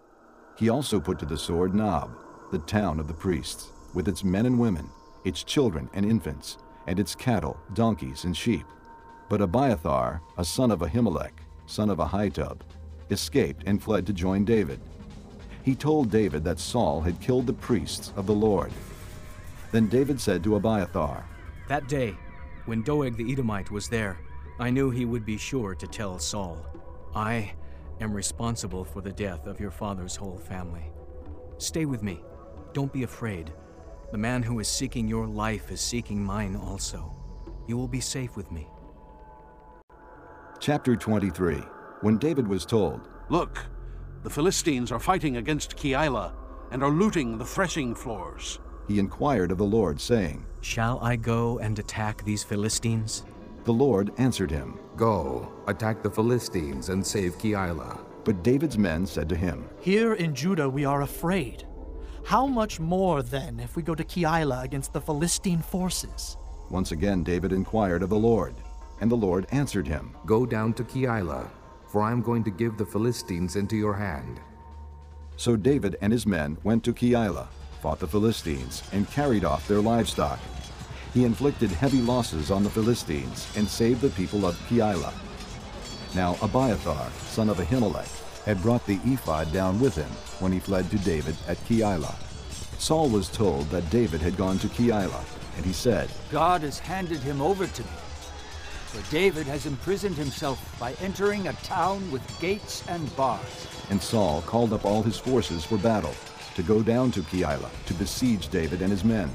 [0.56, 2.16] He also put to the sword Nob,
[2.52, 4.88] the town of the priests, with its men and women,
[5.24, 8.66] its children and infants, and its cattle, donkeys, and sheep.
[9.28, 11.32] But Abiathar, a son of Ahimelech,
[11.66, 12.60] son of Ahitub,
[13.10, 14.80] escaped and fled to join David.
[15.62, 18.72] He told David that Saul had killed the priests of the Lord.
[19.70, 21.24] Then David said to Abiathar,
[21.68, 22.16] That day,
[22.66, 24.18] when Doeg the Edomite was there,
[24.58, 26.66] I knew he would be sure to tell Saul,
[27.14, 27.52] I
[28.00, 30.90] am responsible for the death of your father's whole family.
[31.58, 32.22] Stay with me.
[32.72, 33.52] Don't be afraid.
[34.12, 37.14] The man who is seeking your life is seeking mine also.
[37.66, 38.68] You will be safe with me.
[40.60, 41.62] Chapter 23
[42.02, 43.64] When David was told, Look,
[44.22, 46.34] the Philistines are fighting against Keilah
[46.70, 48.60] and are looting the threshing floors.
[48.86, 53.24] He inquired of the Lord, saying, Shall I go and attack these Philistines?
[53.64, 58.04] The Lord answered him, Go, attack the Philistines and save Keilah.
[58.24, 61.66] But David's men said to him, Here in Judah we are afraid.
[62.24, 66.36] How much more, then, if we go to Keilah against the Philistine forces?
[66.70, 68.54] Once again David inquired of the Lord,
[69.00, 71.50] and the Lord answered him, Go down to Keilah,
[71.88, 74.40] for I am going to give the Philistines into your hand.
[75.36, 77.48] So David and his men went to Keilah,
[77.82, 80.38] fought the Philistines, and carried off their livestock.
[81.12, 85.12] He inflicted heavy losses on the Philistines and saved the people of Keilah.
[86.14, 90.10] Now Abiathar, son of Ahimelech, had brought the ephod down with him
[90.40, 92.14] when he fled to David at Keilah.
[92.78, 95.24] Saul was told that David had gone to Keilah,
[95.56, 97.88] and he said, God has handed him over to me.
[98.86, 103.66] For David has imprisoned himself by entering a town with gates and bars.
[103.88, 106.14] And Saul called up all his forces for battle,
[106.56, 109.30] to go down to Keilah to besiege David and his men.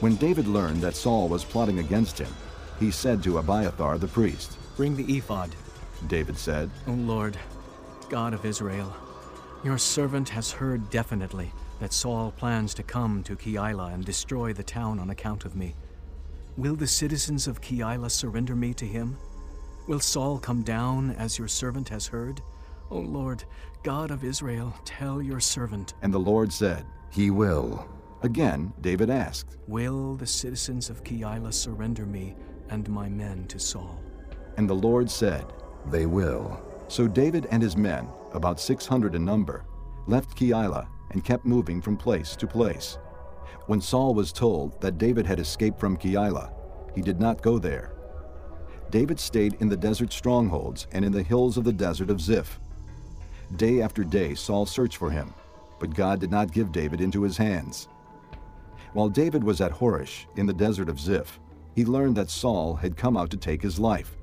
[0.00, 2.32] When David learned that Saul was plotting against him,
[2.78, 5.54] he said to Abiathar the priest, Bring the ephod.
[6.06, 7.36] David said, O Lord,
[8.08, 8.96] God of Israel,
[9.62, 14.62] your servant has heard definitely that Saul plans to come to Keilah and destroy the
[14.62, 15.74] town on account of me.
[16.56, 19.18] Will the citizens of Keilah surrender me to him?
[19.86, 22.40] Will Saul come down as your servant has heard?
[22.90, 23.44] O Lord,
[23.82, 25.94] God of Israel, tell your servant.
[26.00, 27.86] And the Lord said, He will.
[28.22, 32.34] Again, David asked, Will the citizens of Keilah surrender me
[32.70, 34.02] and my men to Saul?
[34.56, 35.44] And the Lord said,
[35.90, 36.67] They will.
[36.88, 39.64] So David and his men, about 600 in number,
[40.06, 42.98] left Keilah and kept moving from place to place.
[43.66, 46.52] When Saul was told that David had escaped from Keilah,
[46.94, 47.92] he did not go there.
[48.90, 52.58] David stayed in the desert strongholds and in the hills of the desert of Ziph.
[53.56, 55.34] Day after day Saul searched for him,
[55.78, 57.88] but God did not give David into his hands.
[58.94, 61.38] While David was at Horesh in the desert of Ziph,
[61.74, 64.17] he learned that Saul had come out to take his life.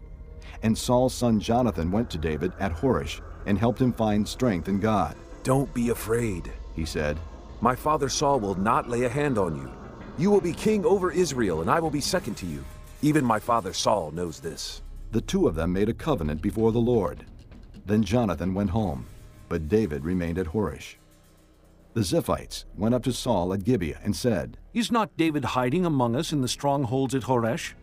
[0.63, 4.79] And Saul's son Jonathan went to David at Horesh and helped him find strength in
[4.79, 5.15] God.
[5.43, 7.19] Don't be afraid, he said.
[7.61, 9.71] My father Saul will not lay a hand on you.
[10.17, 12.63] You will be king over Israel, and I will be second to you.
[13.01, 14.81] Even my father Saul knows this.
[15.11, 17.25] The two of them made a covenant before the Lord.
[17.85, 19.05] Then Jonathan went home,
[19.47, 20.95] but David remained at Horesh.
[21.93, 26.15] The Ziphites went up to Saul at Gibeah and said, Is not David hiding among
[26.15, 27.73] us in the strongholds at Horesh,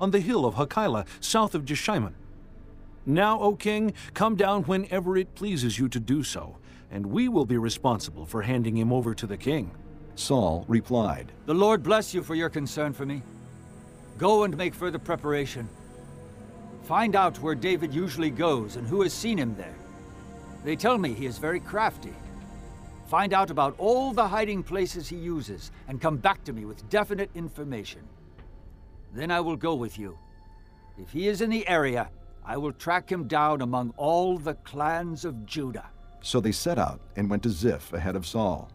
[0.00, 2.14] on the hill of Hachilah, south of Jeshimon?
[3.04, 6.58] Now, O king, come down whenever it pleases you to do so,
[6.90, 9.70] and we will be responsible for handing him over to the king.
[10.16, 13.22] Saul replied, The Lord bless you for your concern for me.
[14.18, 15.68] Go and make further preparation.
[16.84, 19.74] Find out where David usually goes and who has seen him there.
[20.64, 22.14] They tell me he is very crafty.
[23.08, 26.88] Find out about all the hiding places he uses and come back to me with
[26.90, 28.00] definite information.
[29.12, 30.18] Then I will go with you.
[30.98, 32.10] If he is in the area,
[32.44, 35.90] I will track him down among all the clans of Judah.
[36.22, 38.70] So they set out and went to Ziph ahead of Saul.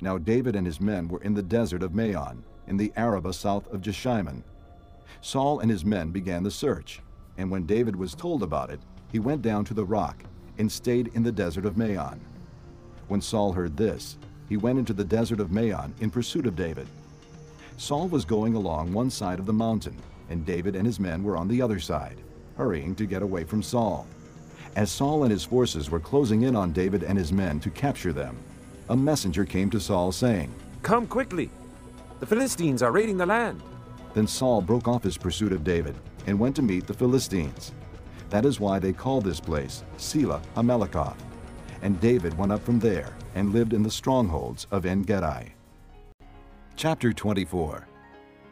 [0.00, 3.72] Now David and his men were in the desert of Maon, in the Arabah south
[3.72, 4.42] of Jeshimon.
[5.20, 7.00] Saul and his men began the search,
[7.38, 8.80] and when David was told about it,
[9.10, 10.24] he went down to the rock
[10.58, 12.20] and stayed in the desert of Maon.
[13.08, 14.18] When Saul heard this,
[14.48, 16.86] he went into the desert of Maon in pursuit of David.
[17.76, 19.96] Saul was going along one side of the mountain,
[20.30, 22.20] and David and his men were on the other side,
[22.56, 24.06] hurrying to get away from Saul.
[24.76, 28.12] As Saul and his forces were closing in on David and his men to capture
[28.12, 28.36] them,
[28.88, 30.52] a messenger came to Saul saying,
[30.82, 31.50] Come quickly!
[32.20, 33.62] The Philistines are raiding the land.
[34.14, 35.96] Then Saul broke off his pursuit of David
[36.26, 37.72] and went to meet the Philistines.
[38.30, 41.16] That is why they call this place Sela Hammahlekoth.
[41.82, 45.53] And David went up from there and lived in the strongholds of En Gedi.
[46.76, 47.86] Chapter 24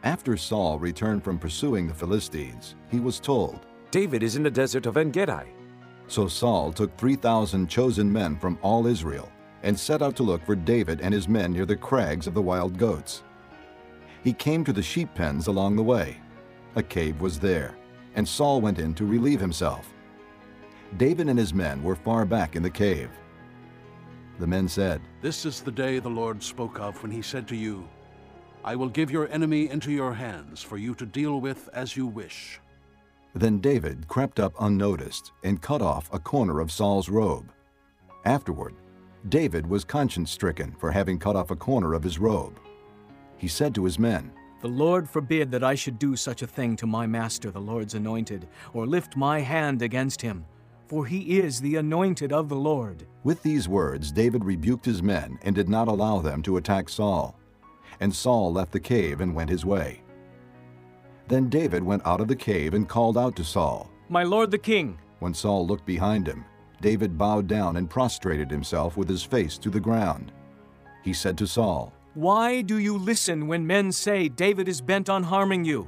[0.03, 4.85] After Saul returned from pursuing the Philistines, he was told, David is in the desert
[4.85, 5.43] of En Gedi.
[6.07, 9.29] So Saul took 3,000 chosen men from all Israel
[9.63, 12.41] and set out to look for David and his men near the crags of the
[12.41, 13.23] wild goats.
[14.23, 16.21] He came to the sheep pens along the way.
[16.77, 17.75] A cave was there,
[18.15, 19.93] and Saul went in to relieve himself.
[20.95, 23.09] David and his men were far back in the cave.
[24.39, 27.55] The men said, This is the day the Lord spoke of when he said to
[27.55, 27.85] you,
[28.65, 32.07] I will give your enemy into your hands for you to deal with as you
[32.07, 32.61] wish.
[33.35, 37.51] Then David crept up unnoticed and cut off a corner of Saul's robe.
[38.25, 38.75] Afterward,
[39.27, 42.57] David was conscience stricken for having cut off a corner of his robe.
[43.37, 44.31] He said to his men,
[44.61, 47.95] The Lord forbid that I should do such a thing to my master, the Lord's
[47.95, 50.45] anointed, or lift my hand against him,
[50.87, 53.07] for he is the anointed of the Lord.
[53.23, 57.37] With these words, David rebuked his men and did not allow them to attack Saul.
[57.99, 60.01] And Saul left the cave and went his way.
[61.27, 64.57] Then David went out of the cave and called out to Saul, My lord the
[64.57, 64.99] king.
[65.19, 66.43] When Saul looked behind him,
[66.81, 70.33] David bowed down and prostrated himself with his face to the ground.
[71.01, 75.23] He said to Saul, Why do you listen when men say David is bent on
[75.23, 75.87] harming you?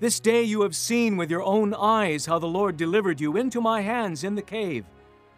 [0.00, 3.60] This day you have seen with your own eyes how the Lord delivered you into
[3.60, 4.84] my hands in the cave.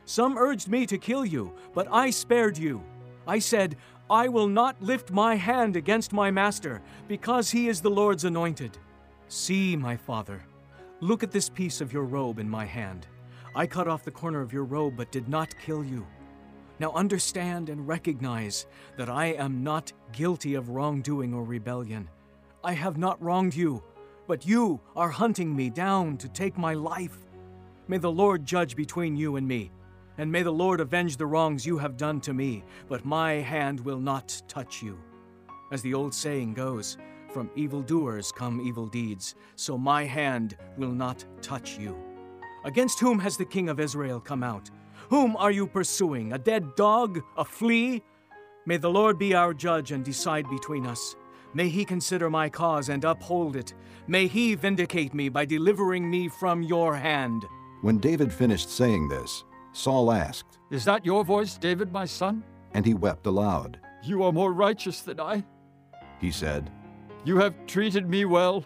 [0.05, 2.83] Some urged me to kill you, but I spared you.
[3.27, 3.77] I said,
[4.11, 8.77] I will not lift my hand against my master, because he is the Lord's anointed.
[9.29, 10.43] See, my father,
[11.01, 13.07] look at this piece of your robe in my hand.
[13.57, 16.07] I cut off the corner of your robe, but did not kill you.
[16.81, 18.67] Now understand and recognize
[18.97, 22.09] that I am not guilty of wrongdoing or rebellion.
[22.63, 23.83] I have not wronged you,
[24.27, 27.17] but you are hunting me down to take my life.
[27.89, 29.71] May the Lord judge between you and me,
[30.19, 33.81] and may the Lord avenge the wrongs you have done to me, but my hand
[33.81, 34.99] will not touch you.
[35.73, 36.97] As the old saying goes,
[37.33, 41.97] from evildoers come evil deeds, so my hand will not touch you.
[42.65, 44.71] Against whom has the king of Israel come out?
[45.11, 46.33] Whom are you pursuing?
[46.33, 47.21] A dead dog?
[47.37, 48.03] A flea?
[48.67, 51.17] May the Lord be our judge and decide between us.
[51.53, 53.75] May he consider my cause and uphold it.
[54.07, 57.45] May he vindicate me by delivering me from your hand.
[57.83, 59.45] When David finished saying this,
[59.75, 62.45] Saul asked, Is that your voice, David, my son?
[62.73, 63.79] And he wept aloud.
[64.05, 65.45] You are more righteous than I.
[66.21, 66.71] He said,
[67.25, 68.65] You have treated me well,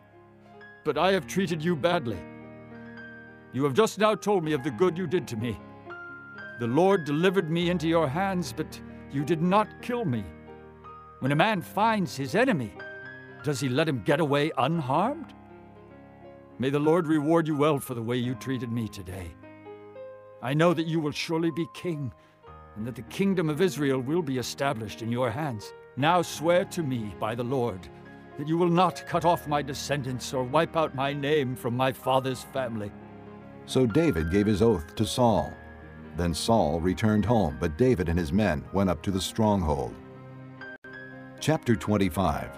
[0.84, 2.18] but I have treated you badly.
[3.54, 5.58] You have just now told me of the good you did to me.
[6.60, 8.78] The Lord delivered me into your hands, but
[9.10, 10.24] you did not kill me.
[11.20, 12.72] When a man finds his enemy,
[13.42, 15.32] does he let him get away unharmed?
[16.58, 19.30] May the Lord reward you well for the way you treated me today.
[20.42, 22.12] I know that you will surely be king,
[22.76, 25.72] and that the kingdom of Israel will be established in your hands.
[25.96, 27.88] Now swear to me by the Lord
[28.38, 31.92] that you will not cut off my descendants or wipe out my name from my
[31.92, 32.92] father's family.
[33.66, 35.52] So David gave his oath to Saul.
[36.16, 39.94] Then Saul returned home, but David and his men went up to the stronghold.
[41.40, 42.50] Chapter 25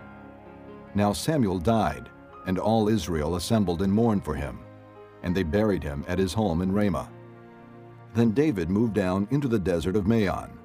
[0.95, 2.11] Now Samuel died,
[2.47, 4.59] and all Israel assembled and mourned for him,
[5.23, 7.11] and they buried him at his home in Ramah.
[8.15, 10.59] Then David moved down into the desert of Maon.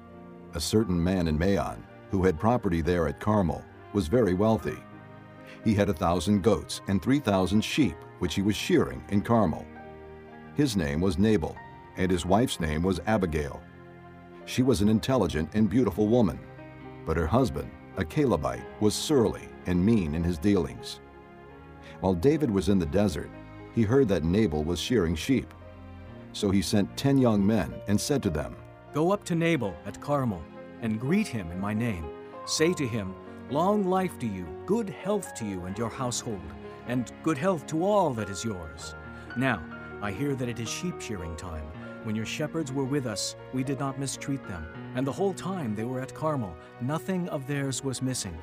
[0.54, 4.76] A certain man in Maon, who had property there at Carmel, was very wealthy.
[5.64, 9.64] He had a thousand goats and three thousand sheep, which he was shearing in Carmel.
[10.54, 11.56] His name was Nabal,
[11.96, 13.60] and his wife's name was Abigail.
[14.44, 16.38] She was an intelligent and beautiful woman,
[17.04, 21.00] but her husband, a Calebite, was surly and mean in his dealings.
[22.00, 23.30] While David was in the desert,
[23.74, 25.52] he heard that Nabal was shearing sheep.
[26.36, 28.54] So he sent ten young men and said to them,
[28.92, 30.42] Go up to Nabal at Carmel
[30.82, 32.04] and greet him in my name.
[32.44, 33.14] Say to him,
[33.48, 36.52] Long life to you, good health to you and your household,
[36.88, 38.94] and good health to all that is yours.
[39.38, 39.62] Now,
[40.02, 41.64] I hear that it is sheep shearing time.
[42.04, 45.74] When your shepherds were with us, we did not mistreat them, and the whole time
[45.74, 48.36] they were at Carmel, nothing of theirs was missing.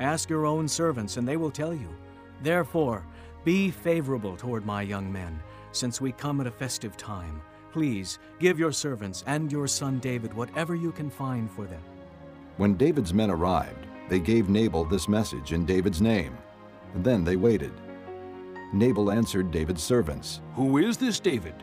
[0.00, 1.94] Ask your own servants, and they will tell you.
[2.42, 3.06] Therefore,
[3.44, 5.40] be favorable toward my young men,
[5.76, 7.40] since we come at a festive time.
[7.72, 11.82] Please give your servants and your son David whatever you can find for them.
[12.56, 16.36] When David's men arrived, they gave Nabal this message in David's name.
[16.94, 17.72] And then they waited.
[18.72, 21.54] Nabal answered David's servants, Who is this David?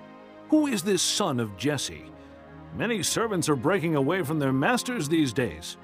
[0.50, 2.06] Who is this son of Jesse?
[2.76, 5.78] Many servants are breaking away from their masters these days.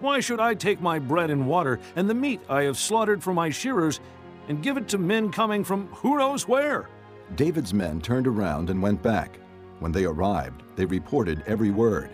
[0.00, 3.32] Why should I take my bread and water and the meat I have slaughtered for
[3.32, 4.00] my shearers
[4.48, 6.88] and give it to men coming from who knows where?
[7.36, 9.38] David's men turned around and went back.
[9.80, 12.10] When they arrived, they reported every word.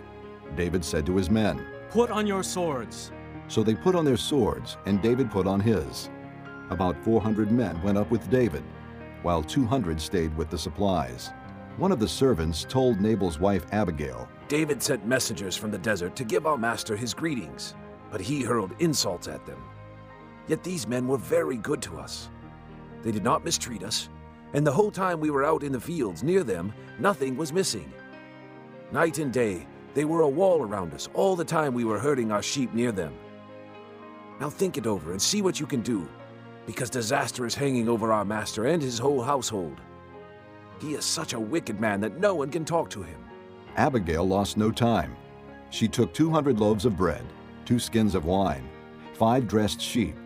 [0.57, 3.13] David said to his men, Put on your swords.
[3.49, 6.09] So they put on their swords, and David put on his.
[6.71, 8.63] About 400 men went up with David,
[9.23, 11.31] while 200 stayed with the supplies.
[11.77, 16.25] One of the servants told Nabal's wife Abigail, David sent messengers from the desert to
[16.25, 17.75] give our master his greetings,
[18.11, 19.63] but he hurled insults at them.
[20.49, 22.31] Yet these men were very good to us.
[23.03, 24.09] They did not mistreat us,
[24.53, 27.93] and the whole time we were out in the fields near them, nothing was missing.
[28.93, 32.33] Night and day, they were a wall around us all the time we were herding
[32.33, 33.15] our sheep near them.
[34.41, 36.09] Now think it over and see what you can do,
[36.67, 39.81] because disaster is hanging over our master and his whole household.
[40.81, 43.23] He is such a wicked man that no one can talk to him.
[43.77, 45.15] Abigail lost no time.
[45.71, 47.25] She took 200 loaves of bread,
[47.65, 48.69] two skins of wine,
[49.15, 50.17] five dressed sheep,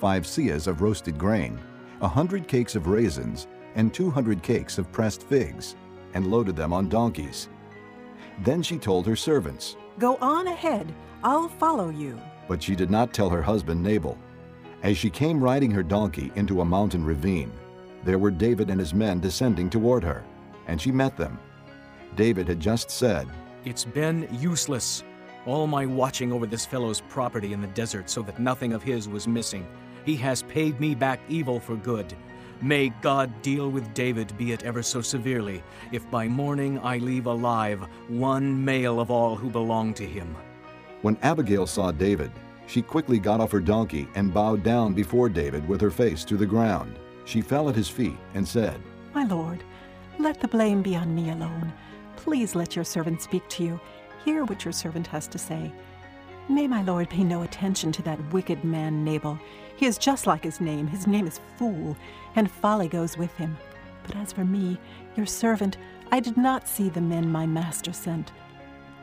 [0.00, 1.60] five seahs of roasted grain,
[2.00, 5.76] a hundred cakes of raisins, and 200 cakes of pressed figs,
[6.14, 7.48] and loaded them on donkeys.
[8.42, 10.92] Then she told her servants, Go on ahead,
[11.22, 12.18] I'll follow you.
[12.48, 14.18] But she did not tell her husband Nabal.
[14.82, 17.52] As she came riding her donkey into a mountain ravine,
[18.02, 20.24] there were David and his men descending toward her,
[20.66, 21.38] and she met them.
[22.16, 23.28] David had just said,
[23.64, 25.04] It's been useless.
[25.46, 29.08] All my watching over this fellow's property in the desert so that nothing of his
[29.08, 29.66] was missing.
[30.04, 32.14] He has paid me back evil for good.
[32.62, 35.62] May God deal with David, be it ever so severely,
[35.92, 40.36] if by morning I leave alive one male of all who belong to him.
[41.00, 42.30] When Abigail saw David,
[42.66, 46.36] she quickly got off her donkey and bowed down before David with her face to
[46.36, 46.98] the ground.
[47.24, 48.78] She fell at his feet and said,
[49.14, 49.64] My lord,
[50.18, 51.72] let the blame be on me alone.
[52.16, 53.80] Please let your servant speak to you.
[54.22, 55.72] Hear what your servant has to say.
[56.50, 59.38] May my lord pay no attention to that wicked man Nabal.
[59.76, 60.86] He is just like his name.
[60.86, 61.96] His name is Fool,
[62.36, 63.56] and folly goes with him.
[64.06, 64.78] But as for me,
[65.16, 65.76] your servant,
[66.10, 68.32] I did not see the men my master sent.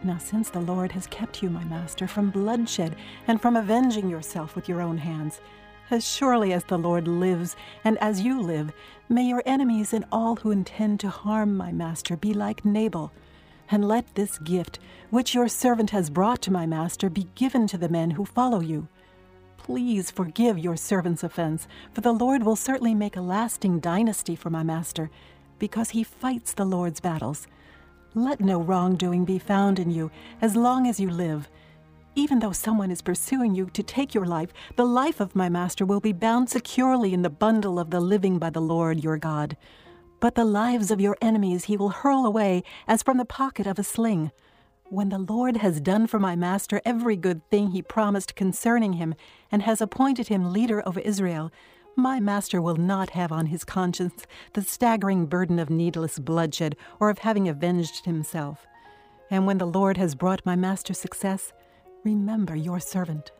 [0.03, 2.95] Now, since the Lord has kept you, my master, from bloodshed
[3.27, 5.41] and from avenging yourself with your own hands,
[5.89, 8.71] as surely as the Lord lives and as you live,
[9.09, 13.11] may your enemies and all who intend to harm my master be like Nabal.
[13.71, 14.79] And let this gift,
[15.09, 18.59] which your servant has brought to my master, be given to the men who follow
[18.59, 18.87] you.
[19.67, 24.49] Please forgive your servant's offense, for the Lord will certainly make a lasting dynasty for
[24.49, 25.09] my master,
[25.59, 27.47] because he fights the Lord's battles.
[28.13, 30.09] Let no wrongdoing be found in you
[30.41, 31.49] as long as you live.
[32.15, 35.85] Even though someone is pursuing you to take your life, the life of my master
[35.85, 39.57] will be bound securely in the bundle of the living by the Lord your God.
[40.21, 43.77] But the lives of your enemies he will hurl away as from the pocket of
[43.77, 44.31] a sling.
[44.85, 49.13] When the Lord has done for my master every good thing he promised concerning him,
[49.51, 51.51] and has appointed him leader over Israel,
[51.95, 57.09] my master will not have on his conscience the staggering burden of needless bloodshed or
[57.09, 58.67] of having avenged himself.
[59.31, 61.53] And when the Lord has brought my master success,
[62.03, 63.31] remember your servant.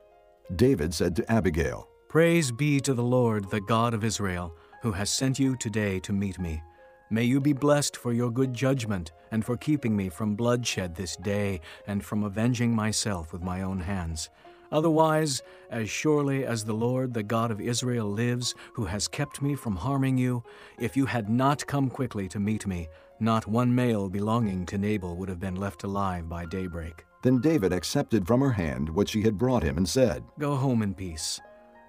[0.55, 5.09] David said to Abigail, Praise be to the Lord, the God of Israel, who has
[5.09, 6.61] sent you today to meet me.
[7.09, 11.15] May you be blessed for your good judgment, and for keeping me from bloodshed this
[11.17, 14.29] day, and from avenging myself with my own hands.
[14.71, 19.55] Otherwise, as surely as the Lord, the God of Israel, lives, who has kept me
[19.55, 20.43] from harming you,
[20.79, 22.87] if you had not come quickly to meet me,
[23.19, 27.05] not one male belonging to Nabal would have been left alive by daybreak.
[27.23, 30.81] Then David accepted from her hand what she had brought him and said, Go home
[30.81, 31.39] in peace.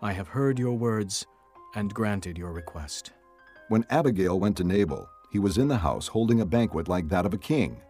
[0.02, 1.26] I have heard your words
[1.74, 3.12] and granted your request.
[3.68, 7.26] When Abigail went to Nabal, he was in the house holding a banquet like that
[7.26, 7.82] of a king.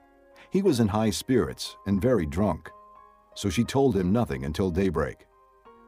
[0.50, 2.70] He was in high spirits and very drunk.
[3.38, 5.24] So she told him nothing until daybreak.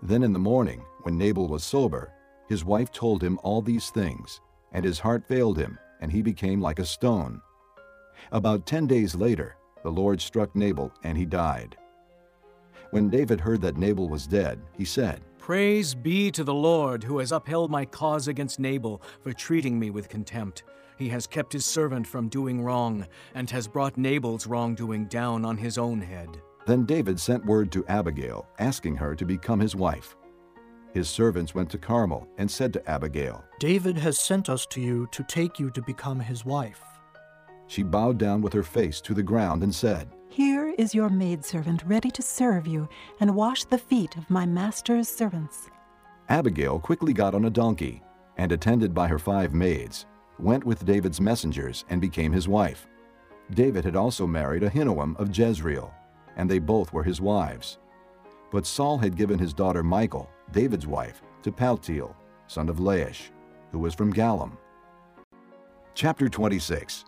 [0.02, 2.12] Then in the morning, when Nabal was sober,
[2.48, 4.40] his wife told him all these things,
[4.70, 7.42] and his heart failed him, and he became like a stone.
[8.30, 11.76] About ten days later, the Lord struck Nabal, and he died.
[12.92, 17.18] When David heard that Nabal was dead, he said, Praise be to the Lord, who
[17.18, 20.62] has upheld my cause against Nabal for treating me with contempt.
[20.96, 25.56] He has kept his servant from doing wrong, and has brought Nabal's wrongdoing down on
[25.56, 26.40] his own head.
[26.66, 30.16] Then David sent word to Abigail, asking her to become his wife.
[30.92, 35.08] His servants went to Carmel and said to Abigail, David has sent us to you
[35.12, 36.82] to take you to become his wife.
[37.68, 41.84] She bowed down with her face to the ground and said, Here is your maidservant
[41.86, 42.88] ready to serve you
[43.20, 45.70] and wash the feet of my master's servants.
[46.28, 48.02] Abigail quickly got on a donkey,
[48.36, 50.06] and attended by her five maids,
[50.38, 52.86] went with David's messengers and became his wife.
[53.54, 55.92] David had also married Ahinoam of Jezreel,
[56.36, 57.78] and they both were his wives.
[58.50, 62.14] But Saul had given his daughter Michal, David's wife, to Paltiel,
[62.46, 63.30] son of Laish,
[63.72, 64.56] who was from Gallim.
[65.94, 67.04] Chapter 26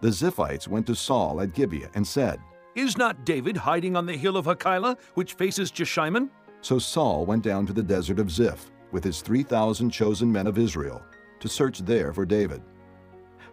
[0.00, 2.40] The Ziphites went to Saul at Gibeah and said,
[2.74, 6.30] Is not David hiding on the hill of Hachilah, which faces Jeshimon?
[6.60, 10.58] So Saul went down to the desert of Ziph with his 3,000 chosen men of
[10.58, 11.02] Israel
[11.40, 12.62] to search there for David.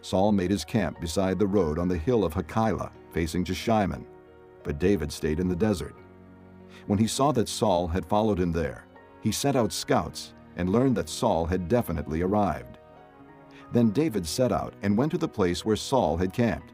[0.00, 4.04] Saul made his camp beside the road on the hill of Hachilah, facing Jeshimon,
[4.66, 5.94] but David stayed in the desert.
[6.88, 8.84] When he saw that Saul had followed him there,
[9.22, 12.78] he sent out scouts and learned that Saul had definitely arrived.
[13.72, 16.72] Then David set out and went to the place where Saul had camped.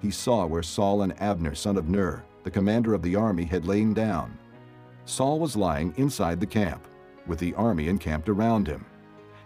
[0.00, 3.64] He saw where Saul and Abner, son of Ner, the commander of the army, had
[3.64, 4.38] lain down.
[5.06, 6.86] Saul was lying inside the camp,
[7.26, 8.84] with the army encamped around him.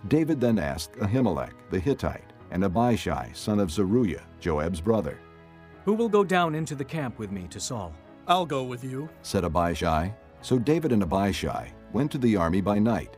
[0.08, 5.20] David then asked Ahimelech the Hittite and Abishai, son of Zeruiah, Joab's brother,
[5.88, 7.94] Who will go down into the camp with me to Saul?
[8.26, 10.14] I'll go with you, said Abishai.
[10.42, 13.16] So David and Abishai went to the army by night,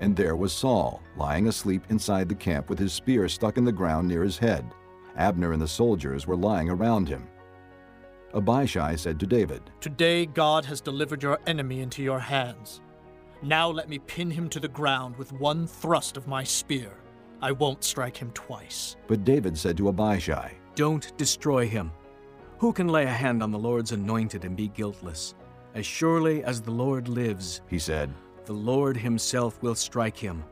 [0.00, 3.72] and there was Saul lying asleep inside the camp with his spear stuck in the
[3.72, 4.70] ground near his head.
[5.16, 7.26] Abner and the soldiers were lying around him.
[8.34, 12.82] Abishai said to David, Today God has delivered your enemy into your hands.
[13.40, 16.92] Now let me pin him to the ground with one thrust of my spear.
[17.40, 18.96] I won't strike him twice.
[19.06, 21.90] But David said to Abishai, Don't destroy him.
[22.60, 25.34] Who can lay a hand on the Lord's anointed and be guiltless?
[25.74, 28.12] As surely as the Lord lives, he said,
[28.44, 30.44] the Lord himself will strike him.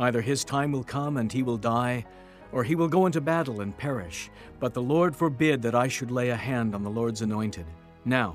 [0.00, 2.04] Either his time will come and he will die,
[2.50, 4.28] or he will go into battle and perish.
[4.58, 7.66] But the Lord forbid that I should lay a hand on the Lord's anointed.
[8.04, 8.34] Now,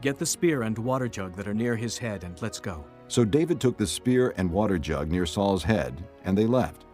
[0.00, 2.84] get the spear and water jug that are near his head, and let's go.
[3.06, 6.86] So David took the spear and water jug near Saul's head, and they left.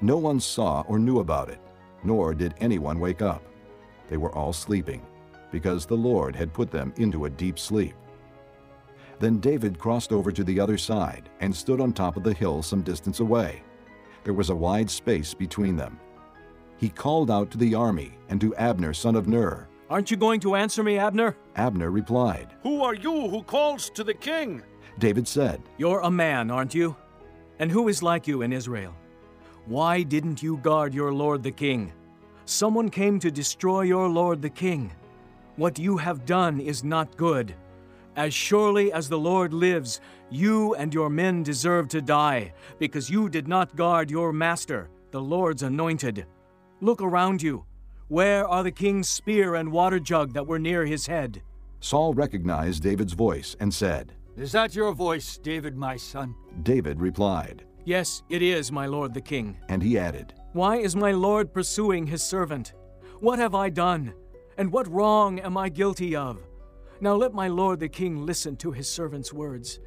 [0.00, 1.60] No one saw or knew about it,
[2.02, 3.44] nor did anyone wake up.
[4.08, 5.06] They were all sleeping,
[5.50, 7.94] because the Lord had put them into a deep sleep.
[9.20, 12.62] Then David crossed over to the other side and stood on top of the hill
[12.62, 13.62] some distance away.
[14.24, 15.98] There was a wide space between them.
[16.76, 19.68] He called out to the army and to Abner, son of Ner.
[19.88, 21.36] Aren't you going to answer me, Abner?
[21.56, 24.62] Abner replied, Who are you who calls to the king?
[24.98, 26.96] David said, You're a man, aren't you?
[27.58, 28.94] And who is like you in Israel?
[29.66, 31.92] Why didn't you guard your lord the king?
[32.46, 34.92] Someone came to destroy your lord the king.
[35.56, 37.54] What you have done is not good.
[38.16, 40.00] As surely as the Lord lives,
[40.30, 45.20] you and your men deserve to die, because you did not guard your master, the
[45.20, 46.26] Lord's anointed.
[46.80, 47.64] Look around you.
[48.08, 51.42] Where are the king's spear and water jug that were near his head?
[51.80, 56.34] Saul recognized David's voice and said, Is that your voice, David, my son?
[56.62, 59.56] David replied, Yes, it is, my lord the king.
[59.68, 62.74] And he added, Why is my lord pursuing his servant?
[63.18, 64.14] What have I done?
[64.56, 66.38] And what wrong am I guilty of?
[67.00, 69.80] Now let my lord the king listen to his servant's words.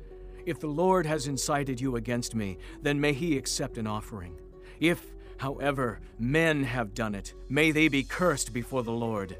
[0.45, 4.37] If the Lord has incited you against me, then may he accept an offering.
[4.81, 5.05] If,
[5.37, 9.37] however, men have done it, may they be cursed before the Lord.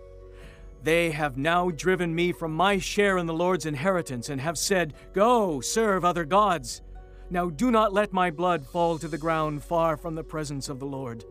[0.81, 4.93] They have now driven me from my share in the Lord's inheritance and have said,
[5.11, 6.81] Go, serve other gods.
[7.29, 10.79] Now do not let my blood fall to the ground far from the presence of
[10.79, 11.25] the Lord.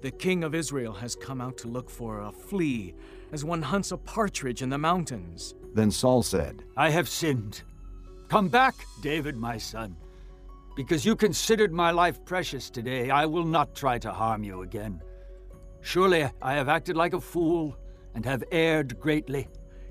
[0.00, 2.94] The king of Israel has come out to look for a flea,
[3.32, 5.54] as one hunts a partridge in the mountains.
[5.74, 7.62] Then Saul said, I have sinned.
[8.28, 9.96] Come back, David, my son.
[10.76, 15.02] Because you considered my life precious today, I will not try to harm you again.
[15.80, 17.76] Surely I have acted like a fool
[18.14, 19.48] and have erred greatly.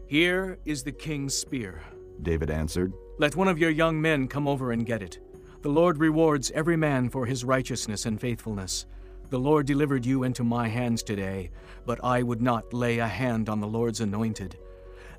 [0.07, 1.83] Here is the king's spear.
[2.21, 5.19] David answered, Let one of your young men come over and get it.
[5.61, 8.85] The Lord rewards every man for his righteousness and faithfulness.
[9.29, 11.51] The Lord delivered you into my hands today,
[11.85, 14.57] but I would not lay a hand on the Lord's anointed.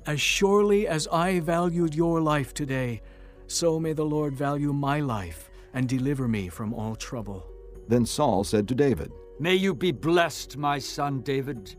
[0.07, 3.01] As surely as I valued your life today,
[3.45, 7.45] so may the Lord value my life and deliver me from all trouble.
[7.87, 11.75] Then Saul said to David, May you be blessed, my son David.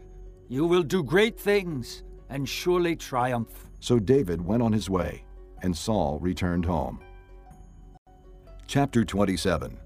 [0.49, 3.69] You will do great things and surely triumph.
[3.81, 5.25] So David went on his way,
[5.63, 7.01] and Saul returned home.
[8.73, 9.79] Chapter 27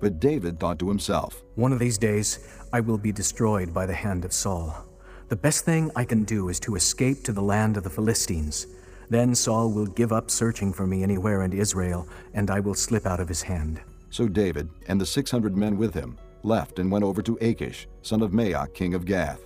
[0.00, 2.38] But David thought to himself, One of these days
[2.72, 4.86] I will be destroyed by the hand of Saul.
[5.30, 8.68] The best thing I can do is to escape to the land of the Philistines.
[9.10, 13.04] Then Saul will give up searching for me anywhere in Israel, and I will slip
[13.04, 13.80] out of his hand.
[14.10, 17.88] So David and the six hundred men with him left and went over to Achish,
[18.02, 19.40] son of Maoch, king of Gath.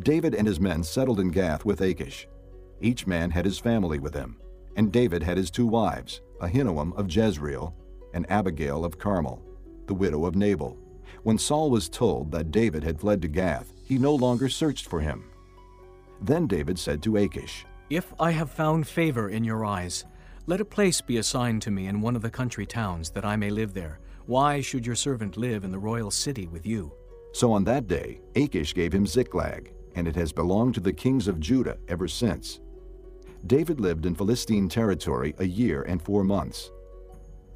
[0.00, 2.26] David and his men settled in Gath with Achish.
[2.80, 4.40] Each man had his family with him,
[4.74, 7.74] and David had his two wives, Ahinoam of Jezreel
[8.12, 9.42] and Abigail of Carmel,
[9.86, 10.76] the widow of Nabal.
[11.22, 15.00] When Saul was told that David had fled to Gath, he no longer searched for
[15.00, 15.24] him.
[16.20, 20.04] Then David said to Achish, If I have found favor in your eyes,
[20.46, 23.36] let a place be assigned to me in one of the country towns, that I
[23.36, 24.00] may live there.
[24.26, 26.92] Why should your servant live in the royal city with you?
[27.32, 31.28] So on that day, Achish gave him Ziklag, and it has belonged to the kings
[31.28, 32.60] of Judah ever since.
[33.46, 36.70] David lived in Philistine territory a year and four months.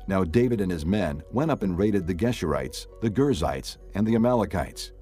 [0.06, 4.14] Now David and his men went up and raided the Geshurites, the Girzites, and the
[4.14, 4.92] Amalekites.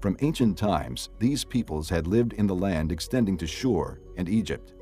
[0.00, 4.74] From ancient times, these peoples had lived in the land extending to Shur and Egypt.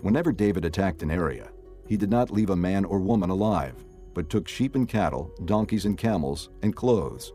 [0.00, 1.50] Whenever David attacked an area,
[1.86, 3.84] he did not leave a man or woman alive,
[4.14, 7.32] but took sheep and cattle, donkeys and camels, and clothes.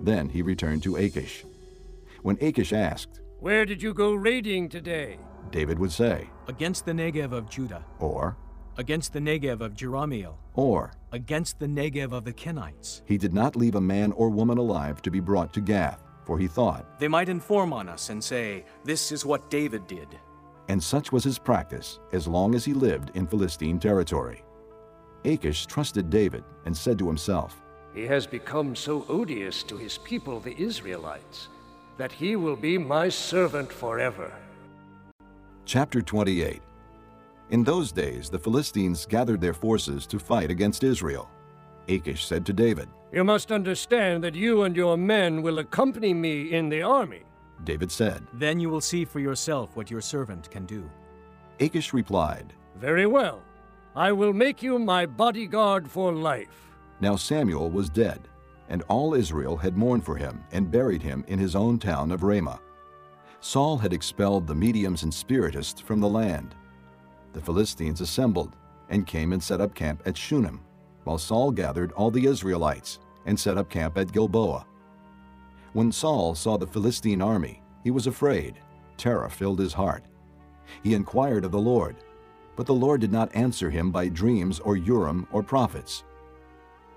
[0.00, 1.44] Then he returned to Achish.
[2.22, 5.18] When Achish asked, Where did you go raiding today?
[5.50, 8.36] David would say, Against the Negev of Judah, or,
[8.78, 10.34] against the Negev of Jerahmeel.
[10.54, 13.02] or, against the Negev of the Kenites.
[13.06, 16.38] he did not leave a man or woman alive to be brought to Gath, for
[16.38, 20.08] he thought, They might inform on us and say, This is what David did.
[20.68, 24.42] and such was his practice as long as he lived in Philistine territory.
[25.24, 27.62] Achish trusted David and said to himself,
[27.94, 31.48] He has become so odious to his people, the Israelites,
[31.98, 34.32] that he will be my servant forever.
[35.66, 36.62] Chapter 28
[37.50, 41.28] In those days the Philistines gathered their forces to fight against Israel.
[41.88, 46.52] Achish said to David, You must understand that you and your men will accompany me
[46.52, 47.24] in the army.
[47.64, 50.88] David said, Then you will see for yourself what your servant can do.
[51.58, 53.42] Achish replied, Very well.
[53.96, 56.70] I will make you my bodyguard for life.
[57.00, 58.28] Now Samuel was dead,
[58.68, 62.22] and all Israel had mourned for him and buried him in his own town of
[62.22, 62.60] Ramah.
[63.46, 66.56] Saul had expelled the mediums and spiritists from the land.
[67.32, 68.56] The Philistines assembled
[68.88, 70.62] and came and set up camp at Shunem,
[71.04, 74.66] while Saul gathered all the Israelites and set up camp at Gilboa.
[75.74, 78.58] When Saul saw the Philistine army, he was afraid.
[78.96, 80.02] Terror filled his heart.
[80.82, 81.94] He inquired of the Lord,
[82.56, 86.02] but the Lord did not answer him by dreams or Urim or prophets.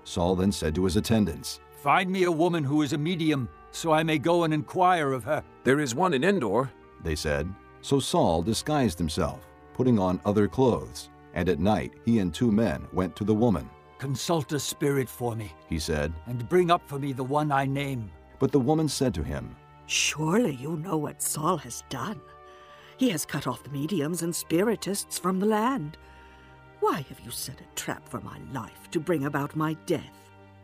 [0.02, 3.92] Saul then said to his attendants, Find me a woman who is a medium, so
[3.92, 5.42] I may go and inquire of her.
[5.64, 6.70] There is one in Endor,
[7.02, 7.52] they said.
[7.82, 12.86] So Saul disguised himself, putting on other clothes, and at night he and two men
[12.92, 13.68] went to the woman.
[13.98, 17.66] Consult a spirit for me, he said, and bring up for me the one I
[17.66, 18.10] name.
[18.38, 19.54] But the woman said to him,
[19.86, 22.20] Surely you know what Saul has done.
[22.96, 25.96] He has cut off the mediums and spiritists from the land.
[26.80, 30.19] Why have you set a trap for my life to bring about my death?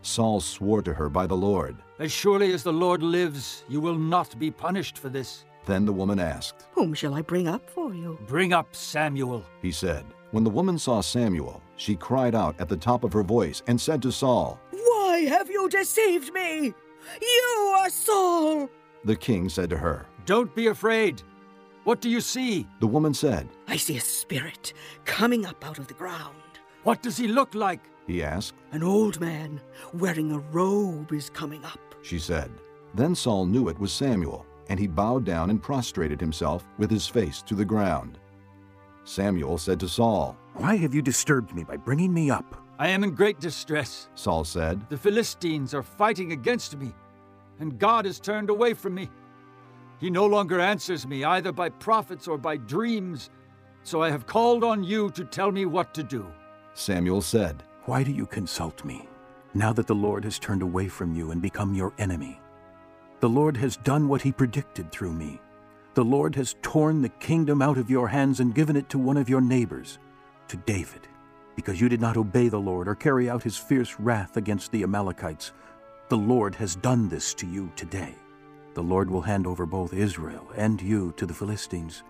[0.07, 1.77] Saul swore to her by the Lord.
[1.99, 5.45] As surely as the Lord lives, you will not be punished for this.
[5.67, 8.17] Then the woman asked, Whom shall I bring up for you?
[8.29, 10.07] Bring up Samuel, he said.
[10.31, 13.81] When the woman saw Samuel, she cried out at the top of her voice and
[13.81, 16.73] said to Saul, Why have you deceived me?
[17.21, 18.71] You are Saul!
[19.05, 21.23] The king said to her, Don't be afraid.
[21.83, 22.67] What do you see?
[22.81, 24.73] The woman said, I see a spirit
[25.05, 26.37] coming up out of the ground.
[26.85, 27.81] What does he look like?
[28.07, 28.55] He asked.
[28.73, 29.61] An old man
[29.95, 31.81] wearing a robe is coming up.
[32.03, 32.51] She said.
[32.95, 37.07] Then Saul knew it was Samuel, and he bowed down and prostrated himself with his
[37.07, 38.19] face to the ground.
[39.05, 42.63] Samuel said to Saul, Why have you disturbed me by bringing me up?
[42.79, 44.09] I am in great distress.
[44.15, 44.85] Saul said.
[44.89, 46.93] The Philistines are fighting against me.
[47.59, 49.09] and God has turned away from me.
[49.99, 53.31] He no longer answers me either by prophets or by dreams,
[53.83, 56.27] so I have called on you to tell me what to do.
[56.75, 59.09] Samuel said, Why do you consult me,
[59.55, 62.41] now that the Lord has turned away from you and become your enemy?
[63.21, 65.41] The Lord has done what he predicted through me.
[65.95, 69.17] The Lord has torn the kingdom out of your hands and given it to one
[69.17, 70.01] of your neighbors,
[70.49, 71.07] to David,
[71.55, 74.83] because you did not obey the Lord or carry out his fierce wrath against the
[74.83, 75.53] Amalekites.
[76.09, 78.17] The Lord has done this to you today.
[78.75, 82.03] The Lord will hand over both Israel and you to the Philistines,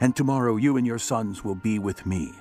[0.00, 2.32] and tomorrow you and your sons will be with me.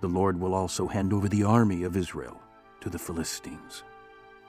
[0.00, 2.40] The Lord will also hand over the army of Israel
[2.80, 3.82] to the Philistines.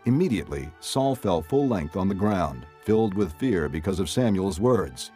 [0.05, 5.11] Immediately, Saul fell full length on the ground, filled with fear because of Samuel's words.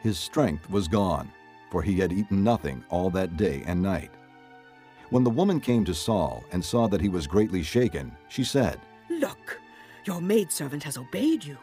[0.00, 1.30] His strength was gone,
[1.70, 4.10] for he had eaten nothing all that day and night.
[5.10, 8.78] When the woman came to Saul and saw that he was greatly shaken, she said,
[9.08, 9.60] Look,
[10.04, 11.56] your maidservant has obeyed you.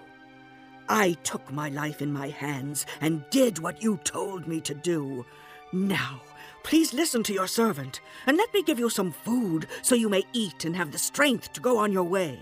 [0.90, 5.26] I took my life in my hands and did what you told me to do.
[5.74, 6.22] Now,
[6.66, 10.24] please listen to your servant, and let me give you some food so you may
[10.34, 12.40] eat and have the strength to go on your way.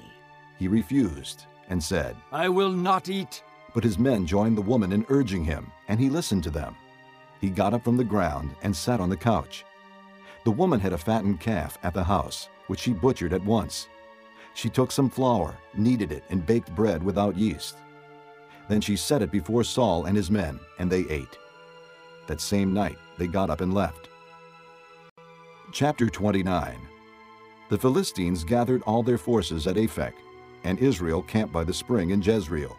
[0.58, 3.44] He refused and said, I will not eat.
[3.74, 6.76] But his men joined the woman in urging him, and he listened to them.
[7.42, 9.66] He got up from the ground and sat on the couch.
[10.46, 13.90] The woman had a fattened calf at the house, which she butchered at once.
[14.54, 17.76] She took some flour, kneaded it, and baked bread without yeast.
[18.70, 21.38] Then she set it before Saul and his men, and they ate.
[22.28, 24.08] That same night they got up and left.
[25.74, 26.78] Chapter 29
[27.70, 30.14] The Philistines gathered all their forces at Aphek,
[30.64, 32.78] and Israel camped by the spring in Jezreel.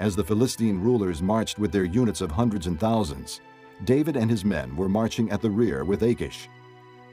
[0.00, 3.42] As the Philistine rulers marched with their units of hundreds and thousands,
[3.84, 6.48] David and his men were marching at the rear with Achish.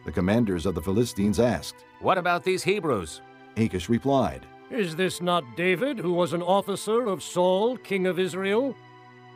[0.05, 3.19] The commanders of the Philistines asked, What about these Hebrews?
[3.57, 8.73] Achish replied, Is this not David, who was an officer of Saul, king of Israel?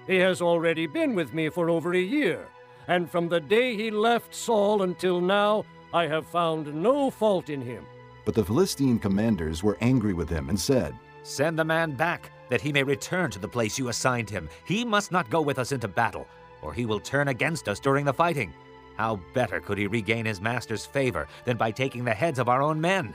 [0.07, 2.48] He has already been with me for over a year,
[2.89, 5.63] and from the day he left Saul until now,
[5.93, 7.85] I have found no fault in him.
[8.25, 12.61] But the Philistine commanders were angry with him and said, Send the man back, that
[12.61, 14.49] he may return to the place you assigned him.
[14.65, 16.27] He must not go with us into battle,
[16.63, 18.51] or he will turn against us during the fighting.
[18.97, 22.63] How better could he regain his master's favor than by taking the heads of our
[22.63, 23.13] own men?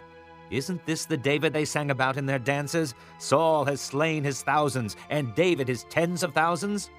[0.51, 2.95] Isn't this the David they sang about in their dances?
[3.19, 6.91] Saul has slain his thousands, and David his tens of thousands?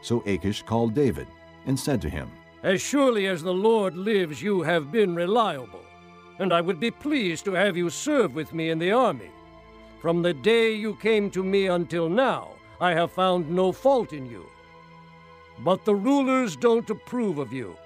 [0.00, 1.26] So Achish called David
[1.66, 2.30] and said to him,
[2.62, 5.84] As surely as the Lord lives, you have been reliable,
[6.38, 9.30] and I would be pleased to have you serve with me in the army.
[10.00, 14.24] From the day you came to me until now, I have found no fault in
[14.24, 14.46] you.
[15.58, 17.76] But the rulers don't approve of you.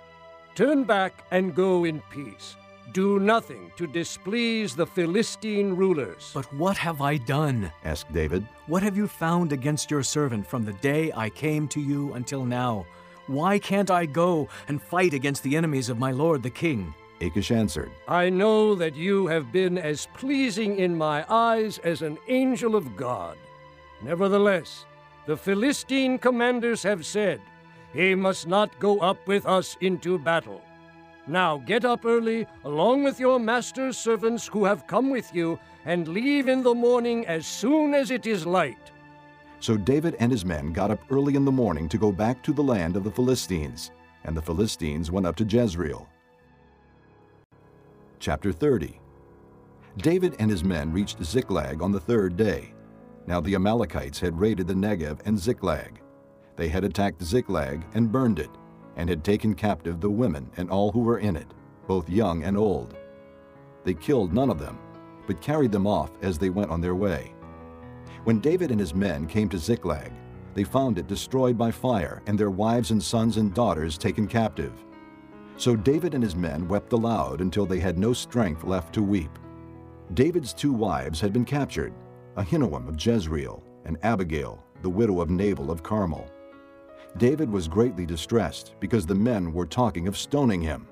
[0.55, 2.55] Turn back and go in peace.
[2.92, 6.30] Do nothing to displease the Philistine rulers.
[6.32, 7.72] But what have I done?
[7.84, 8.46] asked David.
[8.68, 12.44] What have you found against your servant from the day I came to you until
[12.44, 12.86] now?
[13.26, 16.94] Why can't I go and fight against the enemies of my lord the king?
[17.20, 22.18] Achish answered, I know that you have been as pleasing in my eyes as an
[22.28, 23.38] angel of God.
[24.02, 24.84] Nevertheless,
[25.26, 27.40] the Philistine commanders have said,
[27.94, 30.60] He must not go up with us into battle.
[31.26, 36.09] Now get up early, along with your master's servants who have come with you, and
[36.09, 38.90] leave in the morning as soon as it is light.
[39.64, 42.52] So David and his men got up early in the morning to go back to
[42.52, 43.92] the land of the Philistines,
[44.24, 46.06] and the Philistines went up to Jezreel.
[48.18, 49.00] Chapter 30
[49.96, 52.74] David and his men reached Ziklag on the third day.
[53.26, 55.98] Now the Amalekites had raided the Negev and Ziklag.
[56.56, 58.50] They had attacked Ziklag and burned it,
[58.96, 61.54] and had taken captive the women and all who were in it,
[61.86, 62.98] both young and old.
[63.84, 64.78] They killed none of them,
[65.26, 67.34] but carried them off as they went on their way.
[68.24, 70.10] When David and his men came to Ziklag,
[70.55, 74.72] they found it destroyed by fire and their wives and sons and daughters taken captive.
[75.59, 79.38] So David and his men wept aloud until they had no strength left to weep.
[80.14, 81.92] David's two wives had been captured,
[82.36, 86.30] Ahinoam of Jezreel and Abigail, the widow of Nabal of Carmel.
[87.18, 90.88] David was greatly distressed because the men were talking of stoning him.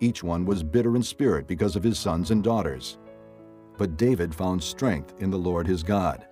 [0.00, 2.98] Each one was bitter in spirit because of his sons and daughters.
[3.78, 6.26] But David found strength in the Lord his God.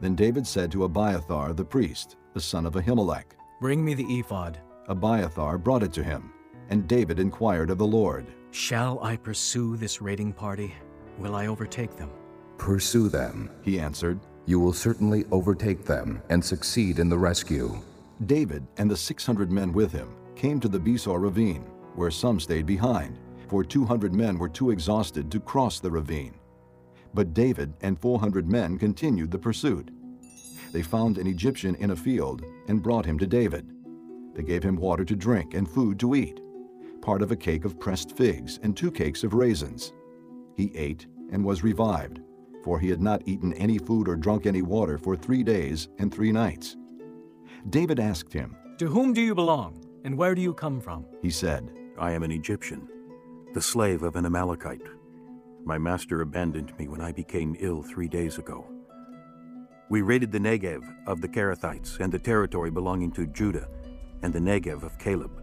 [0.00, 4.58] Then David said to Abiathar the priest, the son of Ahimelech, Bring me the ephod.
[4.88, 6.32] Abiathar brought it to him,
[6.70, 10.74] and David inquired of the Lord, Shall I pursue this raiding party?
[11.18, 12.10] Will I overtake them?
[12.58, 14.18] Pursue them, he answered.
[14.46, 17.80] You will certainly overtake them and succeed in the rescue.
[18.26, 21.64] David and the 600 men with him came to the Besor ravine,
[21.94, 23.18] where some stayed behind,
[23.48, 26.34] for 200 men were too exhausted to cross the ravine.
[27.12, 29.90] But David and 400 men continued the pursuit.
[30.72, 33.72] They found an Egyptian in a field and brought him to David.
[34.34, 36.40] They gave him water to drink and food to eat,
[37.02, 39.92] part of a cake of pressed figs and two cakes of raisins.
[40.56, 42.20] He ate and was revived,
[42.62, 46.12] for he had not eaten any food or drunk any water for three days and
[46.12, 46.76] three nights.
[47.68, 51.04] David asked him, To whom do you belong, and where do you come from?
[51.20, 52.88] He said, I am an Egyptian,
[53.52, 54.99] the slave of an Amalekite.
[55.64, 58.66] My master abandoned me when I became ill three days ago.
[59.88, 63.68] We raided the Negev of the Kerethites and the territory belonging to Judah
[64.22, 65.42] and the Negev of Caleb.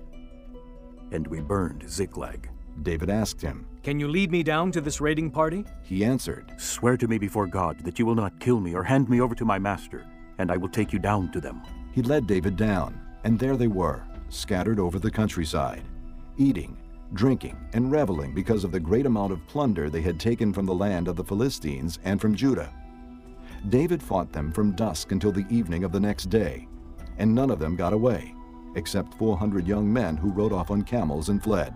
[1.12, 2.50] And we burned Ziklag.
[2.84, 5.66] David asked him, Can you lead me down to this raiding party?
[5.84, 9.10] He answered, Swear to me before God that you will not kill me or hand
[9.10, 10.06] me over to my master,
[10.38, 11.62] and I will take you down to them.
[11.94, 15.84] He led David down, and there they were, scattered over the countryside,
[16.38, 16.78] eating,
[17.14, 20.74] drinking, and reveling because of the great amount of plunder they had taken from the
[20.74, 22.74] land of the Philistines and from Judah.
[23.70, 26.68] David fought them from dusk until the evening of the next day,
[27.18, 28.34] and none of them got away,
[28.76, 31.74] except 400 young men who rode off on camels and fled.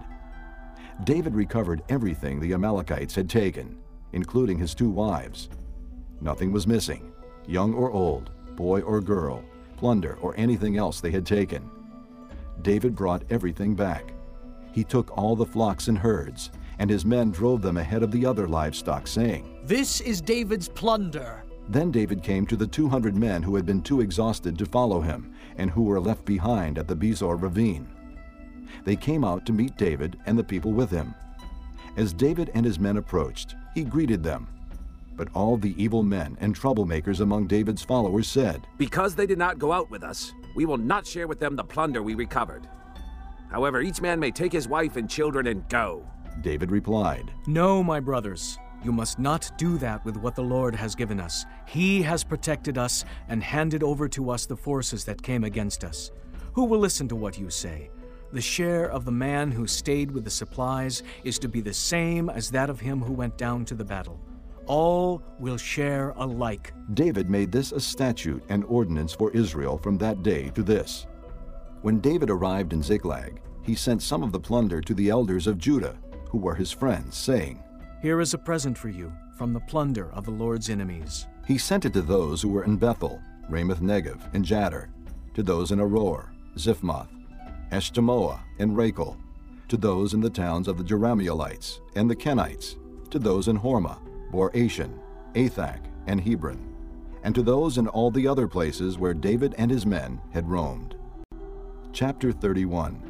[1.03, 3.77] David recovered everything the Amalekites had taken,
[4.13, 5.49] including his two wives.
[6.19, 7.11] Nothing was missing,
[7.47, 9.43] young or old, boy or girl,
[9.77, 11.69] plunder or anything else they had taken.
[12.61, 14.13] David brought everything back.
[14.71, 18.25] He took all the flocks and herds, and his men drove them ahead of the
[18.25, 21.43] other livestock, saying, This is David's plunder.
[21.69, 25.33] Then David came to the 200 men who had been too exhausted to follow him
[25.57, 27.87] and who were left behind at the Besor ravine.
[28.83, 31.13] They came out to meet David and the people with him.
[31.97, 34.47] As David and his men approached, he greeted them.
[35.15, 39.59] But all the evil men and troublemakers among David's followers said, Because they did not
[39.59, 42.67] go out with us, we will not share with them the plunder we recovered.
[43.51, 46.05] However, each man may take his wife and children and go.
[46.41, 48.57] David replied, No, my brothers.
[48.83, 51.45] You must not do that with what the Lord has given us.
[51.67, 56.11] He has protected us and handed over to us the forces that came against us.
[56.53, 57.91] Who will listen to what you say?
[58.33, 62.29] The share of the man who stayed with the supplies is to be the same
[62.29, 64.19] as that of him who went down to the battle.
[64.65, 66.73] All will share alike.
[66.93, 71.07] David made this a statute and ordinance for Israel from that day to this.
[71.81, 75.57] When David arrived in Ziklag, he sent some of the plunder to the elders of
[75.57, 75.97] Judah,
[76.29, 77.63] who were his friends, saying,
[78.03, 81.25] Here is a present for you from the plunder of the Lord's enemies.
[81.47, 84.89] He sent it to those who were in Bethel, Ramoth Negev, and Jattir,
[85.33, 87.09] to those in Aroer, Siphmoth,
[87.71, 89.17] Eshtemoa, and Rakal,
[89.67, 92.75] to those in the towns of the Jerahmeelites and the Kenites,
[93.09, 93.97] to those in Hormah,
[94.31, 94.99] Bor Ashan,
[95.33, 96.59] Athak, and Hebron,
[97.23, 100.95] and to those in all the other places where David and his men had roamed.
[101.93, 103.01] Chapter 31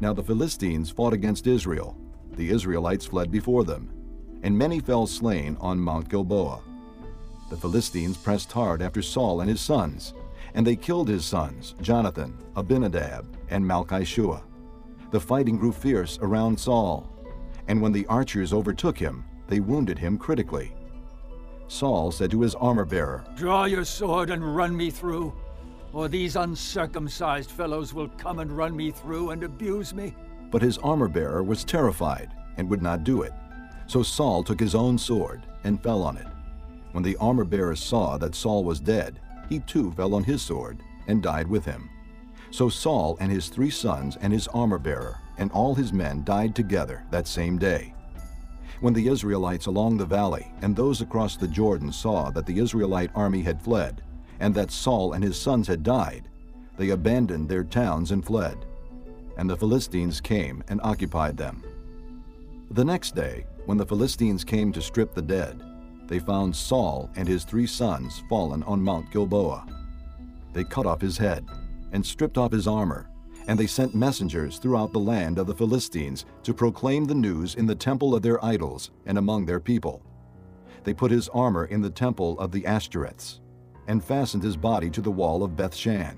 [0.00, 1.98] Now the Philistines fought against Israel.
[2.32, 3.92] The Israelites fled before them,
[4.42, 6.60] and many fell slain on Mount Gilboa.
[7.50, 10.14] The Philistines pressed hard after Saul and his sons,
[10.54, 14.44] and they killed his sons, Jonathan, Abinadab, and Malchishua.
[15.10, 17.06] The fighting grew fierce around Saul,
[17.68, 20.72] and when the archers overtook him, they wounded him critically.
[21.68, 25.34] Saul said to his armor bearer, Draw your sword and run me through,
[25.92, 30.14] or these uncircumcised fellows will come and run me through and abuse me.
[30.50, 33.32] But his armor bearer was terrified and would not do it.
[33.86, 36.26] So Saul took his own sword and fell on it.
[36.92, 40.82] When the armor bearer saw that Saul was dead, he too fell on his sword
[41.06, 41.88] and died with him.
[42.50, 46.54] So Saul and his three sons and his armor bearer and all his men died
[46.54, 47.94] together that same day.
[48.80, 53.10] When the Israelites along the valley and those across the Jordan saw that the Israelite
[53.14, 54.02] army had fled,
[54.40, 56.28] and that Saul and his sons had died,
[56.76, 58.56] they abandoned their towns and fled.
[59.36, 61.62] And the Philistines came and occupied them.
[62.70, 65.62] The next day, when the Philistines came to strip the dead,
[66.06, 69.66] they found Saul and his three sons fallen on Mount Gilboa.
[70.52, 71.46] They cut off his head
[71.92, 73.08] and stripped off his armor,
[73.46, 77.66] and they sent messengers throughout the land of the Philistines to proclaim the news in
[77.66, 80.02] the temple of their idols and among their people.
[80.84, 83.39] They put his armor in the temple of the Ashtoreths
[83.90, 86.16] and fastened his body to the wall of Bethshan.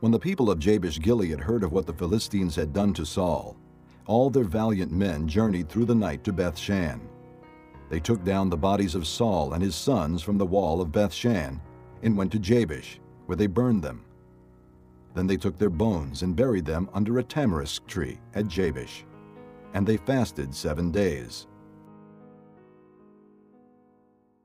[0.00, 3.58] When the people of Jabesh Gilead heard of what the Philistines had done to Saul,
[4.06, 7.02] all their valiant men journeyed through the night to Bethshan.
[7.90, 11.60] They took down the bodies of Saul and his sons from the wall of Bethshan
[12.02, 14.06] and went to Jabesh, where they burned them.
[15.14, 19.04] Then they took their bones and buried them under a tamarisk tree at Jabesh.
[19.74, 21.47] And they fasted seven days.